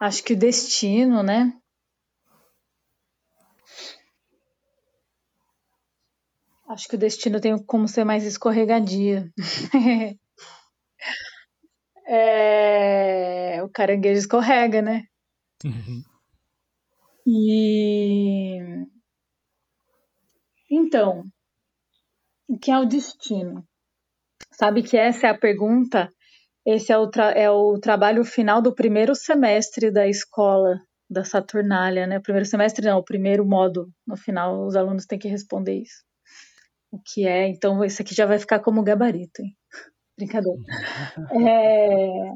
Acho 0.00 0.22
que 0.22 0.34
o 0.34 0.36
destino, 0.38 1.22
né? 1.22 1.52
Acho 6.68 6.88
que 6.88 6.96
o 6.96 6.98
destino 6.98 7.40
tem 7.40 7.56
como 7.64 7.86
ser 7.86 8.04
mais 8.04 8.24
escorregadia. 8.24 9.30
é... 12.06 13.62
o 13.62 13.68
caranguejo 13.68 14.18
escorrega, 14.18 14.82
né? 14.82 15.04
Uhum. 15.64 16.02
E 17.26 18.58
então, 20.70 21.22
o 22.48 22.58
que 22.58 22.70
é 22.70 22.78
o 22.78 22.84
destino? 22.84 23.64
Sabe 24.52 24.82
que 24.82 24.96
essa 24.96 25.26
é 25.26 25.30
a 25.30 25.38
pergunta. 25.38 26.10
Esse 26.66 26.92
é 26.92 26.98
o, 26.98 27.10
é 27.34 27.50
o 27.50 27.78
trabalho 27.78 28.24
final 28.24 28.60
do 28.62 28.74
primeiro 28.74 29.14
semestre 29.14 29.90
da 29.90 30.08
escola 30.08 30.80
da 31.08 31.24
Saturnália, 31.24 32.06
né? 32.06 32.18
Primeiro 32.20 32.46
semestre 32.48 32.86
não, 32.86 32.98
o 32.98 33.04
primeiro 33.04 33.46
módulo. 33.46 33.88
No 34.06 34.16
final, 34.16 34.66
os 34.66 34.74
alunos 34.74 35.06
têm 35.06 35.18
que 35.18 35.28
responder 35.28 35.80
isso. 35.82 36.02
o 36.90 36.98
que 36.98 37.26
é. 37.26 37.48
Então, 37.48 37.84
isso 37.84 38.02
aqui 38.02 38.14
já 38.14 38.26
vai 38.26 38.38
ficar 38.38 38.60
como 38.60 38.82
gabarito, 38.82 39.42
hein? 39.42 39.56
Brincadeira. 40.16 40.58
É, 41.32 42.32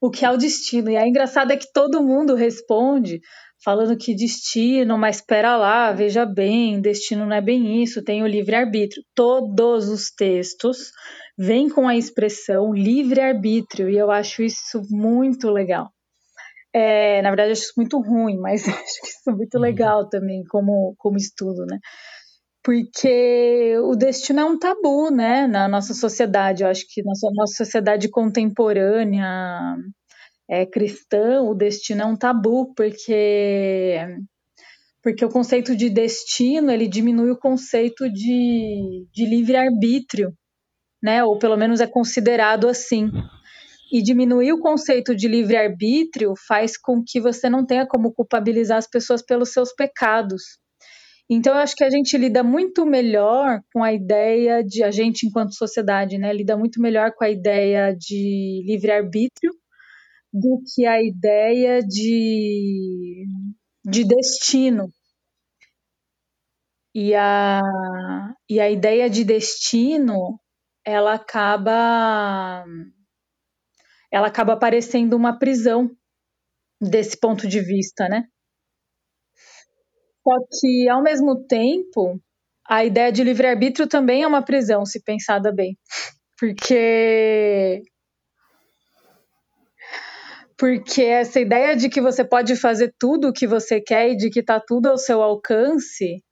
o 0.00 0.10
que 0.10 0.24
é 0.24 0.30
o 0.30 0.36
destino. 0.36 0.90
E 0.90 0.96
é 0.96 1.06
engraçado 1.06 1.52
é 1.52 1.56
que 1.56 1.72
todo 1.72 2.02
mundo 2.02 2.34
responde 2.34 3.20
falando 3.64 3.96
que 3.96 4.14
destino, 4.14 4.98
mas 4.98 5.16
espera 5.16 5.56
lá, 5.56 5.90
veja 5.92 6.26
bem, 6.26 6.80
destino 6.80 7.24
não 7.24 7.34
é 7.34 7.40
bem 7.40 7.82
isso, 7.82 8.04
tem 8.04 8.22
o 8.22 8.26
livre-arbítrio. 8.26 9.02
Todos 9.14 9.88
os 9.88 10.10
textos 10.10 10.90
vêm 11.38 11.68
com 11.68 11.88
a 11.88 11.96
expressão 11.96 12.72
livre-arbítrio, 12.72 13.88
e 13.88 13.96
eu 13.96 14.10
acho 14.10 14.42
isso 14.42 14.82
muito 14.90 15.50
legal. 15.50 15.90
É, 16.72 17.22
na 17.22 17.30
verdade, 17.30 17.48
eu 17.48 17.52
acho 17.52 17.62
isso 17.62 17.72
muito 17.76 17.98
ruim, 17.98 18.38
mas 18.38 18.62
acho 18.68 19.06
isso 19.06 19.32
muito 19.32 19.54
uhum. 19.54 19.60
legal 19.62 20.08
também 20.08 20.44
como, 20.44 20.94
como 20.98 21.16
estudo, 21.16 21.64
né? 21.64 21.78
Porque 22.66 23.78
o 23.84 23.94
destino 23.94 24.40
é 24.40 24.44
um 24.44 24.58
tabu, 24.58 25.08
né, 25.08 25.46
na 25.46 25.68
nossa 25.68 25.94
sociedade. 25.94 26.64
Eu 26.64 26.68
acho 26.68 26.84
que 26.88 27.00
na 27.00 27.12
nossa 27.32 27.64
sociedade 27.64 28.08
contemporânea 28.08 29.76
é, 30.50 30.66
cristã, 30.66 31.42
o 31.42 31.54
destino 31.54 32.02
é 32.02 32.04
um 32.06 32.16
tabu, 32.16 32.74
porque 32.74 34.00
porque 35.00 35.24
o 35.24 35.28
conceito 35.28 35.76
de 35.76 35.88
destino 35.88 36.72
ele 36.72 36.88
diminui 36.88 37.30
o 37.30 37.38
conceito 37.38 38.10
de, 38.10 39.06
de 39.12 39.24
livre-arbítrio, 39.24 40.34
né? 41.00 41.22
Ou 41.22 41.38
pelo 41.38 41.56
menos 41.56 41.80
é 41.80 41.86
considerado 41.86 42.66
assim. 42.68 43.12
E 43.92 44.02
diminuir 44.02 44.52
o 44.52 44.58
conceito 44.58 45.14
de 45.14 45.28
livre-arbítrio 45.28 46.34
faz 46.48 46.76
com 46.76 47.00
que 47.06 47.20
você 47.20 47.48
não 47.48 47.64
tenha 47.64 47.86
como 47.86 48.12
culpabilizar 48.12 48.78
as 48.78 48.90
pessoas 48.90 49.22
pelos 49.22 49.52
seus 49.52 49.72
pecados. 49.72 50.58
Então, 51.28 51.54
eu 51.54 51.58
acho 51.60 51.74
que 51.74 51.82
a 51.84 51.90
gente 51.90 52.16
lida 52.16 52.42
muito 52.44 52.86
melhor 52.86 53.60
com 53.72 53.82
a 53.82 53.92
ideia 53.92 54.62
de, 54.62 54.84
a 54.84 54.90
gente 54.92 55.26
enquanto 55.26 55.54
sociedade, 55.54 56.18
né, 56.18 56.32
lida 56.32 56.56
muito 56.56 56.80
melhor 56.80 57.12
com 57.14 57.24
a 57.24 57.30
ideia 57.30 57.92
de 57.96 58.62
livre-arbítrio 58.64 59.52
do 60.32 60.62
que 60.74 60.86
a 60.86 61.02
ideia 61.02 61.82
de, 61.82 63.26
de 63.84 64.04
destino. 64.04 64.88
E 66.94 67.14
a, 67.14 67.60
e 68.48 68.58
a 68.60 68.70
ideia 68.70 69.10
de 69.10 69.24
destino, 69.24 70.40
ela 70.84 71.14
acaba 71.14 72.64
ela 74.10 74.28
acaba 74.28 74.56
parecendo 74.56 75.16
uma 75.16 75.38
prisão 75.38 75.90
desse 76.80 77.18
ponto 77.18 77.48
de 77.48 77.60
vista, 77.60 78.08
né? 78.08 78.24
Só 80.26 80.34
que, 80.58 80.88
ao 80.88 81.00
mesmo 81.04 81.46
tempo, 81.46 82.20
a 82.68 82.84
ideia 82.84 83.12
de 83.12 83.22
livre-arbítrio 83.22 83.86
também 83.86 84.24
é 84.24 84.26
uma 84.26 84.42
prisão, 84.42 84.84
se 84.84 85.00
pensada 85.00 85.52
bem. 85.52 85.78
Porque. 86.36 87.82
Porque 90.58 91.02
essa 91.02 91.38
ideia 91.38 91.76
de 91.76 91.88
que 91.88 92.00
você 92.00 92.24
pode 92.24 92.56
fazer 92.56 92.92
tudo 92.98 93.28
o 93.28 93.32
que 93.32 93.46
você 93.46 93.80
quer 93.80 94.10
e 94.10 94.16
de 94.16 94.30
que 94.30 94.40
está 94.40 94.58
tudo 94.58 94.88
ao 94.88 94.98
seu 94.98 95.22
alcance 95.22 96.24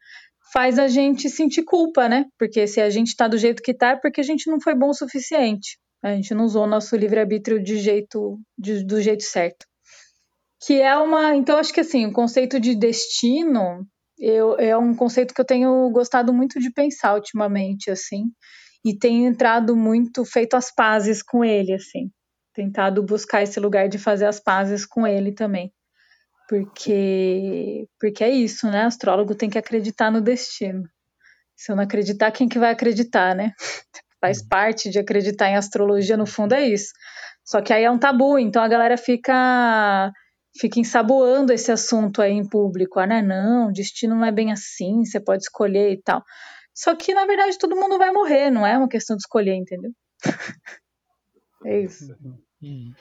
faz 0.53 0.79
a 0.79 0.89
gente 0.89 1.29
sentir 1.29 1.63
culpa, 1.63 2.09
né? 2.09 2.25
Porque 2.39 2.67
se 2.67 2.81
a 2.81 2.89
gente 2.91 3.09
está 3.09 3.29
do 3.29 3.37
jeito 3.37 3.63
que 3.63 3.73
está 3.73 3.91
é 3.91 3.97
porque 3.97 4.21
a 4.21 4.25
gente 4.25 4.51
não 4.51 4.61
foi 4.61 4.75
bom 4.75 4.89
o 4.89 4.95
suficiente. 4.95 5.79
A 6.03 6.15
gente 6.15 6.35
não 6.35 6.45
usou 6.45 6.65
o 6.65 6.67
nosso 6.67 6.97
livre-arbítrio 6.97 7.63
de 7.63 7.77
jeito, 7.77 8.39
de, 8.59 8.85
do 8.85 9.01
jeito 9.01 9.23
certo. 9.23 9.67
Que 10.67 10.81
é 10.81 10.97
uma. 10.97 11.35
Então, 11.35 11.59
acho 11.59 11.73
que 11.73 11.81
assim, 11.81 12.07
o 12.07 12.13
conceito 12.13 12.59
de 12.59 12.75
destino 12.75 13.87
eu, 14.19 14.57
é 14.59 14.77
um 14.77 14.95
conceito 14.95 15.35
que 15.35 15.41
eu 15.41 15.45
tenho 15.45 15.91
gostado 15.91 16.33
muito 16.33 16.61
de 16.61 16.73
pensar 16.73 17.15
ultimamente, 17.15 17.91
assim. 17.91 18.25
E 18.85 18.97
tenho 18.97 19.27
entrado 19.27 19.75
muito, 19.77 20.25
feito 20.25 20.55
as 20.55 20.73
pazes 20.75 21.23
com 21.23 21.45
ele, 21.45 21.73
assim. 21.73 22.11
Tentado 22.55 23.03
buscar 23.03 23.43
esse 23.43 23.59
lugar 23.59 23.89
de 23.89 23.99
fazer 23.99 24.27
as 24.27 24.39
pazes 24.41 24.87
com 24.87 25.07
ele 25.07 25.33
também. 25.33 25.73
Porque, 26.49 27.87
porque 27.99 28.23
é 28.23 28.31
isso, 28.31 28.71
né? 28.71 28.85
O 28.85 28.89
astrólogo 28.89 29.35
tem 29.35 29.51
que 29.51 29.59
acreditar 29.59 30.11
no 30.11 30.21
destino. 30.21 30.85
Se 31.57 31.73
eu 31.73 31.77
não 31.77 31.85
acreditar, 31.85 32.31
quem 32.31 32.49
que 32.49 32.59
vai 32.59 32.71
acreditar, 32.71 33.35
né? 33.35 33.53
faz 34.21 34.41
uhum. 34.41 34.49
parte 34.49 34.91
de 34.91 34.99
acreditar 34.99 35.49
em 35.49 35.57
astrologia, 35.57 36.17
no 36.17 36.27
fundo 36.27 36.55
é 36.55 36.67
isso. 36.67 36.93
Só 37.45 37.61
que 37.61 37.73
aí 37.73 37.85
é 37.85 37.91
um 37.91 37.99
tabu, 37.99 38.39
então 38.39 38.63
a 38.63 38.69
galera 38.69 38.97
fica 38.97 40.11
fica 40.57 40.79
ensaboando 40.79 41.53
esse 41.53 41.71
assunto 41.73 42.23
aí 42.23 42.33
em 42.33 42.49
público. 42.49 42.99
Ah, 43.01 43.07
né? 43.07 43.23
Não, 43.23 43.73
destino 43.73 44.15
não 44.15 44.25
é 44.25 44.33
bem 44.33 44.53
assim, 44.53 45.05
você 45.05 45.21
pode 45.21 45.43
escolher 45.43 45.93
e 45.93 46.03
tal. 46.03 46.23
Só 46.75 46.95
que, 46.95 47.15
na 47.15 47.25
verdade, 47.25 47.59
todo 47.59 47.77
mundo 47.77 47.99
vai 47.99 48.11
morrer, 48.11 48.51
não 48.51 48.67
é 48.67 48.77
uma 48.77 48.89
questão 48.89 49.17
de 49.17 49.23
escolher, 49.23 49.55
entendeu? 49.55 49.93
é 51.65 51.81
isso. 51.81 52.17
Uhum. 52.61 52.93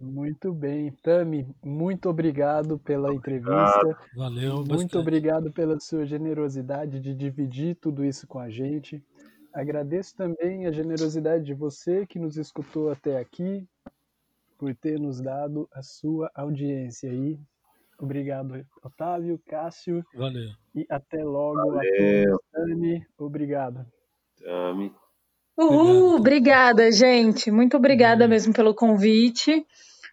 Muito 0.00 0.54
bem, 0.54 0.90
Tami, 1.02 1.46
muito 1.62 2.08
obrigado 2.08 2.78
pela 2.78 3.12
entrevista. 3.12 3.98
Valeu, 4.16 4.56
muito 4.56 4.68
bastante. 4.68 4.96
obrigado 4.96 5.52
pela 5.52 5.78
sua 5.78 6.06
generosidade 6.06 7.00
de 7.00 7.14
dividir 7.14 7.76
tudo 7.76 8.02
isso 8.02 8.26
com 8.26 8.38
a 8.38 8.48
gente. 8.48 9.04
Agradeço 9.52 10.16
também 10.16 10.66
a 10.66 10.72
generosidade 10.72 11.44
de 11.44 11.52
você 11.52 12.06
que 12.06 12.18
nos 12.18 12.38
escutou 12.38 12.90
até 12.90 13.18
aqui, 13.18 13.68
por 14.60 14.74
ter 14.76 15.00
nos 15.00 15.22
dado 15.22 15.66
a 15.72 15.82
sua 15.82 16.30
audiência 16.34 17.10
aí. 17.10 17.38
Obrigado, 17.98 18.62
Otávio, 18.84 19.40
Cássio. 19.46 20.04
Valeu. 20.14 20.50
E 20.74 20.86
até 20.90 21.24
logo 21.24 21.56
Valeu. 21.56 21.80
a 21.80 22.26
todos. 22.26 22.40
Dani, 22.52 23.06
obrigado. 23.18 23.86
Tami. 24.38 24.94
Uhul, 25.58 26.16
obrigada, 26.16 26.92
gente. 26.92 27.50
Muito 27.50 27.78
obrigada 27.78 28.28
mesmo 28.28 28.52
pelo 28.52 28.74
convite. 28.74 29.64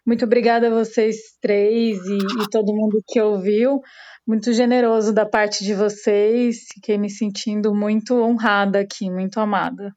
Muito 0.06 0.24
obrigada 0.24 0.68
a 0.68 0.70
vocês 0.70 1.36
três 1.40 1.98
e, 2.06 2.16
e 2.16 2.50
todo 2.50 2.74
mundo 2.74 3.02
que 3.06 3.20
ouviu 3.20 3.82
muito 4.26 4.52
generoso 4.54 5.12
da 5.12 5.26
parte 5.26 5.62
de 5.62 5.74
vocês. 5.74 6.66
Fiquei 6.72 6.96
me 6.96 7.10
sentindo 7.10 7.74
muito 7.74 8.14
honrada 8.16 8.80
aqui, 8.80 9.10
muito 9.10 9.38
amada. 9.40 9.94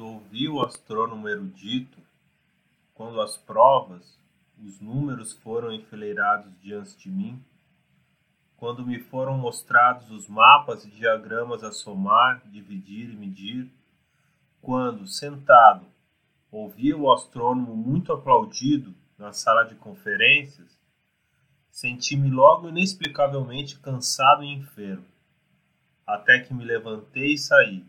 Quando 0.00 0.14
ouvi 0.14 0.48
o 0.48 0.62
astrônomo 0.62 1.28
erudito, 1.28 1.98
quando 2.94 3.20
as 3.20 3.36
provas, 3.36 4.18
os 4.58 4.80
números 4.80 5.34
foram 5.34 5.70
enfileirados 5.70 6.58
diante 6.58 6.96
de 6.96 7.10
mim, 7.10 7.44
quando 8.56 8.86
me 8.86 8.98
foram 8.98 9.36
mostrados 9.36 10.10
os 10.10 10.26
mapas 10.26 10.86
e 10.86 10.90
diagramas 10.90 11.62
a 11.62 11.70
somar, 11.70 12.40
dividir 12.48 13.10
e 13.10 13.14
medir, 13.14 13.70
quando, 14.62 15.06
sentado, 15.06 15.84
ouvia 16.50 16.96
o 16.96 17.12
astrônomo 17.12 17.76
muito 17.76 18.10
aplaudido 18.10 18.94
na 19.18 19.34
sala 19.34 19.64
de 19.64 19.74
conferências, 19.74 20.80
senti-me 21.70 22.30
logo 22.30 22.70
inexplicavelmente 22.70 23.78
cansado 23.78 24.44
e 24.44 24.48
enfermo, 24.50 25.04
até 26.06 26.38
que 26.38 26.54
me 26.54 26.64
levantei 26.64 27.34
e 27.34 27.38
saí, 27.38 27.84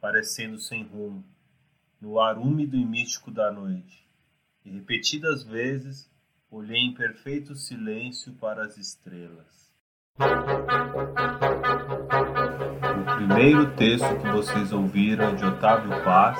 parecendo 0.00 0.56
sem 0.56 0.84
rumo, 0.84 1.24
no 2.00 2.18
ar 2.18 2.38
úmido 2.38 2.76
e 2.76 2.84
místico 2.84 3.30
da 3.30 3.52
noite, 3.52 4.06
e 4.64 4.70
repetidas 4.70 5.42
vezes 5.42 6.10
olhei 6.50 6.78
em 6.78 6.94
perfeito 6.94 7.54
silêncio 7.54 8.32
para 8.34 8.64
as 8.64 8.76
estrelas. 8.78 9.70
O 12.98 13.16
primeiro 13.16 13.70
texto 13.72 14.16
que 14.16 14.28
vocês 14.28 14.72
ouviram 14.72 15.36
de 15.36 15.44
Otávio 15.44 15.90
Paz 16.02 16.38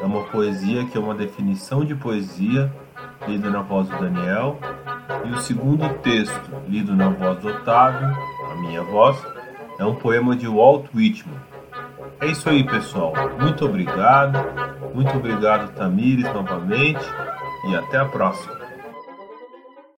é 0.00 0.04
uma 0.04 0.24
poesia 0.24 0.86
que 0.86 0.96
é 0.96 1.00
uma 1.00 1.14
definição 1.14 1.84
de 1.84 1.94
poesia, 1.94 2.72
lida 3.26 3.50
na 3.50 3.62
voz 3.62 3.88
do 3.88 3.98
Daniel, 3.98 4.58
e 5.26 5.30
o 5.30 5.40
segundo 5.40 5.88
texto, 6.02 6.50
lido 6.66 6.94
na 6.94 7.08
voz 7.10 7.38
do 7.40 7.48
Otávio, 7.48 8.08
a 8.50 8.54
minha 8.56 8.82
voz, 8.82 9.16
é 9.78 9.84
um 9.84 9.94
poema 9.94 10.34
de 10.34 10.46
Walt 10.48 10.86
Whitman. 10.94 11.38
É 12.20 12.26
isso 12.26 12.48
aí, 12.48 12.64
pessoal. 12.64 13.12
Muito 13.40 13.64
obrigado. 13.64 14.77
Muito 14.94 15.16
obrigado, 15.16 15.74
Tamires, 15.74 16.24
novamente. 16.32 17.04
E 17.68 17.74
até 17.76 17.98
a 17.98 18.04
próxima. 18.04 18.57